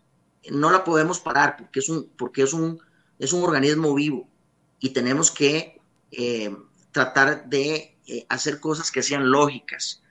no 0.50 0.70
la 0.70 0.84
podemos 0.84 1.20
parar 1.20 1.56
porque 1.56 1.80
es 1.80 1.88
un, 1.88 2.08
porque 2.16 2.42
es 2.42 2.52
un, 2.52 2.80
es 3.18 3.32
un 3.32 3.42
organismo 3.42 3.94
vivo 3.94 4.28
y 4.78 4.90
tenemos 4.90 5.30
que 5.30 5.80
eh, 6.10 6.56
tratar 6.92 7.48
de 7.48 7.98
eh, 8.06 8.26
hacer 8.28 8.60
cosas 8.60 8.90
que 8.90 9.02
sean 9.02 9.30
lógicas, 9.30 10.02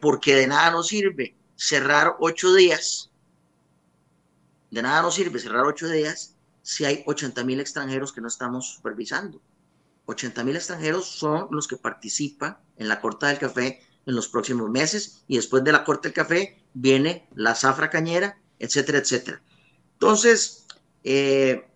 porque 0.00 0.34
de 0.34 0.48
nada 0.48 0.72
nos 0.72 0.88
sirve 0.88 1.36
cerrar 1.54 2.16
ocho 2.18 2.52
días 2.52 3.12
de 4.74 4.82
nada 4.82 5.02
nos 5.02 5.14
sirve 5.14 5.38
cerrar 5.38 5.64
ocho 5.66 5.88
días 5.88 6.34
si 6.62 6.84
hay 6.84 7.04
80 7.06 7.44
mil 7.44 7.60
extranjeros 7.60 8.12
que 8.12 8.20
no 8.20 8.26
estamos 8.26 8.74
supervisando. 8.74 9.40
80 10.06 10.44
mil 10.44 10.56
extranjeros 10.56 11.06
son 11.06 11.48
los 11.50 11.68
que 11.68 11.76
participan 11.76 12.58
en 12.76 12.88
la 12.88 13.00
corta 13.00 13.28
del 13.28 13.38
café 13.38 13.80
en 14.06 14.14
los 14.14 14.28
próximos 14.28 14.70
meses 14.70 15.24
y 15.28 15.36
después 15.36 15.64
de 15.64 15.72
la 15.72 15.84
corta 15.84 16.08
del 16.08 16.14
café 16.14 16.62
viene 16.74 17.26
la 17.34 17.54
zafra 17.54 17.90
cañera, 17.90 18.38
etcétera, 18.58 18.98
etcétera. 18.98 19.42
Entonces, 19.94 20.66
eh, 21.04 21.66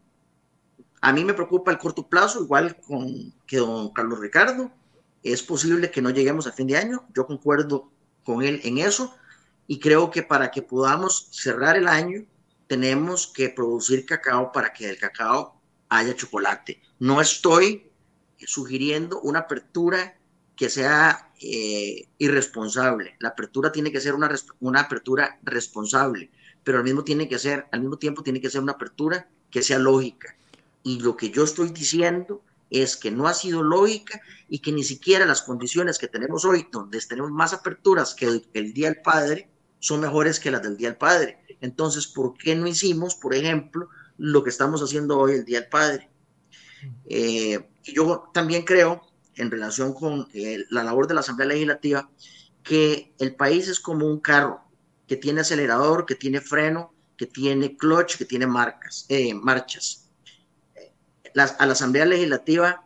a 1.01 1.13
mí 1.13 1.25
me 1.25 1.35
preocupa 1.35 1.71
el 1.71 1.79
corto 1.79 2.09
plazo, 2.09 2.43
igual 2.43 2.77
con, 2.87 3.33
que 3.47 3.59
don 3.59 3.93
Carlos 3.93 4.19
Ricardo. 4.19 4.71
Es 5.23 5.43
posible 5.43 5.91
que 5.91 6.03
no 6.03 6.11
lleguemos 6.11 6.47
a 6.47 6.53
fin 6.53 6.67
de 6.67 6.77
año, 6.77 7.07
yo 7.15 7.27
concuerdo 7.27 7.91
con 8.25 8.43
él 8.43 8.61
en 8.65 8.79
eso 8.79 9.15
y 9.67 9.81
creo 9.81 10.11
que 10.11 10.23
para 10.23 10.51
que 10.51 10.63
podamos 10.63 11.29
cerrar 11.31 11.77
el 11.77 11.89
año 11.89 12.25
tenemos 12.67 13.27
que 13.27 13.49
producir 13.49 14.05
cacao 14.05 14.53
para 14.53 14.73
que 14.73 14.87
del 14.87 14.99
cacao 14.99 15.61
haya 15.89 16.15
chocolate. 16.15 16.81
No 16.99 17.21
estoy 17.21 17.88
sugiriendo 18.47 19.21
una 19.21 19.41
apertura 19.41 20.19
que 20.57 20.69
sea 20.69 21.33
eh, 21.41 22.09
irresponsable. 22.19 23.17
La 23.21 23.31
apertura 23.31 23.71
tiene 23.71 23.93
que 23.93 24.01
ser 24.01 24.15
una, 24.15 24.35
una 24.61 24.81
apertura 24.81 25.39
responsable, 25.43 26.31
pero 26.65 26.79
al 26.79 26.85
mismo, 26.85 27.05
tiene 27.05 27.29
que 27.29 27.39
ser, 27.39 27.67
al 27.71 27.81
mismo 27.81 27.97
tiempo 27.97 28.23
tiene 28.23 28.41
que 28.41 28.51
ser 28.51 28.61
una 28.61 28.73
apertura 28.73 29.29
que 29.51 29.63
sea 29.63 29.79
lógica. 29.79 30.37
Y 30.83 31.01
lo 31.01 31.17
que 31.17 31.31
yo 31.31 31.45
estoy 31.45 31.71
diciendo 31.71 32.43
es 32.71 32.97
que 32.97 33.11
no 33.11 33.29
ha 33.29 33.35
sido 33.35 33.63
lógica 33.63 34.21
y 34.49 34.59
que 34.59 34.73
ni 34.73 34.85
siquiera 34.85 35.27
las 35.27 35.43
condiciones 35.43 35.99
que 35.99 36.09
tenemos 36.09 36.45
hoy, 36.45 36.67
donde 36.71 37.01
tenemos 37.01 37.31
más 37.31 37.53
aperturas 37.53 38.15
que 38.15 38.43
el 38.53 38.73
Día 38.73 38.91
del 38.91 39.01
Padre, 39.03 39.49
son 39.81 40.01
mejores 40.01 40.41
que 40.41 40.51
las 40.51 40.63
del 40.63 40.77
Día 40.77 40.89
del 40.89 40.99
Padre. 40.99 41.39
Entonces, 41.61 42.07
¿por 42.07 42.37
qué 42.37 42.55
no 42.55 42.67
hicimos, 42.67 43.15
por 43.15 43.35
ejemplo, 43.35 43.89
lo 44.17 44.43
que 44.43 44.51
estamos 44.51 44.83
haciendo 44.83 45.19
hoy 45.19 45.33
el 45.33 45.45
Día 45.45 45.61
del 45.61 45.71
Padre? 45.71 46.11
Eh, 47.07 47.69
yo 47.83 48.31
también 48.33 48.63
creo, 48.63 49.03
en 49.37 49.51
relación 49.51 49.95
con 49.95 50.29
eh, 50.35 50.65
la 50.71 50.85
labor 50.85 51.07
de 51.07 51.15
la 51.15 51.21
Asamblea 51.21 51.49
Legislativa, 51.49 52.11
que 52.63 53.15
el 53.19 53.35
país 53.35 53.69
es 53.69 53.81
como 53.81 54.07
un 54.07 54.21
carro 54.21 54.61
que 55.07 55.17
tiene 55.17 55.41
acelerador, 55.41 56.07
que 56.07 56.15
tiene 56.15 56.41
freno, 56.41 56.93
que 57.17 57.27
tiene 57.27 57.77
clutch, 57.77 58.17
que 58.17 58.25
tiene 58.25 58.47
marcas, 58.47 59.07
eh, 59.09 59.35
marchas. 59.35 60.11
a 61.35 61.67
la 61.67 61.73
Asamblea 61.73 62.05
Legislativa 62.05 62.85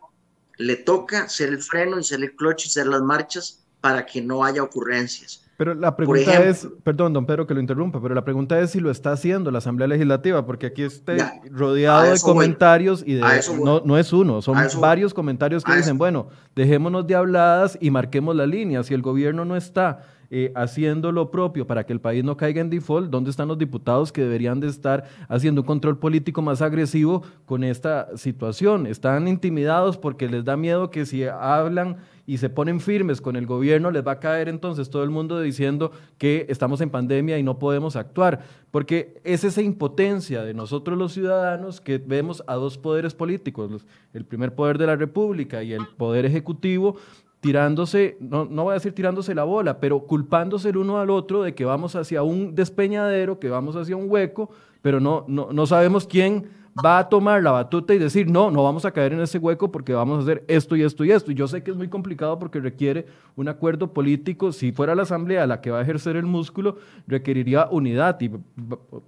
le 0.57 0.75
toca 0.75 1.27
ser 1.27 1.49
el 1.49 1.61
freno 1.61 1.99
y 1.99 2.03
ser 2.03 2.21
el 2.21 2.35
clutch 2.35 2.65
y 2.65 2.69
ser 2.69 2.87
las 2.87 3.01
marchas 3.01 3.65
para 3.81 4.05
que 4.05 4.21
no 4.21 4.43
haya 4.43 4.63
ocurrencias. 4.63 5.42
Pero 5.55 5.75
la 5.75 5.95
pregunta 5.95 6.43
es, 6.43 6.67
perdón, 6.83 7.13
don 7.13 7.25
Pedro, 7.27 7.45
que 7.45 7.53
lo 7.53 7.59
interrumpa, 7.59 8.01
pero 8.01 8.15
la 8.15 8.25
pregunta 8.25 8.59
es 8.59 8.71
si 8.71 8.79
lo 8.79 8.89
está 8.89 9.11
haciendo 9.11 9.51
la 9.51 9.59
Asamblea 9.59 9.87
Legislativa, 9.87 10.45
porque 10.45 10.65
aquí 10.65 10.81
está 10.81 11.39
rodeado 11.51 12.11
de 12.11 12.19
comentarios 12.21 13.03
y 13.05 13.13
de, 13.13 13.21
no, 13.63 13.81
no, 13.85 13.97
es 13.97 14.11
uno, 14.13 14.41
son 14.41 14.57
varios 14.79 15.13
comentarios 15.13 15.63
que 15.63 15.75
dicen, 15.75 15.97
bueno, 15.97 16.27
dejémonos 16.55 17.05
de 17.05 17.15
habladas 17.15 17.77
y 17.79 17.91
marquemos 17.91 18.35
la 18.35 18.47
línea. 18.47 18.81
Si 18.83 18.95
el 18.95 19.03
gobierno 19.03 19.45
no 19.45 19.55
está 19.55 20.01
eh, 20.29 20.51
haciendo 20.55 21.11
lo 21.11 21.31
propio 21.31 21.67
para 21.67 21.85
que 21.85 21.93
el 21.93 22.01
país 22.01 22.23
no 22.23 22.37
caiga 22.37 22.61
en 22.61 22.69
default, 22.69 23.09
¿dónde 23.09 23.29
están 23.29 23.47
los 23.47 23.57
diputados 23.57 24.11
que 24.11 24.21
deberían 24.21 24.59
de 24.59 24.67
estar 24.67 25.05
haciendo 25.27 25.61
un 25.61 25.67
control 25.67 25.97
político 25.97 26.41
más 26.41 26.61
agresivo 26.61 27.23
con 27.45 27.63
esta 27.63 28.15
situación? 28.17 28.87
Están 28.87 29.27
intimidados 29.27 29.97
porque 29.97 30.27
les 30.27 30.43
da 30.43 30.57
miedo 30.57 30.89
que 30.89 31.05
si 31.05 31.23
hablan 31.25 31.97
y 32.25 32.37
se 32.37 32.49
ponen 32.49 32.79
firmes 32.79 33.19
con 33.19 33.35
el 33.35 33.45
gobierno, 33.45 33.91
les 33.91 34.05
va 34.05 34.13
a 34.13 34.19
caer 34.19 34.47
entonces 34.47 34.89
todo 34.89 35.03
el 35.03 35.09
mundo 35.09 35.41
diciendo 35.41 35.91
que 36.17 36.45
estamos 36.49 36.79
en 36.81 36.89
pandemia 36.89 37.37
y 37.37 37.43
no 37.43 37.59
podemos 37.59 37.95
actuar, 37.95 38.41
porque 38.71 39.19
es 39.23 39.43
esa 39.43 39.61
impotencia 39.61 40.43
de 40.43 40.53
nosotros 40.53 40.97
los 40.97 41.13
ciudadanos 41.13 41.81
que 41.81 41.97
vemos 41.97 42.43
a 42.47 42.55
dos 42.55 42.77
poderes 42.77 43.13
políticos, 43.13 43.85
el 44.13 44.25
primer 44.25 44.55
poder 44.55 44.77
de 44.77 44.87
la 44.87 44.95
República 44.95 45.63
y 45.63 45.73
el 45.73 45.85
poder 45.97 46.25
ejecutivo, 46.25 46.95
tirándose, 47.43 48.15
no, 48.21 48.45
no 48.45 48.63
voy 48.63 48.71
a 48.71 48.75
decir 48.75 48.95
tirándose 48.95 49.35
la 49.35 49.43
bola, 49.43 49.81
pero 49.81 49.99
culpándose 50.07 50.69
el 50.69 50.77
uno 50.77 50.97
al 50.97 51.09
otro 51.09 51.43
de 51.43 51.53
que 51.53 51.65
vamos 51.65 51.93
hacia 51.93 52.23
un 52.23 52.55
despeñadero, 52.55 53.37
que 53.37 53.49
vamos 53.49 53.75
hacia 53.75 53.97
un 53.97 54.09
hueco, 54.09 54.49
pero 54.81 55.01
no, 55.01 55.25
no, 55.27 55.49
no 55.51 55.65
sabemos 55.65 56.07
quién 56.07 56.47
va 56.83 56.99
a 56.99 57.09
tomar 57.09 57.43
la 57.43 57.51
batuta 57.51 57.93
y 57.93 57.97
decir, 57.97 58.31
no, 58.31 58.49
no 58.49 58.63
vamos 58.63 58.85
a 58.85 58.91
caer 58.91 59.11
en 59.11 59.19
ese 59.19 59.39
hueco 59.39 59.73
porque 59.73 59.93
vamos 59.93 60.19
a 60.19 60.21
hacer 60.21 60.45
esto 60.47 60.77
y 60.77 60.83
esto 60.83 61.03
y 61.03 61.11
esto. 61.11 61.33
Y 61.33 61.35
yo 61.35 61.45
sé 61.49 61.63
que 61.63 61.71
es 61.71 61.77
muy 61.77 61.89
complicado 61.89 62.39
porque 62.39 62.61
requiere 62.61 63.07
un 63.35 63.49
acuerdo 63.49 63.91
político. 63.91 64.53
Si 64.53 64.71
fuera 64.71 64.95
la 64.95 65.03
Asamblea 65.03 65.45
la 65.45 65.59
que 65.59 65.69
va 65.69 65.79
a 65.79 65.81
ejercer 65.81 66.15
el 66.15 66.25
músculo, 66.25 66.77
requeriría 67.07 67.67
unidad. 67.69 68.19
Y 68.21 68.31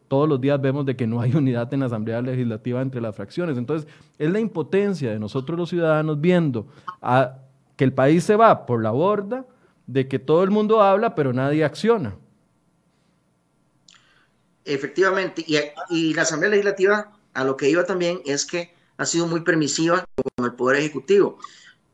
todos 0.09 0.27
los 0.27 0.41
días 0.41 0.61
vemos 0.61 0.85
de 0.85 0.97
que 0.97 1.07
no 1.07 1.21
hay 1.21 1.33
unidad 1.33 1.73
en 1.73 1.79
la 1.79 1.85
Asamblea 1.85 2.21
Legislativa 2.21 2.81
entre 2.81 2.99
las 2.99 3.15
fracciones. 3.15 3.57
Entonces, 3.57 3.87
es 4.19 4.29
la 4.29 4.41
impotencia 4.41 5.09
de 5.09 5.19
nosotros 5.19 5.57
los 5.57 5.69
ciudadanos 5.69 6.19
viendo 6.19 6.67
a, 7.01 7.37
que 7.75 7.83
el 7.83 7.93
país 7.93 8.23
se 8.23 8.35
va 8.35 8.65
por 8.65 8.81
la 8.81 8.91
borda, 8.91 9.45
de 9.87 10.07
que 10.07 10.19
todo 10.19 10.43
el 10.43 10.51
mundo 10.51 10.81
habla, 10.81 11.15
pero 11.15 11.33
nadie 11.33 11.63
acciona. 11.63 12.17
Efectivamente, 14.63 15.45
y, 15.89 16.13
la 16.13 16.23
Asamblea 16.23 16.49
Legislativa 16.49 17.11
a 17.33 17.43
lo 17.43 17.55
que 17.55 17.69
iba 17.69 17.83
también 17.83 18.21
es 18.25 18.45
que 18.45 18.73
ha 18.97 19.05
sido 19.05 19.27
muy 19.27 19.41
permisiva 19.41 20.05
con 20.15 20.45
el 20.45 20.53
Poder 20.53 20.79
Ejecutivo. 20.79 21.37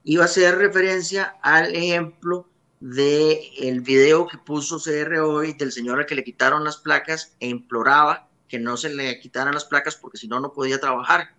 Iba 0.04 0.24
a 0.24 0.26
hacer 0.26 0.58
referencia 0.58 1.36
al 1.42 1.76
ejemplo 1.76 2.48
del 2.80 3.40
el 3.60 3.82
video 3.82 4.26
que 4.28 4.38
puso 4.38 4.80
CR 4.80 5.20
hoy 5.20 5.54
del 5.54 5.72
señor 5.72 6.00
al 6.00 6.06
que 6.06 6.16
le 6.16 6.24
quitaron 6.24 6.64
las 6.64 6.78
placas 6.78 7.36
e 7.40 7.48
imploraba 7.48 8.28
que 8.48 8.58
no 8.58 8.76
se 8.76 8.90
le 8.90 9.20
quitaran 9.20 9.54
las 9.54 9.66
placas 9.66 9.96
porque 9.96 10.18
si 10.18 10.28
no, 10.28 10.40
no 10.40 10.54
podía 10.54 10.80
trabajar. 10.80 11.34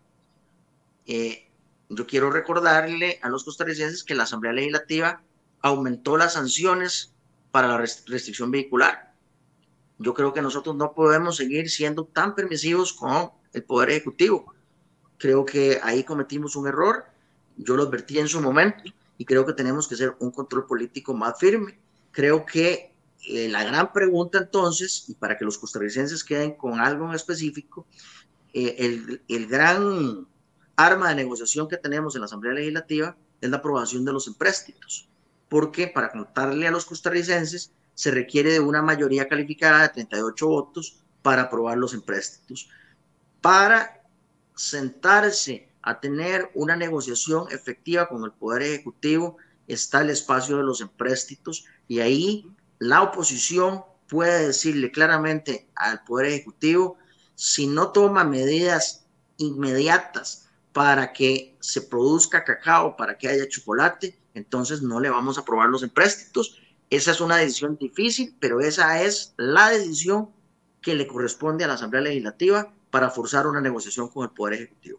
Eh, 1.07 1.49
yo 1.89 2.07
quiero 2.07 2.31
recordarle 2.31 3.19
a 3.23 3.29
los 3.29 3.45
costarricenses 3.45 4.05
que 4.05 4.15
la 4.15 4.23
Asamblea 4.25 4.53
Legislativa 4.53 5.23
aumentó 5.61 6.17
las 6.17 6.35
sanciones 6.35 7.13
para 7.51 7.69
la 7.69 7.79
restricción 7.79 8.51
vehicular. 8.51 9.15
Yo 9.99 10.15
creo 10.15 10.33
que 10.33 10.43
nosotros 10.43 10.75
no 10.75 10.95
podemos 10.95 11.37
seguir 11.37 11.71
siendo 11.71 12.05
tan 12.05 12.35
permisivos 12.35 12.93
con 12.93 13.31
el 13.53 13.63
Poder 13.63 13.91
Ejecutivo. 13.91 14.53
Creo 15.19 15.45
que 15.45 15.79
ahí 15.83 16.03
cometimos 16.03 16.57
un 16.57 16.67
error. 16.67 17.05
Yo 17.57 17.77
lo 17.77 17.85
advertí 17.85 18.19
en 18.19 18.27
su 18.27 18.41
momento 18.41 18.85
y 19.19 19.25
creo 19.25 19.47
que 19.47 19.53
tenemos 19.53 19.87
que 19.87 19.95
hacer 19.95 20.17
un 20.19 20.31
control 20.33 20.67
político 20.67 21.15
más 21.15 21.39
firme. 21.39 21.79
Creo 22.11 22.45
que 22.45 22.93
eh, 23.29 23.49
la 23.49 23.63
gran 23.63 23.93
pregunta 23.93 24.39
entonces, 24.39 25.05
y 25.09 25.15
para 25.15 25.39
que 25.39 25.45
los 25.45 25.59
costarricenses 25.59 26.25
queden 26.25 26.57
con 26.57 26.81
algo 26.81 27.09
en 27.09 27.15
específico, 27.15 27.87
eh, 28.53 28.75
el, 28.79 29.23
el 29.29 29.47
gran 29.47 30.27
arma 30.77 31.09
de 31.11 31.17
negociación 31.17 31.69
que 31.69 31.77
tenemos 31.77 32.15
en 32.15 32.21
la 32.21 32.27
Asamblea 32.27 32.55
Legislativa 32.55 33.17
es 33.41 33.51
la 33.51 33.59
aprobación 33.59 34.05
de 34.05 34.13
los 34.13 34.27
empréstitos, 34.27 35.09
porque 35.49 35.89
para 35.89 36.11
contarle 36.11 36.67
a 36.67 36.71
los 36.71 36.85
costarricenses 36.85 37.73
se 37.95 38.11
requiere 38.11 38.53
de 38.53 38.61
una 38.61 38.83
mayoría 38.83 39.29
calificada 39.29 39.83
de 39.83 39.89
38 39.91 40.47
votos 40.47 41.03
para 41.23 41.43
aprobar 41.43 41.79
los 41.79 41.95
empréstitos. 41.95 42.69
Para 43.41 44.03
sentarse 44.55 45.69
a 45.83 46.01
tener 46.01 46.51
una 46.55 46.77
negociación 46.77 47.47
efectiva 47.51 48.09
con 48.09 48.25
el 48.25 48.33
Poder 48.33 48.63
Ejecutivo 48.63 49.37
está 49.67 50.01
el 50.01 50.11
espacio 50.11 50.57
de 50.57 50.63
los 50.63 50.81
empréstitos 50.81 51.65
y 51.89 52.01
ahí 52.01 52.47
la 52.79 53.03
oposición 53.03 53.83
puede 54.09 54.47
decirle 54.47 54.91
claramente 54.91 55.69
al 55.75 56.05
Poder 56.05 56.27
Ejecutivo, 56.27 56.99
si 57.35 57.67
no 57.67 57.91
toma 57.91 58.25
medidas 58.25 59.05
inmediatas 59.39 60.49
para 60.73 61.13
que 61.13 61.57
se 61.61 61.83
produzca 61.83 62.45
cacao, 62.45 62.97
para 62.97 63.17
que 63.17 63.29
haya 63.29 63.49
chocolate, 63.49 64.19
entonces 64.35 64.83
no 64.83 65.01
le 65.01 65.11
vamos 65.11 65.37
a 65.37 65.43
aprobar 65.43 65.69
los 65.69 65.83
empréstitos. 65.83 66.59
Esa 66.91 67.11
es 67.11 67.21
una 67.21 67.37
decisión 67.37 67.77
difícil, 67.77 68.35
pero 68.41 68.61
esa 68.61 69.03
es 69.03 69.35
la 69.37 69.71
decisión 69.71 70.31
que 70.81 70.95
le 70.95 71.07
corresponde 71.07 71.65
a 71.65 71.69
la 71.69 71.75
Asamblea 71.75 72.03
Legislativa 72.03 72.73
para 72.91 73.11
forzar 73.11 73.47
una 73.47 73.61
negociación 73.61 74.09
con 74.09 74.25
el 74.25 74.31
Poder 74.31 74.55
Ejecutivo. 74.55 74.99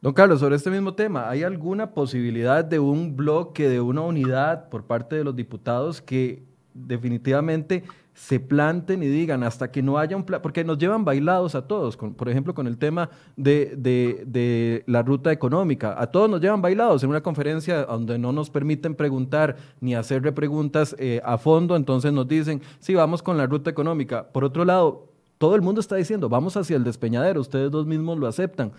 Don 0.00 0.12
Carlos, 0.12 0.40
sobre 0.40 0.56
este 0.56 0.70
mismo 0.70 0.94
tema, 0.94 1.28
¿hay 1.28 1.42
alguna 1.42 1.92
posibilidad 1.92 2.64
de 2.64 2.78
un 2.78 3.16
bloque, 3.16 3.68
de 3.68 3.80
una 3.80 4.02
unidad 4.02 4.68
por 4.68 4.84
parte 4.84 5.16
de 5.16 5.24
los 5.24 5.34
diputados 5.34 6.00
que 6.00 6.44
definitivamente 6.86 7.84
se 8.16 8.40
planten 8.40 9.02
y 9.02 9.06
digan 9.06 9.42
hasta 9.42 9.70
que 9.70 9.82
no 9.82 9.98
haya 9.98 10.16
un 10.16 10.24
plan, 10.24 10.40
porque 10.40 10.64
nos 10.64 10.78
llevan 10.78 11.04
bailados 11.04 11.54
a 11.54 11.68
todos, 11.68 11.96
por 11.96 12.28
ejemplo, 12.30 12.54
con 12.54 12.66
el 12.66 12.78
tema 12.78 13.10
de, 13.36 14.82
la 14.86 15.02
ruta 15.02 15.32
económica, 15.32 15.94
a 16.00 16.06
todos 16.06 16.30
nos 16.30 16.40
llevan 16.40 16.62
bailados 16.62 17.02
en 17.02 17.10
una 17.10 17.22
conferencia 17.22 17.84
donde 17.84 18.18
no 18.18 18.32
nos 18.32 18.48
permiten 18.48 18.94
preguntar 18.94 19.56
ni 19.80 19.94
hacer 19.94 20.22
repreguntas 20.22 20.96
eh, 20.98 21.20
a 21.24 21.36
fondo, 21.36 21.76
entonces 21.76 22.12
nos 22.12 22.26
dicen, 22.26 22.62
sí, 22.80 22.94
vamos 22.94 23.22
con 23.22 23.36
la 23.36 23.46
ruta 23.46 23.68
económica. 23.68 24.28
Por 24.32 24.44
otro 24.44 24.64
lado, 24.64 25.12
todo 25.36 25.54
el 25.54 25.60
mundo 25.60 25.82
está 25.82 25.96
diciendo, 25.96 26.30
vamos 26.30 26.56
hacia 26.56 26.76
el 26.76 26.84
despeñadero, 26.84 27.42
ustedes 27.42 27.70
dos 27.70 27.86
mismos 27.86 28.18
lo 28.18 28.26
aceptan. 28.26 28.72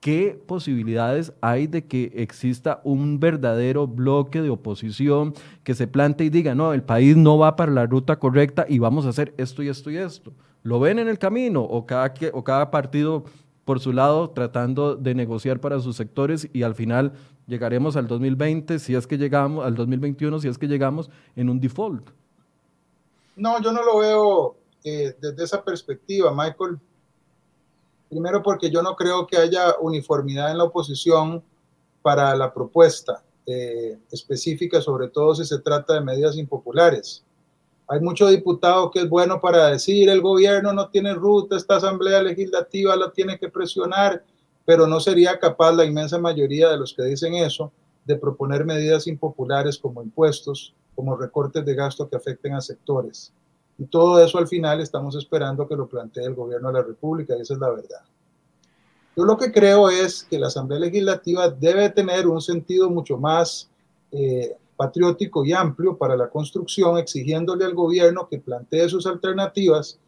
¿Qué 0.00 0.42
posibilidades 0.46 1.32
hay 1.40 1.66
de 1.66 1.86
que 1.86 2.10
exista 2.16 2.80
un 2.84 3.20
verdadero 3.20 3.86
bloque 3.86 4.40
de 4.40 4.50
oposición 4.50 5.34
que 5.62 5.74
se 5.74 5.86
plante 5.86 6.24
y 6.24 6.30
diga, 6.30 6.54
no, 6.54 6.72
el 6.72 6.82
país 6.82 7.16
no 7.16 7.38
va 7.38 7.54
para 7.54 7.70
la 7.70 7.86
ruta 7.86 8.18
correcta 8.18 8.64
y 8.68 8.78
vamos 8.78 9.06
a 9.06 9.10
hacer 9.10 9.34
esto 9.36 9.62
y 9.62 9.68
esto 9.68 9.90
y 9.90 9.98
esto? 9.98 10.32
¿Lo 10.62 10.80
ven 10.80 10.98
en 10.98 11.08
el 11.08 11.18
camino 11.18 11.62
o 11.62 11.86
cada, 11.86 12.12
o 12.32 12.44
cada 12.44 12.70
partido 12.70 13.24
por 13.64 13.78
su 13.78 13.92
lado 13.92 14.30
tratando 14.30 14.96
de 14.96 15.14
negociar 15.14 15.60
para 15.60 15.78
sus 15.80 15.96
sectores 15.96 16.48
y 16.52 16.62
al 16.62 16.74
final 16.74 17.12
llegaremos 17.46 17.96
al 17.96 18.06
2020, 18.06 18.78
si 18.78 18.94
es 18.94 19.06
que 19.06 19.18
llegamos, 19.18 19.64
al 19.64 19.74
2021, 19.74 20.40
si 20.40 20.48
es 20.48 20.58
que 20.58 20.66
llegamos 20.66 21.10
en 21.36 21.50
un 21.50 21.60
default? 21.60 22.10
No, 23.36 23.60
yo 23.62 23.72
no 23.72 23.84
lo 23.84 23.98
veo 23.98 24.56
eh, 24.84 25.14
desde 25.20 25.44
esa 25.44 25.62
perspectiva, 25.62 26.30
Michael. 26.32 26.78
Primero 28.10 28.42
porque 28.42 28.70
yo 28.70 28.82
no 28.82 28.96
creo 28.96 29.24
que 29.24 29.36
haya 29.36 29.76
uniformidad 29.80 30.50
en 30.50 30.58
la 30.58 30.64
oposición 30.64 31.44
para 32.02 32.34
la 32.34 32.52
propuesta 32.52 33.22
eh, 33.46 33.98
específica, 34.10 34.80
sobre 34.80 35.08
todo 35.08 35.34
si 35.36 35.44
se 35.44 35.60
trata 35.60 35.94
de 35.94 36.00
medidas 36.00 36.36
impopulares. 36.36 37.24
Hay 37.86 38.00
muchos 38.00 38.30
diputados 38.30 38.90
que 38.92 39.00
es 39.00 39.08
bueno 39.08 39.40
para 39.40 39.68
decir 39.68 40.08
el 40.08 40.20
gobierno 40.20 40.72
no 40.72 40.88
tiene 40.88 41.14
ruta, 41.14 41.56
esta 41.56 41.76
asamblea 41.76 42.20
legislativa 42.20 42.96
la 42.96 43.12
tiene 43.12 43.38
que 43.38 43.48
presionar, 43.48 44.24
pero 44.64 44.88
no 44.88 44.98
sería 44.98 45.38
capaz 45.38 45.72
la 45.72 45.84
inmensa 45.84 46.18
mayoría 46.18 46.68
de 46.68 46.78
los 46.78 46.92
que 46.92 47.04
dicen 47.04 47.34
eso 47.34 47.72
de 48.04 48.16
proponer 48.16 48.64
medidas 48.64 49.06
impopulares 49.06 49.78
como 49.78 50.02
impuestos, 50.02 50.74
como 50.96 51.16
recortes 51.16 51.64
de 51.64 51.74
gasto 51.76 52.08
que 52.08 52.16
afecten 52.16 52.54
a 52.54 52.60
sectores. 52.60 53.32
Y 53.80 53.86
todo 53.86 54.22
eso 54.22 54.36
al 54.36 54.46
final 54.46 54.78
estamos 54.82 55.16
esperando 55.16 55.66
que 55.66 55.74
lo 55.74 55.88
plantee 55.88 56.26
el 56.26 56.34
gobierno 56.34 56.68
de 56.68 56.74
la 56.74 56.82
República, 56.86 57.34
y 57.34 57.40
esa 57.40 57.54
es 57.54 57.60
la 57.60 57.70
verdad. 57.70 58.02
Yo 59.16 59.24
lo 59.24 59.38
que 59.38 59.50
creo 59.50 59.88
es 59.88 60.22
que 60.24 60.38
la 60.38 60.48
Asamblea 60.48 60.78
Legislativa 60.78 61.48
debe 61.48 61.88
tener 61.88 62.28
un 62.28 62.42
sentido 62.42 62.90
mucho 62.90 63.16
más 63.16 63.70
eh, 64.12 64.54
patriótico 64.76 65.46
y 65.46 65.54
amplio 65.54 65.96
para 65.96 66.14
la 66.14 66.28
construcción, 66.28 66.98
exigiéndole 66.98 67.64
al 67.64 67.72
gobierno 67.72 68.28
que 68.28 68.38
plantee 68.38 68.86
sus 68.90 69.06
alternativas 69.06 69.98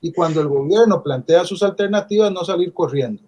y 0.00 0.12
cuando 0.12 0.40
el 0.40 0.48
gobierno 0.48 1.00
plantea 1.00 1.44
sus 1.44 1.62
alternativas 1.62 2.32
no 2.32 2.44
salir 2.44 2.72
corriendo. 2.72 3.22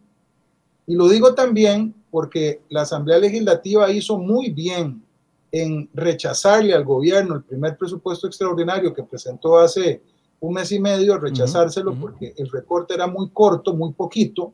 Y 0.85 0.97
lo 0.97 1.09
digo 1.09 1.33
también 1.33 1.95
porque 2.11 2.61
la 2.71 2.83
Asamblea 2.83 3.19
Legislativa 3.19 3.89
hizo 3.93 4.19
muy 4.19 4.51
bien 4.51 5.01
en 5.53 5.91
rechazarle 5.93 6.75
al 6.75 6.85
gobierno 6.85 7.35
el 7.35 7.43
primer 7.43 7.77
presupuesto 7.77 8.27
extraordinario 8.27 8.95
que 8.95 9.03
presentó 9.03 9.59
hace 9.59 10.03
un 10.41 10.55
mes 10.55 10.73
y 10.73 10.81
medio, 10.81 11.19
rechazárselo 11.19 11.95
porque 11.95 12.35
el 12.37 12.51
recorte 12.51 12.95
era 12.95 13.07
muy 13.07 13.31
corto, 13.31 13.75
muy 13.75 13.93
poquito, 13.93 14.53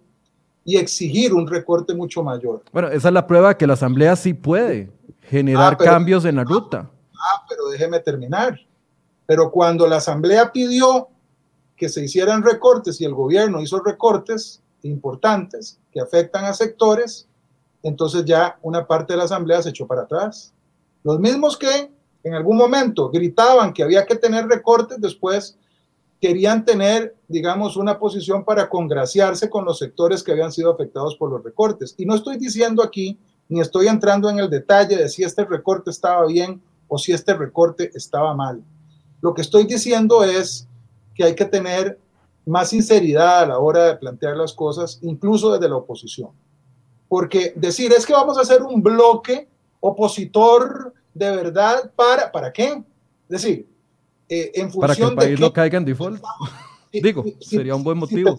y 0.65 0.77
exigir 0.77 1.33
un 1.33 1.47
recorte 1.47 1.95
mucho 1.95 2.23
mayor. 2.23 2.63
Bueno, 2.73 2.89
esa 2.89 3.09
es 3.09 3.15
la 3.15 3.27
prueba 3.27 3.57
que 3.57 3.67
la 3.67 3.73
Asamblea 3.73 4.17
sí 4.17 4.35
puede 4.35 4.91
generar 5.23 5.79
ah, 5.81 5.83
cambios 5.83 6.27
en 6.27 6.37
la 6.37 6.45
ruta. 6.45 6.91
Ah, 7.15 7.45
pero 7.49 7.69
déjeme 7.69 8.01
terminar. 8.01 8.59
Pero 9.25 9.51
cuando 9.51 9.87
la 9.87 9.97
Asamblea 9.97 10.53
pidió 10.53 11.09
que 11.75 11.89
se 11.89 12.05
hicieran 12.05 12.43
recortes 12.43 13.01
y 13.01 13.07
el 13.07 13.15
gobierno 13.15 13.63
hizo 13.63 13.81
recortes 13.81 14.61
importantes 14.83 15.79
que 15.91 16.01
afectan 16.01 16.45
a 16.45 16.53
sectores, 16.53 17.29
entonces 17.83 18.25
ya 18.27 18.59
una 18.61 18.87
parte 18.87 19.15
de 19.15 19.19
la 19.19 19.25
Asamblea 19.25 19.63
se 19.63 19.71
echó 19.71 19.87
para 19.87 20.03
atrás. 20.03 20.53
Los 21.05 21.19
mismos 21.21 21.57
que 21.57 21.91
en 22.23 22.35
algún 22.35 22.57
momento 22.57 23.11
gritaban 23.11 23.73
que 23.73 23.83
había 23.83 24.05
que 24.05 24.17
tener 24.17 24.47
recortes, 24.47 25.01
después 25.01 25.57
querían 26.21 26.65
tener, 26.65 27.15
digamos, 27.29 27.77
una 27.77 27.99
posición 27.99 28.45
para 28.45 28.69
congraciarse 28.69 29.49
con 29.49 29.65
los 29.65 29.79
sectores 29.79 30.23
que 30.23 30.33
habían 30.33 30.53
sido 30.53 30.73
afectados 30.73 31.17
por 31.17 31.31
los 31.31 31.43
recortes. 31.45 31.95
Y 31.97 32.07
no 32.07 32.15
estoy 32.15 32.39
diciendo 32.39 32.83
aquí, 32.83 33.19
ni 33.49 33.61
estoy 33.61 33.87
entrando 33.87 34.29
en 34.29 34.39
el 34.39 34.51
detalle 34.51 34.97
de 34.97 35.09
si 35.09 35.23
este 35.23 35.45
recorte 35.45 35.91
estaba 35.91 36.27
bien 36.27 36.61
o 36.89 36.99
si 36.99 37.13
este 37.13 37.35
recorte 37.35 37.91
estaba 37.95 38.35
mal. 38.35 38.63
Lo 39.21 39.33
que 39.33 39.43
estoy 39.43 39.65
diciendo 39.65 40.25
es 40.25 40.67
que 41.15 41.25
hay 41.25 41.35
que 41.35 41.45
tener 41.45 41.99
más 42.47 42.71
sinceridad 42.71 43.41
a 43.41 43.47
la 43.47 43.59
hora 43.59 43.85
de 43.85 43.97
plantear 43.97 44.37
las 44.37 44.53
cosas, 44.53 44.99
incluso 45.03 45.53
desde 45.53 45.69
la 45.69 45.77
oposición. 45.77 46.31
Porque 47.09 47.53
decir 47.57 47.93
es 47.93 48.07
que 48.07 48.13
vamos 48.13 48.39
a 48.39 48.43
hacer 48.43 48.63
un 48.63 48.83
bloque 48.83 49.49
opositor 49.81 50.93
de 51.15 51.31
verdad 51.31 51.93
para, 51.95 52.31
¿para 52.31 52.53
qué? 52.53 52.83
Es 53.29 53.43
decir, 53.43 53.67
eh, 54.29 54.53
en 54.55 54.71
función 54.71 54.81
para 54.81 54.95
que 54.95 55.03
el 55.03 55.15
país 55.15 55.41
no 55.41 55.53
caiga 55.53 55.79
en 55.79 55.85
default. 55.85 56.23
Digo, 56.93 57.25
sería 57.41 57.75
un 57.75 57.85
buen 57.85 57.99
motivo. 57.99 58.39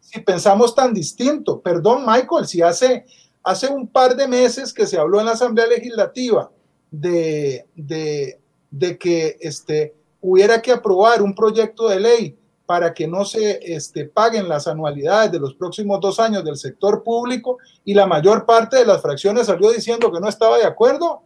Si 0.00 0.20
pensamos, 0.20 0.74
tan 0.74 0.94
distinto, 0.94 1.60
perdón 1.60 2.04
Michael, 2.06 2.46
si 2.46 2.62
hace, 2.62 3.04
hace 3.42 3.68
un 3.68 3.86
par 3.86 4.16
de 4.16 4.26
meses 4.26 4.72
que 4.72 4.86
se 4.86 4.98
habló 4.98 5.20
en 5.20 5.26
la 5.26 5.32
Asamblea 5.32 5.66
Legislativa 5.66 6.50
de, 6.90 7.66
de, 7.74 8.40
de 8.70 8.98
que 8.98 9.36
este, 9.40 9.94
hubiera 10.20 10.62
que 10.62 10.72
aprobar 10.72 11.22
un 11.22 11.34
proyecto 11.34 11.88
de 11.88 12.00
ley 12.00 12.38
para 12.68 12.92
que 12.92 13.08
no 13.08 13.24
se 13.24 13.60
este, 13.62 14.04
paguen 14.04 14.46
las 14.46 14.68
anualidades 14.68 15.32
de 15.32 15.40
los 15.40 15.54
próximos 15.54 16.00
dos 16.02 16.20
años 16.20 16.44
del 16.44 16.58
sector 16.58 17.02
público 17.02 17.56
y 17.82 17.94
la 17.94 18.06
mayor 18.06 18.44
parte 18.44 18.76
de 18.76 18.84
las 18.84 19.00
fracciones 19.00 19.46
salió 19.46 19.70
diciendo 19.70 20.12
que 20.12 20.20
no 20.20 20.28
estaba 20.28 20.58
de 20.58 20.66
acuerdo. 20.66 21.22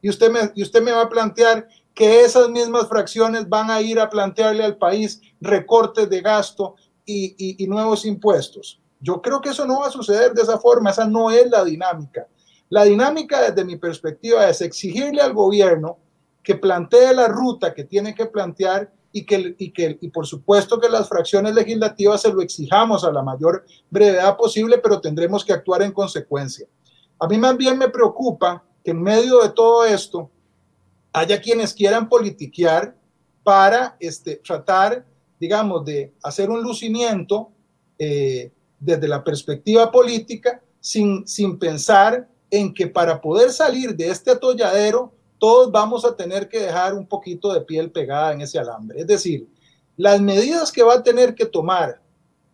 Y 0.00 0.08
usted 0.08 0.30
me, 0.30 0.52
y 0.54 0.62
usted 0.62 0.80
me 0.80 0.92
va 0.92 1.02
a 1.02 1.08
plantear 1.08 1.66
que 1.92 2.20
esas 2.20 2.48
mismas 2.50 2.86
fracciones 2.86 3.48
van 3.48 3.68
a 3.68 3.80
ir 3.80 3.98
a 3.98 4.08
plantearle 4.08 4.62
al 4.62 4.76
país 4.76 5.20
recortes 5.40 6.08
de 6.08 6.20
gasto 6.20 6.76
y, 7.04 7.34
y 7.36 7.66
nuevos 7.66 8.06
impuestos. 8.06 8.80
Yo 9.00 9.20
creo 9.20 9.40
que 9.40 9.48
eso 9.48 9.66
no 9.66 9.80
va 9.80 9.88
a 9.88 9.90
suceder 9.90 10.34
de 10.34 10.42
esa 10.42 10.56
forma, 10.56 10.90
esa 10.90 11.04
no 11.04 11.32
es 11.32 11.50
la 11.50 11.64
dinámica. 11.64 12.28
La 12.68 12.84
dinámica 12.84 13.50
desde 13.50 13.64
mi 13.64 13.74
perspectiva 13.74 14.48
es 14.48 14.60
exigirle 14.60 15.20
al 15.20 15.34
gobierno 15.34 15.98
que 16.44 16.54
plantee 16.54 17.12
la 17.12 17.26
ruta 17.26 17.74
que 17.74 17.82
tiene 17.82 18.14
que 18.14 18.26
plantear 18.26 18.92
y 19.16 19.24
que, 19.24 19.54
y 19.56 19.70
que 19.70 19.98
y 20.02 20.08
por 20.10 20.26
supuesto 20.26 20.78
que 20.78 20.90
las 20.90 21.08
fracciones 21.08 21.54
legislativas 21.54 22.20
se 22.20 22.30
lo 22.30 22.42
exijamos 22.42 23.02
a 23.02 23.10
la 23.10 23.22
mayor 23.22 23.64
brevedad 23.88 24.36
posible, 24.36 24.76
pero 24.76 25.00
tendremos 25.00 25.42
que 25.42 25.54
actuar 25.54 25.80
en 25.80 25.92
consecuencia. 25.92 26.66
A 27.18 27.26
mí 27.26 27.38
más 27.38 27.56
bien 27.56 27.78
me 27.78 27.88
preocupa 27.88 28.62
que 28.84 28.90
en 28.90 29.02
medio 29.02 29.40
de 29.40 29.48
todo 29.48 29.86
esto 29.86 30.30
haya 31.14 31.40
quienes 31.40 31.72
quieran 31.72 32.10
politiquear 32.10 32.94
para 33.42 33.96
este, 34.00 34.36
tratar, 34.36 35.06
digamos, 35.40 35.82
de 35.86 36.12
hacer 36.22 36.50
un 36.50 36.62
lucimiento 36.62 37.48
eh, 37.98 38.52
desde 38.78 39.08
la 39.08 39.24
perspectiva 39.24 39.90
política 39.90 40.60
sin, 40.78 41.26
sin 41.26 41.58
pensar 41.58 42.28
en 42.50 42.74
que 42.74 42.86
para 42.86 43.18
poder 43.18 43.50
salir 43.50 43.96
de 43.96 44.10
este 44.10 44.30
atolladero, 44.30 45.14
todos 45.38 45.70
vamos 45.70 46.04
a 46.04 46.16
tener 46.16 46.48
que 46.48 46.60
dejar 46.60 46.94
un 46.94 47.06
poquito 47.06 47.52
de 47.52 47.60
piel 47.60 47.90
pegada 47.90 48.32
en 48.32 48.40
ese 48.40 48.58
alambre. 48.58 49.00
Es 49.00 49.06
decir, 49.06 49.48
las 49.96 50.20
medidas 50.20 50.72
que 50.72 50.82
va 50.82 50.94
a 50.94 51.02
tener 51.02 51.34
que 51.34 51.46
tomar 51.46 52.00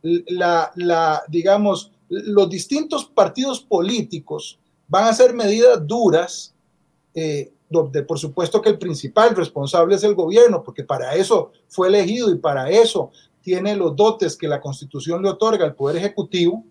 la, 0.03 1.23
digamos, 1.29 1.93
los 2.09 2.51
distintos 2.51 3.05
partidos 3.05 3.61
políticos 3.61 4.59
van 4.89 5.05
a 5.05 5.13
ser 5.13 5.33
medidas 5.33 5.87
duras, 5.87 6.55
eh, 7.15 7.53
donde 7.69 8.03
por 8.03 8.19
supuesto 8.19 8.61
que 8.61 8.69
el 8.69 8.79
principal 8.79 9.35
responsable 9.35 9.95
es 9.95 10.05
el 10.05 10.15
gobierno, 10.15 10.63
porque 10.63 10.85
para 10.85 11.15
eso 11.15 11.53
fue 11.69 11.89
elegido 11.89 12.31
y 12.31 12.37
para 12.37 12.69
eso 12.71 13.11
tiene 13.41 13.75
los 13.75 13.97
dotes 13.97 14.37
que 14.37 14.49
la 14.49 14.61
constitución 14.61 15.23
le 15.23 15.31
otorga 15.31 15.65
al 15.65 15.75
Poder 15.75 15.97
Ejecutivo. 15.97 16.65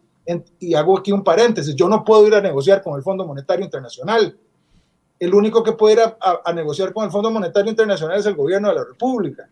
y 0.59 0.75
hago 0.75 0.97
aquí 0.97 1.11
un 1.11 1.23
paréntesis, 1.23 1.75
yo 1.75 1.89
no 1.89 2.05
puedo 2.05 2.25
ir 2.27 2.35
a 2.35 2.41
negociar 2.41 2.81
con 2.83 2.95
el 2.95 3.01
Fondo 3.01 3.25
Monetario 3.25 3.65
Internacional. 3.65 4.37
El 5.21 5.35
único 5.35 5.61
que 5.61 5.73
puede 5.73 5.93
ir 5.93 6.01
a 6.19 6.51
negociar 6.51 6.91
con 6.93 7.05
el 7.05 7.11
Fondo 7.11 7.29
Monetario 7.29 7.69
Internacional 7.69 8.17
es 8.17 8.25
el 8.25 8.33
gobierno 8.33 8.69
de 8.69 8.75
la 8.75 8.83
República. 8.83 9.47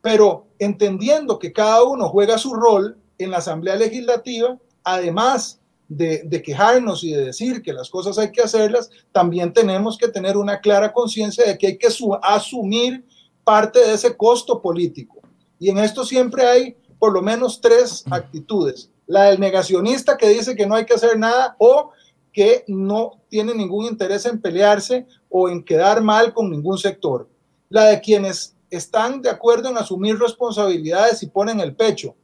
Pero 0.00 0.46
entendiendo 0.58 1.38
que 1.38 1.52
cada 1.52 1.82
uno 1.82 2.08
juega 2.08 2.38
su 2.38 2.54
rol 2.54 2.96
en 3.18 3.30
la 3.30 3.36
Asamblea 3.36 3.76
Legislativa, 3.76 4.56
además 4.84 5.60
de, 5.88 6.42
quejarnos 6.42 7.04
y 7.04 7.12
de 7.12 7.26
decir 7.26 7.62
que 7.62 7.74
las 7.74 7.90
cosas 7.90 8.16
hay 8.16 8.32
que 8.32 8.40
hacerlas, 8.40 8.90
también 9.12 9.52
tenemos 9.52 9.98
que 9.98 10.08
tener 10.08 10.38
una 10.38 10.60
clara 10.60 10.94
conciencia 10.94 11.44
de 11.44 11.58
que 11.58 11.66
hay 11.66 11.76
que 11.76 11.88
asumir 12.22 13.04
parte 13.44 13.80
de 13.80 13.92
ese 13.92 14.16
costo 14.16 14.62
político. 14.62 15.20
Y 15.58 15.68
en 15.68 15.78
esto 15.78 16.06
siempre 16.06 16.46
hay 16.46 16.76
por 16.98 17.12
lo 17.12 17.20
menos 17.20 17.60
tres 17.60 18.02
actitudes. 18.10 18.90
La 19.06 19.24
del 19.24 19.40
negacionista 19.40 20.16
que 20.16 20.30
dice 20.30 20.56
que 20.56 20.66
no 20.66 20.74
hay 20.74 20.86
que 20.86 20.94
hacer 20.94 21.18
nada 21.18 21.54
o 21.58 21.90
que 22.36 22.64
no 22.68 23.22
tiene 23.30 23.54
ningún 23.54 23.86
interés 23.86 24.26
en 24.26 24.38
pelearse 24.38 25.06
o 25.30 25.48
en 25.48 25.64
quedar 25.64 26.02
mal 26.02 26.34
con 26.34 26.50
ningún 26.50 26.76
sector. 26.76 27.26
La 27.70 27.84
de 27.84 27.98
quienes 27.98 28.54
están 28.68 29.22
de 29.22 29.30
acuerdo 29.30 29.70
en 29.70 29.78
asumir 29.78 30.18
responsabilidades 30.18 31.22
y 31.22 31.28
ponen 31.28 31.60
el 31.60 31.74
pecho. 31.74 32.14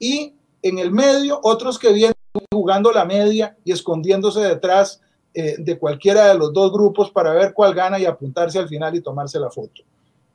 Y 0.00 0.34
en 0.62 0.80
el 0.80 0.90
medio, 0.90 1.38
otros 1.44 1.78
que 1.78 1.92
vienen 1.92 2.16
jugando 2.50 2.90
la 2.90 3.04
media 3.04 3.56
y 3.62 3.70
escondiéndose 3.70 4.40
detrás 4.40 5.00
eh, 5.32 5.54
de 5.56 5.78
cualquiera 5.78 6.26
de 6.26 6.34
los 6.34 6.52
dos 6.52 6.72
grupos 6.72 7.12
para 7.12 7.32
ver 7.32 7.54
cuál 7.54 7.72
gana 7.72 8.00
y 8.00 8.04
apuntarse 8.04 8.58
al 8.58 8.68
final 8.68 8.96
y 8.96 9.00
tomarse 9.00 9.38
la 9.38 9.48
foto. 9.48 9.82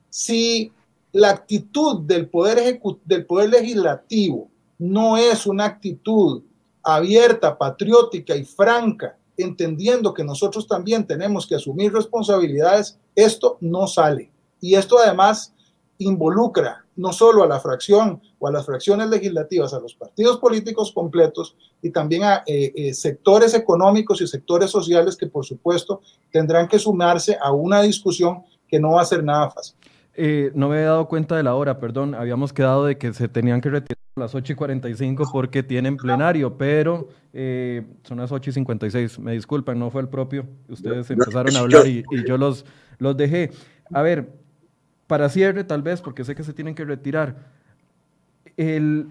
Si 0.10 0.72
la 1.12 1.32
actitud 1.32 2.00
del 2.00 2.30
poder, 2.30 2.80
del 3.04 3.26
poder 3.26 3.50
legislativo 3.50 4.50
no 4.80 5.18
es 5.18 5.46
una 5.46 5.66
actitud 5.66 6.44
abierta, 6.88 7.58
patriótica 7.58 8.34
y 8.36 8.46
franca, 8.46 9.18
entendiendo 9.36 10.14
que 10.14 10.24
nosotros 10.24 10.68
también 10.68 11.06
tenemos 11.06 11.46
que 11.46 11.56
asumir 11.56 11.94
responsabilidades, 11.94 12.98
esto 13.14 13.58
no 13.60 13.88
sale. 13.88 14.32
Y 14.62 14.76
esto 14.76 14.98
además 14.98 15.54
involucra 15.98 16.86
no 16.96 17.12
solo 17.12 17.44
a 17.44 17.48
la 17.48 17.60
fracción 17.60 18.22
o 18.40 18.48
a 18.48 18.52
las 18.52 18.66
fracciones 18.66 19.10
legislativas, 19.10 19.74
a 19.74 19.80
los 19.82 19.96
partidos 19.96 20.38
políticos 20.38 20.94
completos 20.94 21.58
y 21.82 21.92
también 21.92 22.24
a 22.24 22.44
eh, 22.48 22.72
eh, 22.74 22.94
sectores 22.94 23.54
económicos 23.54 24.22
y 24.22 24.28
sectores 24.28 24.72
sociales 24.72 25.18
que 25.18 25.28
por 25.28 25.46
supuesto 25.46 26.02
tendrán 26.32 26.70
que 26.70 26.80
sumarse 26.80 27.38
a 27.40 27.52
una 27.52 27.82
discusión 27.82 28.44
que 28.68 28.80
no 28.80 28.94
va 28.94 29.02
a 29.02 29.06
ser 29.06 29.24
nada 29.24 29.50
fácil. 29.50 29.76
Eh, 30.16 30.52
no 30.56 30.70
me 30.70 30.80
he 30.80 30.86
dado 30.86 31.08
cuenta 31.08 31.36
de 31.36 31.44
la 31.44 31.54
hora, 31.54 31.80
perdón, 31.80 32.16
habíamos 32.16 32.54
quedado 32.54 32.86
de 32.86 32.98
que 32.98 33.14
se 33.14 33.28
tenían 33.28 33.60
que 33.60 33.70
retirar 33.70 34.07
las 34.18 34.36
8 34.36 34.53
y 34.53 34.55
45 34.55 35.30
porque 35.32 35.63
tienen 35.63 35.97
plenario, 35.97 36.57
pero 36.57 37.09
son 38.03 38.18
las 38.18 38.32
8 38.32 38.49
y 38.49 38.53
56, 38.53 39.20
me 39.20 39.34
disculpan, 39.34 39.78
no 39.78 39.89
fue 39.91 40.01
el 40.01 40.09
propio, 40.09 40.47
ustedes 40.68 41.09
empezaron 41.11 41.55
a 41.55 41.59
hablar 41.59 41.88
y, 41.88 42.03
y 42.11 42.28
yo 42.28 42.38
los, 42.38 42.65
los 42.99 43.15
dejé. 43.15 43.51
A 43.93 44.01
ver, 44.01 44.30
para 45.07 45.30
cierre, 45.30 45.63
tal 45.63 45.82
vez, 45.82 46.01
porque 46.01 46.24
sé 46.24 46.36
que 46.36 46.43
se 46.43 46.53
tienen 46.53 46.76
que 46.76 46.84
retirar, 46.84 47.36
el, 48.57 49.07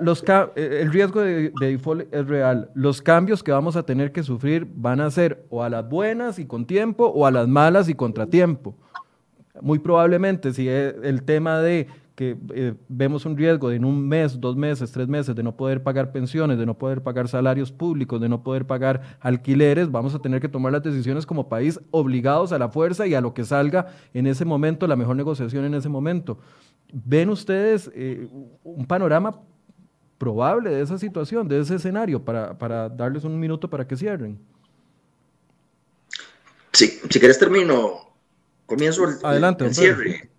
los, 0.00 0.24
el 0.56 0.92
riesgo 0.92 1.20
de, 1.20 1.52
default 1.60 2.12
es 2.14 2.26
real. 2.26 2.70
Los 2.74 3.02
cambios 3.02 3.42
que 3.42 3.52
vamos 3.52 3.76
a 3.76 3.82
tener 3.82 4.12
que 4.12 4.22
sufrir 4.22 4.66
van 4.74 5.00
a 5.00 5.10
ser 5.10 5.44
o 5.50 5.62
a 5.62 5.68
las 5.68 5.88
buenas 5.88 6.38
y 6.38 6.46
con 6.46 6.66
tiempo 6.66 7.06
o 7.06 7.26
a 7.26 7.30
las 7.30 7.48
malas 7.48 7.88
y 7.88 7.94
contratiempo. 7.94 8.74
Muy 9.60 9.78
probablemente, 9.78 10.52
si 10.54 10.68
el 10.68 11.22
tema 11.24 11.60
de 11.60 11.86
que 12.14 12.36
eh, 12.54 12.74
vemos 12.88 13.24
un 13.24 13.36
riesgo 13.36 13.70
de 13.70 13.76
en 13.76 13.84
un 13.84 14.06
mes, 14.06 14.38
dos 14.38 14.56
meses, 14.56 14.92
tres 14.92 15.08
meses 15.08 15.34
de 15.34 15.42
no 15.42 15.56
poder 15.56 15.82
pagar 15.82 16.12
pensiones, 16.12 16.58
de 16.58 16.66
no 16.66 16.76
poder 16.76 17.02
pagar 17.02 17.28
salarios 17.28 17.72
públicos, 17.72 18.20
de 18.20 18.28
no 18.28 18.42
poder 18.42 18.66
pagar 18.66 19.16
alquileres, 19.20 19.90
vamos 19.90 20.14
a 20.14 20.18
tener 20.18 20.40
que 20.40 20.48
tomar 20.48 20.72
las 20.72 20.82
decisiones 20.82 21.24
como 21.24 21.48
país 21.48 21.80
obligados 21.90 22.52
a 22.52 22.58
la 22.58 22.68
fuerza 22.68 23.06
y 23.06 23.14
a 23.14 23.20
lo 23.20 23.32
que 23.32 23.44
salga 23.44 23.94
en 24.12 24.26
ese 24.26 24.44
momento, 24.44 24.86
la 24.86 24.96
mejor 24.96 25.16
negociación 25.16 25.64
en 25.64 25.74
ese 25.74 25.88
momento. 25.88 26.38
¿Ven 26.92 27.30
ustedes 27.30 27.90
eh, 27.94 28.28
un 28.62 28.86
panorama 28.86 29.40
probable 30.18 30.70
de 30.70 30.82
esa 30.82 30.98
situación, 30.98 31.48
de 31.48 31.60
ese 31.60 31.76
escenario, 31.76 32.22
para, 32.22 32.56
para 32.58 32.88
darles 32.88 33.24
un 33.24 33.40
minuto 33.40 33.68
para 33.70 33.86
que 33.86 33.96
cierren? 33.96 34.38
Sí, 36.72 37.00
si 37.08 37.18
quieres 37.18 37.38
termino, 37.38 38.14
comienzo 38.66 39.04
el, 39.08 39.16
Adelante, 39.22 39.64
el 39.64 39.74
cierre. 39.74 40.30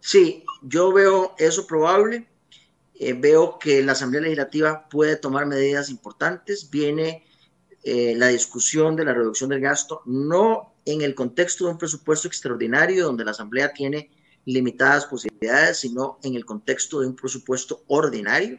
Sí, 0.00 0.44
yo 0.62 0.92
veo 0.92 1.34
eso 1.38 1.66
probable. 1.66 2.28
Eh, 2.94 3.14
veo 3.14 3.58
que 3.58 3.82
la 3.82 3.92
Asamblea 3.92 4.22
Legislativa 4.22 4.88
puede 4.88 5.16
tomar 5.16 5.46
medidas 5.46 5.90
importantes. 5.90 6.70
Viene 6.70 7.24
eh, 7.82 8.14
la 8.16 8.28
discusión 8.28 8.94
de 8.96 9.04
la 9.04 9.14
reducción 9.14 9.50
del 9.50 9.60
gasto, 9.60 10.02
no 10.06 10.74
en 10.84 11.02
el 11.02 11.14
contexto 11.14 11.64
de 11.64 11.72
un 11.72 11.78
presupuesto 11.78 12.28
extraordinario 12.28 13.04
donde 13.04 13.24
la 13.24 13.32
Asamblea 13.32 13.72
tiene 13.72 14.10
limitadas 14.44 15.06
posibilidades, 15.06 15.78
sino 15.78 16.18
en 16.22 16.34
el 16.34 16.44
contexto 16.44 17.00
de 17.00 17.08
un 17.08 17.16
presupuesto 17.16 17.82
ordinario. 17.88 18.58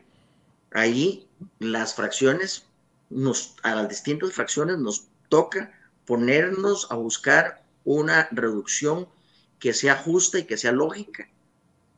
Ahí 0.71 1.27
las 1.59 1.93
fracciones, 1.93 2.65
nos, 3.09 3.55
a 3.63 3.75
las 3.75 3.89
distintas 3.89 4.33
fracciones 4.33 4.77
nos 4.77 5.07
toca 5.29 5.71
ponernos 6.05 6.87
a 6.89 6.95
buscar 6.95 7.63
una 7.85 8.27
reducción 8.31 9.07
que 9.59 9.73
sea 9.73 9.95
justa 9.95 10.39
y 10.39 10.45
que 10.45 10.57
sea 10.57 10.71
lógica 10.71 11.29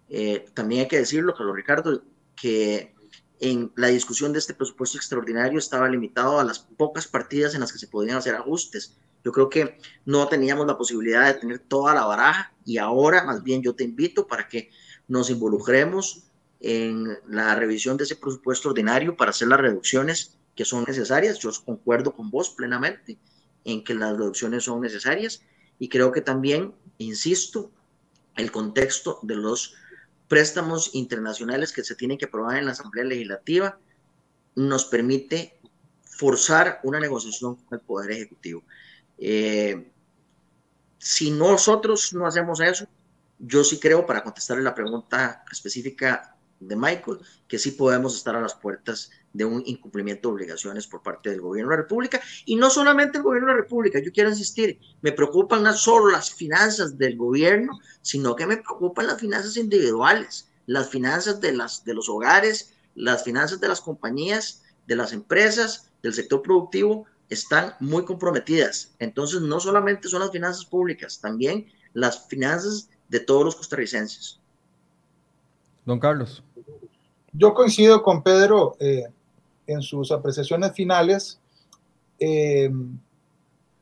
eh, 0.10 0.46
también 0.54 0.82
hay 0.82 0.88
que 0.88 1.00
decirlo, 1.00 1.34
Carlos 1.34 1.56
Ricardo, 1.56 2.04
que 2.36 2.94
en 3.40 3.72
la 3.76 3.88
discusión 3.88 4.34
de 4.34 4.40
este 4.40 4.54
presupuesto 4.54 4.98
extraordinario 4.98 5.60
estaba 5.60 5.90
limitado 5.90 6.40
a 6.40 6.44
las 6.44 6.60
pocas 6.60 7.08
partidas 7.08 7.54
en 7.54 7.62
las 7.62 7.72
que 7.72 7.80
se 7.80 7.88
podían 7.88 8.18
hacer 8.18 8.36
ajustes. 8.36 8.98
Yo 9.24 9.32
creo 9.32 9.50
que 9.50 9.78
no 10.06 10.28
teníamos 10.28 10.68
la 10.68 10.78
posibilidad 10.78 11.26
de 11.26 11.40
tener 11.40 11.60
toda 11.60 11.94
la 11.94 12.06
baraja 12.06 12.54
y 12.64 12.78
ahora 12.78 13.24
más 13.24 13.44
bien 13.44 13.62
yo 13.62 13.76
te 13.76 13.84
invito 13.84 14.28
para 14.28 14.48
que 14.48 14.70
nos 15.08 15.30
involucremos 15.30 16.24
en 16.60 17.18
la 17.28 17.56
revisión 17.56 17.98
de 17.98 18.06
ese 18.06 18.16
presupuesto 18.16 18.70
ordinario 18.70 19.18
para 19.18 19.32
hacer 19.32 19.48
las 19.48 19.60
reducciones 19.60 20.38
que 20.56 20.66
son 20.66 20.86
necesarias. 20.88 21.40
Yo 21.40 21.52
concuerdo 21.66 22.14
con 22.14 22.30
vos 22.30 22.52
plenamente 22.52 23.18
en 23.64 23.84
que 23.84 23.96
las 23.96 24.16
reducciones 24.16 24.64
son 24.64 24.82
necesarias 24.82 25.42
y 25.80 25.90
creo 25.90 26.12
que 26.12 26.22
también, 26.22 26.74
insisto, 26.98 27.72
el 28.36 28.52
contexto 28.52 29.20
de 29.24 29.36
los 29.36 29.76
préstamos 30.28 30.92
internacionales 30.94 31.72
que 31.72 31.84
se 31.84 31.96
tienen 31.96 32.18
que 32.18 32.26
aprobar 32.26 32.58
en 32.58 32.66
la 32.66 32.72
Asamblea 32.72 33.06
Legislativa, 33.06 33.80
nos 34.56 34.86
permite 34.86 35.60
forzar 36.04 36.80
una 36.84 37.00
negociación 37.00 37.56
con 37.56 37.80
el 37.80 37.86
Poder 37.86 38.12
Ejecutivo. 38.12 38.64
Eh, 39.18 39.92
si 40.98 41.32
nosotros 41.32 42.14
no 42.14 42.26
hacemos 42.26 42.60
eso, 42.62 42.88
yo 43.38 43.64
sí 43.64 43.80
creo, 43.80 44.06
para 44.06 44.24
contestarle 44.24 44.64
la 44.64 44.74
pregunta 44.74 45.44
específica 45.52 46.36
de 46.60 46.76
Michael, 46.76 47.20
que 47.48 47.60
sí 47.60 47.72
podemos 47.72 48.16
estar 48.16 48.36
a 48.36 48.42
las 48.42 48.56
puertas 48.56 49.12
de 49.36 49.44
un 49.44 49.62
incumplimiento 49.66 50.30
de 50.30 50.36
obligaciones 50.36 50.88
por 50.88 51.04
parte 51.04 51.30
del 51.30 51.42
gobierno 51.42 51.70
de 51.70 51.76
la 51.76 51.82
República. 51.82 52.22
Y 52.46 52.56
no 52.56 52.70
solamente 52.70 53.18
el 53.18 53.24
gobierno 53.24 53.50
de 53.50 53.56
la 53.56 53.62
República, 53.62 54.00
yo 54.00 54.14
quiero 54.14 54.30
insistir, 54.30 54.80
me 55.02 55.12
preocupan 55.12 55.62
no 55.62 55.74
solo 55.74 56.10
las 56.10 56.32
finanzas 56.32 56.98
del 56.98 57.18
gobierno, 57.18 57.78
sino 58.02 58.34
que 58.34 58.48
me 58.48 58.56
preocupan 58.56 59.08
las 59.08 59.20
finanzas 59.20 59.58
individuales, 59.58 60.48
las 60.68 60.90
finanzas 60.90 61.42
de, 61.42 61.52
las, 61.52 61.84
de 61.84 61.94
los 61.94 62.08
hogares, 62.08 62.74
las 62.96 63.26
finanzas 63.26 63.60
de 63.60 63.68
las 63.68 63.82
compañías, 63.82 64.64
de 64.88 64.96
las 64.96 65.12
empresas, 65.12 65.92
del 66.02 66.14
sector 66.14 66.42
productivo, 66.42 67.06
están 67.30 67.76
muy 67.82 68.06
comprometidas. 68.06 68.96
Entonces, 69.00 69.42
no 69.42 69.60
solamente 69.60 70.08
son 70.08 70.22
las 70.22 70.32
finanzas 70.32 70.64
públicas, 70.64 71.20
también 71.20 71.66
las 71.92 72.26
finanzas 72.28 72.90
de 73.10 73.20
todos 73.20 73.44
los 73.44 73.56
costarricenses. 73.58 74.40
Don 75.84 76.00
Carlos. 76.00 76.42
Yo 77.34 77.54
coincido 77.54 78.02
con 78.02 78.24
Pedro. 78.24 78.78
Eh, 78.80 79.04
en 79.68 79.82
sus 79.82 80.12
apreciaciones 80.12 80.74
finales, 80.74 81.40
eh, 82.20 82.72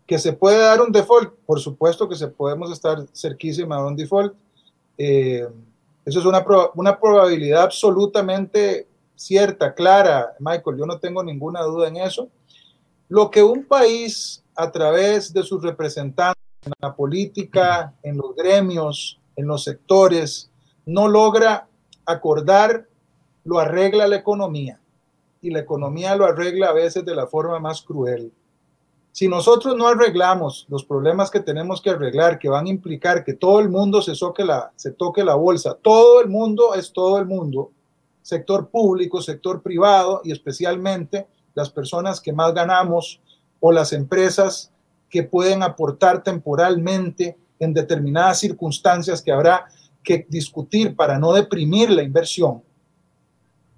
Que 0.06 0.20
se 0.20 0.34
puede 0.34 0.58
dar 0.58 0.82
un 0.82 0.92
default, 0.92 1.34
por 1.46 1.60
supuesto 1.60 2.10
que 2.10 2.16
se 2.16 2.28
podemos 2.28 2.72
estar 2.72 3.06
cerquísima 3.14 3.78
de 3.78 3.84
un 3.84 3.96
default. 3.96 4.34
Eh, 4.98 5.48
eso 6.06 6.20
es 6.20 6.26
una, 6.26 6.46
una 6.76 7.00
probabilidad 7.00 7.64
absolutamente 7.64 8.88
cierta, 9.16 9.74
clara, 9.74 10.34
Michael, 10.40 10.78
yo 10.78 10.86
no 10.86 11.00
tengo 11.00 11.24
ninguna 11.24 11.62
duda 11.62 11.88
en 11.88 11.98
eso. 11.98 12.30
Lo 13.08 13.32
que 13.32 13.42
un 13.42 13.64
país 13.64 14.44
a 14.56 14.72
través 14.72 15.32
de 15.34 15.44
sus 15.44 15.64
representantes 15.64 16.44
en 16.66 16.74
la 16.80 16.96
política, 16.96 17.94
en 18.04 18.18
los 18.18 18.36
gremios, 18.36 19.20
en 19.36 19.48
los 19.48 19.64
sectores, 19.64 20.50
no 20.86 21.08
logra 21.08 21.68
acordar, 22.06 22.88
lo 23.44 23.60
arregla 23.60 24.08
la 24.08 24.18
economía. 24.18 24.80
Y 25.44 25.52
la 25.52 25.60
economía 25.60 26.16
lo 26.16 26.26
arregla 26.26 26.70
a 26.70 26.74
veces 26.74 27.04
de 27.06 27.14
la 27.14 27.28
forma 27.28 27.60
más 27.60 27.82
cruel. 27.82 28.32
Si 29.12 29.28
nosotros 29.28 29.76
no 29.76 29.88
arreglamos 29.88 30.66
los 30.70 30.86
problemas 30.86 31.30
que 31.30 31.42
tenemos 31.42 31.82
que 31.82 31.92
arreglar, 31.92 32.40
que 32.40 32.50
van 32.50 32.66
a 32.66 32.70
implicar 32.70 33.24
que 33.24 33.34
todo 33.34 33.60
el 33.60 33.70
mundo 33.70 34.02
se, 34.02 34.14
la, 34.44 34.72
se 34.76 34.92
toque 34.92 35.24
la 35.24 35.36
bolsa, 35.36 35.78
todo 35.80 36.22
el 36.22 36.30
mundo 36.30 36.74
es 36.74 36.92
todo 36.92 37.20
el 37.20 37.28
mundo, 37.28 37.72
sector 38.22 38.70
público, 38.70 39.22
sector 39.22 39.62
privado 39.62 40.22
y 40.24 40.32
especialmente 40.32 41.28
las 41.54 41.70
personas 41.70 42.22
que 42.22 42.34
más 42.34 42.54
ganamos 42.54 43.22
o 43.60 43.72
las 43.72 43.94
empresas 43.94 44.72
que 45.10 45.24
pueden 45.24 45.62
aportar 45.62 46.24
temporalmente 46.24 47.38
en 47.60 47.74
determinadas 47.74 48.40
circunstancias 48.40 49.22
que 49.22 49.32
habrá 49.32 49.66
que 50.02 50.26
discutir 50.28 50.96
para 50.96 51.20
no 51.20 51.34
deprimir 51.34 51.92
la 51.92 52.02
inversión. 52.02 52.64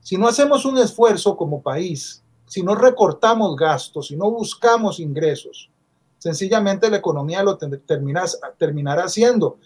Si 0.06 0.18
no 0.18 0.28
hacemos 0.28 0.66
un 0.66 0.78
esfuerzo 0.78 1.36
como 1.36 1.64
país 1.64 2.22
si 2.47 2.62
no 2.62 2.76
recortamos 2.76 3.56
gastos, 3.56 4.08
si 4.08 4.16
no 4.16 4.30
buscamos 4.30 4.99
ingresos, 4.99 5.72
sencillamente 6.20 6.91
la 6.91 6.97
economía 6.97 7.41
lo 7.41 7.58
terminará 7.58 9.03
haciendo. 9.03 9.58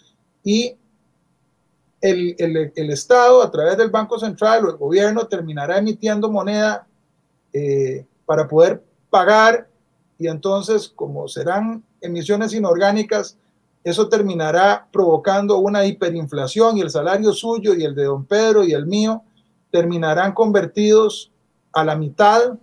Y 0.42 0.76
el, 2.00 2.34
el, 2.74 2.90
Estado, 2.90 3.42
a 3.42 3.50
través 3.50 3.76
del 3.76 3.90
Banco 3.90 4.18
Central 4.18 4.64
o 4.64 4.70
el 4.70 4.76
gobierno, 4.78 5.26
terminará 5.26 5.76
emitiendo 5.76 6.30
moneda 6.30 6.86
eh, 7.52 8.06
para 8.24 8.48
poder 8.48 8.82
pagar 9.10 9.68
y 10.18 10.28
entonces, 10.28 10.88
como 10.88 11.28
serán 11.28 11.84
emisiones 12.00 12.54
inorgánicas, 12.54 13.36
eso 13.84 14.08
terminará 14.08 14.88
provocando 14.90 15.58
una 15.58 15.84
hiperinflación 15.84 16.78
y 16.78 16.80
el 16.80 16.90
salario 16.90 17.34
suyo 17.34 17.74
y 17.74 17.84
el 17.84 17.94
de 17.94 18.04
don 18.04 18.24
Pedro 18.24 18.64
y 18.64 18.72
el 18.72 18.86
mío 18.86 19.22
terminarán 19.70 20.32
convertidos 20.32 21.30
a 21.72 21.84
la 21.84 21.96
mitad 21.96 22.58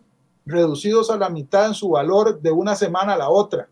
reducidos 0.48 1.12
a 1.12 1.18
la 1.18 1.30
mitad 1.30 1.68
en 1.68 1.74
su 1.74 1.90
valor 1.90 2.42
de 2.42 2.52
una 2.52 2.76
semana 2.76 3.14
a 3.14 3.18
la 3.18 3.30
otra. 3.30 3.68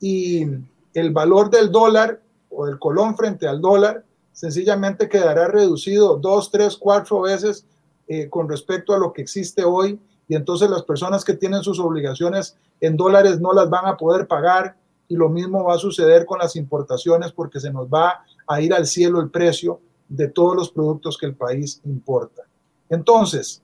Y 0.00 0.46
el 0.94 1.10
valor 1.10 1.50
del 1.50 1.70
dólar 1.70 2.20
o 2.50 2.66
del 2.66 2.78
colón 2.78 3.16
frente 3.16 3.46
al 3.46 3.60
dólar 3.60 4.04
sencillamente 4.32 5.08
quedará 5.08 5.48
reducido 5.48 6.16
dos, 6.16 6.50
tres, 6.50 6.76
cuatro 6.76 7.22
veces 7.22 7.66
eh, 8.06 8.30
con 8.30 8.48
respecto 8.48 8.94
a 8.94 8.98
lo 8.98 9.12
que 9.12 9.22
existe 9.22 9.64
hoy. 9.64 9.98
Y 10.28 10.36
entonces 10.36 10.70
las 10.70 10.84
personas 10.84 11.24
que 11.24 11.34
tienen 11.34 11.62
sus 11.62 11.80
obligaciones 11.80 12.56
en 12.80 12.96
dólares 12.96 13.40
no 13.40 13.52
las 13.52 13.68
van 13.68 13.86
a 13.86 13.96
poder 13.96 14.28
pagar. 14.28 14.76
Y 15.08 15.16
lo 15.16 15.28
mismo 15.28 15.64
va 15.64 15.74
a 15.74 15.78
suceder 15.78 16.26
con 16.26 16.38
las 16.38 16.54
importaciones 16.54 17.32
porque 17.32 17.58
se 17.58 17.72
nos 17.72 17.88
va 17.88 18.24
a 18.46 18.60
ir 18.60 18.72
al 18.72 18.86
cielo 18.86 19.20
el 19.20 19.30
precio 19.30 19.80
de 20.08 20.28
todos 20.28 20.56
los 20.56 20.70
productos 20.70 21.18
que 21.18 21.26
el 21.26 21.34
país 21.34 21.80
importa. 21.84 22.42
Entonces, 22.88 23.62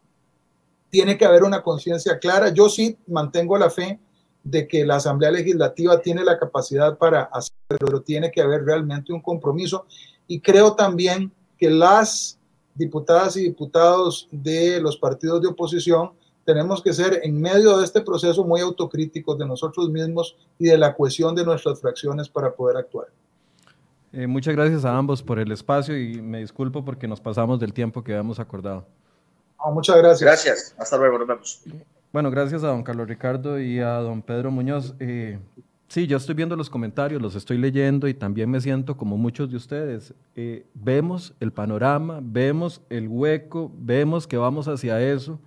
tiene 0.91 1.17
que 1.19 1.25
haber 1.25 1.43
una 1.43 1.63
conciencia 1.63 2.19
clara. 2.19 2.51
Yo 2.51 2.69
sí 2.69 2.97
mantengo 3.07 3.59
la 3.59 3.71
fe 3.71 3.99
de 4.45 4.69
que 4.69 4.85
la 4.85 4.97
Asamblea 4.97 5.31
Legislativa 5.31 6.01
tiene 6.01 6.23
la 6.23 6.39
capacidad 6.39 6.99
para 6.99 7.25
hacerlo, 7.25 7.79
pero 7.79 8.03
tiene 8.03 8.31
que 8.31 8.43
haber 8.43 8.65
realmente 8.65 9.13
un 9.13 9.21
compromiso. 9.21 9.87
Y 10.29 10.41
creo 10.41 10.75
también 10.75 11.33
que 11.59 11.71
las 11.71 12.39
diputadas 12.75 13.37
y 13.37 13.43
diputados 13.43 14.29
de 14.31 14.81
los 14.81 14.97
partidos 14.97 15.41
de 15.41 15.49
oposición 15.49 16.13
tenemos 16.45 16.83
que 16.83 16.93
ser 16.93 17.21
en 17.23 17.41
medio 17.41 17.79
de 17.79 17.85
este 17.85 18.03
proceso 18.03 18.45
muy 18.45 18.61
autocríticos 18.61 19.39
de 19.39 19.47
nosotros 19.47 19.89
mismos 19.89 20.37
y 20.59 20.67
de 20.67 20.77
la 20.77 20.95
cohesión 20.95 21.35
de 21.35 21.45
nuestras 21.45 21.81
fracciones 21.81 22.29
para 22.29 22.55
poder 22.55 22.77
actuar. 22.77 23.09
Eh, 24.15 24.27
muchas 24.27 24.55
gracias 24.55 24.85
a 24.85 24.97
ambos 24.97 25.23
por 25.23 25.39
el 25.39 25.53
espacio 25.53 25.99
y 25.99 26.23
me 26.23 26.39
disculpo 26.39 26.85
porque 26.85 27.09
nos 27.09 27.21
pasamos 27.21 27.61
del 27.61 27.73
tiempo 27.73 28.03
que 28.03 28.13
habíamos 28.13 28.39
acordado 28.41 28.87
muchas 29.73 29.97
gracias. 29.97 30.21
Gracias. 30.21 30.75
Hasta 30.79 30.97
luego. 30.97 31.19
Nos 31.19 31.29
vemos. 31.29 31.63
Bueno, 32.13 32.31
gracias 32.31 32.63
a 32.65 32.69
don 32.69 32.83
Carlos 32.83 33.09
Ricardo 33.09 33.61
y 33.61 33.81
a 33.81 33.95
don 33.95 34.23
Pedro 34.23 34.51
Muñoz. 34.51 34.95
Eh, 35.01 35.39
sí, 35.89 36.07
yo 36.07 36.17
estoy 36.17 36.35
viendo 36.35 36.57
los 36.57 36.71
comentarios, 36.71 37.21
los 37.21 37.35
estoy 37.35 37.59
leyendo 37.59 38.07
y 38.09 38.15
también 38.15 38.51
me 38.51 38.61
siento 38.61 38.97
como 38.97 39.17
muchos 39.17 39.51
de 39.51 39.57
ustedes. 39.57 40.15
Eh, 40.37 40.67
vemos 40.75 41.35
el 41.41 41.53
panorama, 41.53 42.21
vemos 42.23 42.83
el 42.89 43.09
hueco, 43.09 43.73
vemos 43.77 44.27
que 44.27 44.37
vamos 44.37 44.69
hacia 44.69 45.01
eso 45.01 45.41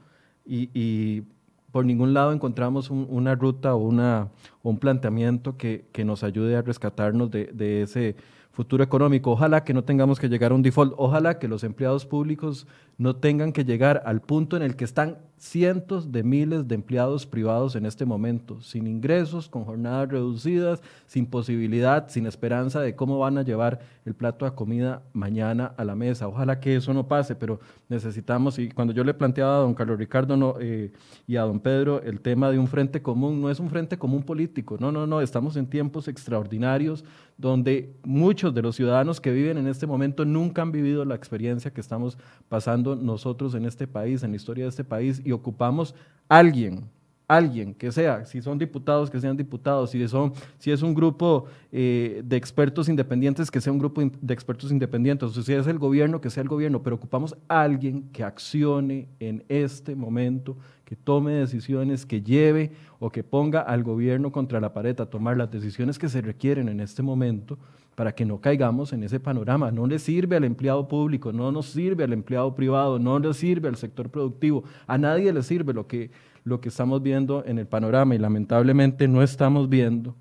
y, 0.45 1.23
por 1.71 1.85
ningún 1.85 2.13
lado 2.13 2.31
encontramos 2.31 2.89
una 2.89 3.35
ruta 3.35 3.75
o, 3.75 3.77
una, 3.77 4.29
un 4.63 4.79
planteamiento 4.79 5.57
que, 5.57 5.85
que, 5.91 6.05
nos 6.05 6.23
ayude 6.23 6.55
a 6.55 6.63
rescatarnos 6.63 7.29
de, 7.29 7.51
de 7.53 7.83
ese 7.83 8.15
futuro 8.57 8.83
económico. 8.83 9.29
Ojalá 9.29 9.63
que 9.63 9.71
no 9.75 9.83
tengamos 9.83 10.19
que 10.19 10.29
llegar 10.29 10.51
a 10.51 10.55
un 10.55 10.63
default, 10.63 10.95
ojalá 10.97 11.37
que 11.37 11.47
los 11.47 11.63
empleados 11.63 12.07
públicos 12.07 12.65
no 12.97 13.15
tengan 13.17 13.53
que 13.53 13.63
llegar 13.63 14.01
al 14.03 14.19
punto 14.21 14.57
en 14.57 14.63
el 14.63 14.75
que 14.75 14.83
están 14.83 15.19
cientos 15.37 16.11
de 16.11 16.23
miles 16.23 16.67
de 16.67 16.75
empleados 16.75 17.25
privados 17.25 17.75
en 17.75 17.85
este 17.85 18.05
momento, 18.05 18.59
sin 18.61 18.87
ingresos, 18.87 19.47
con 19.47 19.65
jornadas 19.65 20.09
reducidas, 20.09 20.81
sin 21.05 21.27
posibilidad, 21.27 22.09
sin 22.09 22.25
esperanza 22.25 22.81
de 22.81 22.95
cómo 22.95 23.19
van 23.19 23.37
a 23.37 23.43
llevar 23.43 23.79
el 24.05 24.15
plato 24.15 24.45
de 24.45 24.51
comida 24.51 25.03
mañana 25.13 25.73
a 25.77 25.85
la 25.85 25.95
mesa. 25.95 26.27
Ojalá 26.27 26.59
que 26.59 26.75
eso 26.75 26.93
no 26.93 27.07
pase, 27.07 27.35
pero 27.35 27.59
necesitamos, 27.87 28.57
y 28.57 28.69
cuando 28.69 28.93
yo 28.93 29.03
le 29.03 29.13
planteaba 29.13 29.57
a 29.57 29.59
don 29.59 29.73
Carlos 29.73 29.99
Ricardo 29.99 30.57
eh, 30.59 30.91
y 31.27 31.35
a 31.35 31.43
don 31.43 31.59
Pedro 31.59 32.01
el 32.01 32.19
tema 32.19 32.49
de 32.49 32.57
un 32.57 32.67
frente 32.67 33.01
común, 33.01 33.39
no 33.39 33.49
es 33.49 33.59
un 33.59 33.69
frente 33.69 33.97
común 33.97 34.23
político, 34.23 34.77
no, 34.79 34.91
no, 34.91 35.05
no, 35.05 35.21
estamos 35.21 35.55
en 35.55 35.67
tiempos 35.67 36.07
extraordinarios 36.07 37.03
donde 37.37 37.95
muchos 38.03 38.53
de 38.53 38.63
los 38.63 38.75
ciudadanos 38.75 39.21
que 39.21 39.31
viven 39.31 39.57
en 39.57 39.67
este 39.67 39.85
momento 39.85 40.25
nunca 40.25 40.63
han 40.63 40.71
vivido 40.71 41.05
la 41.05 41.15
experiencia 41.15 41.71
que 41.71 41.81
estamos 41.81 42.17
pasando 42.49 42.95
nosotros 42.95 43.53
en 43.53 43.65
este 43.65 43.87
país, 43.87 44.23
en 44.23 44.31
la 44.31 44.37
historia 44.37 44.65
de 44.65 44.69
este 44.69 44.83
país, 44.83 45.21
y 45.27 45.33
ocupamos 45.33 45.93
alguien, 46.29 46.85
alguien 47.27 47.73
que 47.73 47.91
sea, 47.91 48.23
si 48.23 48.41
son 48.41 48.57
diputados, 48.57 49.09
que 49.09 49.19
sean 49.19 49.35
diputados, 49.35 49.89
si, 49.89 50.07
son, 50.07 50.31
si 50.57 50.71
es 50.71 50.81
un 50.81 50.93
grupo 50.93 51.47
eh, 51.69 52.21
de 52.23 52.37
expertos 52.37 52.87
independientes, 52.87 53.51
que 53.51 53.59
sea 53.59 53.73
un 53.73 53.79
grupo 53.79 54.01
de 54.01 54.33
expertos 54.33 54.71
independientes, 54.71 55.37
o 55.37 55.43
si 55.43 55.51
es 55.51 55.67
el 55.67 55.79
gobierno, 55.79 56.21
que 56.21 56.29
sea 56.29 56.43
el 56.43 56.47
gobierno, 56.47 56.81
pero 56.81 56.95
ocupamos 56.95 57.35
alguien 57.49 58.03
que 58.13 58.23
accione 58.23 59.09
en 59.19 59.43
este 59.49 59.93
momento, 59.93 60.55
que 60.85 60.95
tome 60.95 61.33
decisiones, 61.33 62.05
que 62.05 62.21
lleve 62.21 62.71
o 62.99 63.09
que 63.09 63.21
ponga 63.21 63.59
al 63.59 63.83
gobierno 63.83 64.31
contra 64.31 64.61
la 64.61 64.73
pared 64.73 64.97
a 65.01 65.09
tomar 65.09 65.35
las 65.35 65.51
decisiones 65.51 65.99
que 65.99 66.07
se 66.07 66.21
requieren 66.21 66.69
en 66.69 66.79
este 66.79 67.03
momento 67.03 67.59
para 67.97 68.13
que 68.13 68.25
no 68.25 68.39
caigamos 68.39 68.93
en 68.93 69.01
ese 69.01 69.19
panorama. 69.19 69.71
No 69.71 69.87
le 69.87 69.97
sirve 69.97 70.35
al 70.35 70.43
empleado 70.43 70.87
público, 70.87 71.33
no 71.33 71.51
nos 71.51 71.65
sirve 71.65 72.03
al 72.03 72.13
empleado 72.13 72.53
privado, 72.53 72.99
no 72.99 73.17
le 73.17 73.33
sirve 73.33 73.69
al 73.69 73.75
sector 73.75 74.11
productivo, 74.11 74.63
a 74.85 74.99
nadie 74.99 75.33
le 75.33 75.41
sirve 75.41 75.73
lo 75.73 75.87
que, 75.87 76.11
lo 76.43 76.61
que 76.61 76.69
estamos 76.69 77.01
viendo 77.01 77.43
en 77.43 77.57
el 77.57 77.65
panorama 77.65 78.13
y 78.13 78.19
lamentablemente 78.19 79.07
no 79.07 79.23
estamos 79.23 79.67
viendo 79.67 80.15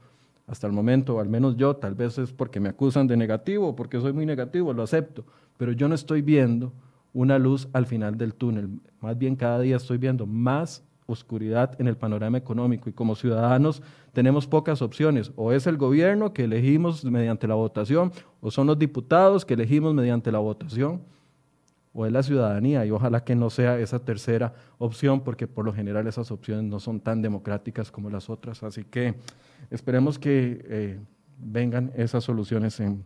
hasta 0.47 0.67
el 0.67 0.73
momento, 0.73 1.17
o 1.17 1.21
al 1.21 1.29
menos 1.29 1.55
yo, 1.59 1.77
tal 1.77 1.95
vez 1.95 2.17
es 2.17 2.33
porque 2.33 2.61
me 2.61 2.71
acusan 2.71 3.07
de 3.07 3.19
negativo, 3.19 3.77
porque 3.77 4.01
soy 4.01 4.15
muy 4.15 4.25
negativo, 4.25 4.73
lo 4.73 4.83
acepto, 4.83 5.27
pero 5.59 5.73
yo 5.73 5.87
no 5.87 5.95
estoy 5.95 6.23
viendo 6.23 6.73
una 7.13 7.39
luz 7.39 7.69
al 7.75 7.85
final 7.85 8.17
del 8.17 8.33
túnel. 8.33 8.71
Más 9.03 9.19
bien 9.19 9.37
cada 9.37 9.61
día 9.61 9.77
estoy 9.77 9.99
viendo 9.99 10.25
más 10.25 10.83
oscuridad 11.07 11.81
en 11.81 11.89
el 11.89 11.97
panorama 11.97 12.39
económico 12.39 12.91
y 12.91 12.93
como 12.93 13.15
ciudadanos 13.15 13.83
tenemos 14.13 14.47
pocas 14.47 14.83
opciones. 14.83 15.33
O 15.37 15.53
es 15.53 15.67
el 15.67 15.77
gobierno 15.77 16.33
que 16.33 16.45
elegimos 16.45 17.05
mediante 17.05 17.47
la 17.47 17.55
votación, 17.55 18.13
o 18.41 18.51
son 18.51 18.67
los 18.67 18.79
diputados 18.79 19.45
que 19.45 19.55
elegimos 19.55 19.95
mediante 19.95 20.33
la 20.33 20.39
votación, 20.39 21.03
o 21.93 22.05
es 22.07 22.13
la 22.13 22.23
ciudadanía. 22.23 22.85
Y 22.85 22.91
ojalá 22.91 23.25
que 23.25 23.35
no 23.35 23.51
sea 23.51 23.79
esa 23.79 24.05
tercera 24.05 24.55
opción, 24.79 25.21
porque 25.21 25.47
por 25.47 25.65
lo 25.65 25.73
general 25.73 26.07
esas 26.07 26.31
opciones 26.31 26.65
no 26.65 26.81
son 26.81 27.01
tan 27.01 27.23
democráticas 27.23 27.91
como 27.91 28.11
las 28.11 28.29
otras. 28.29 28.63
Así 28.63 28.85
que 28.85 29.15
esperemos 29.71 30.19
que 30.19 30.65
eh, 30.69 31.01
vengan 31.39 31.93
esas 31.97 32.25
soluciones 32.25 32.81
en, 32.81 33.05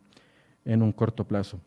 en 0.64 0.82
un 0.82 0.92
corto 0.92 1.24
plazo. 1.26 1.60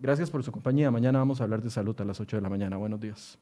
Gracias 0.00 0.30
por 0.30 0.42
su 0.42 0.52
compañía. 0.52 0.90
Mañana 0.90 1.18
vamos 1.18 1.40
a 1.40 1.44
hablar 1.44 1.62
de 1.62 1.70
salud 1.70 1.98
a 2.00 2.04
las 2.04 2.20
8 2.20 2.36
de 2.36 2.42
la 2.42 2.48
mañana. 2.48 2.76
Buenos 2.76 3.00
días. 3.00 3.38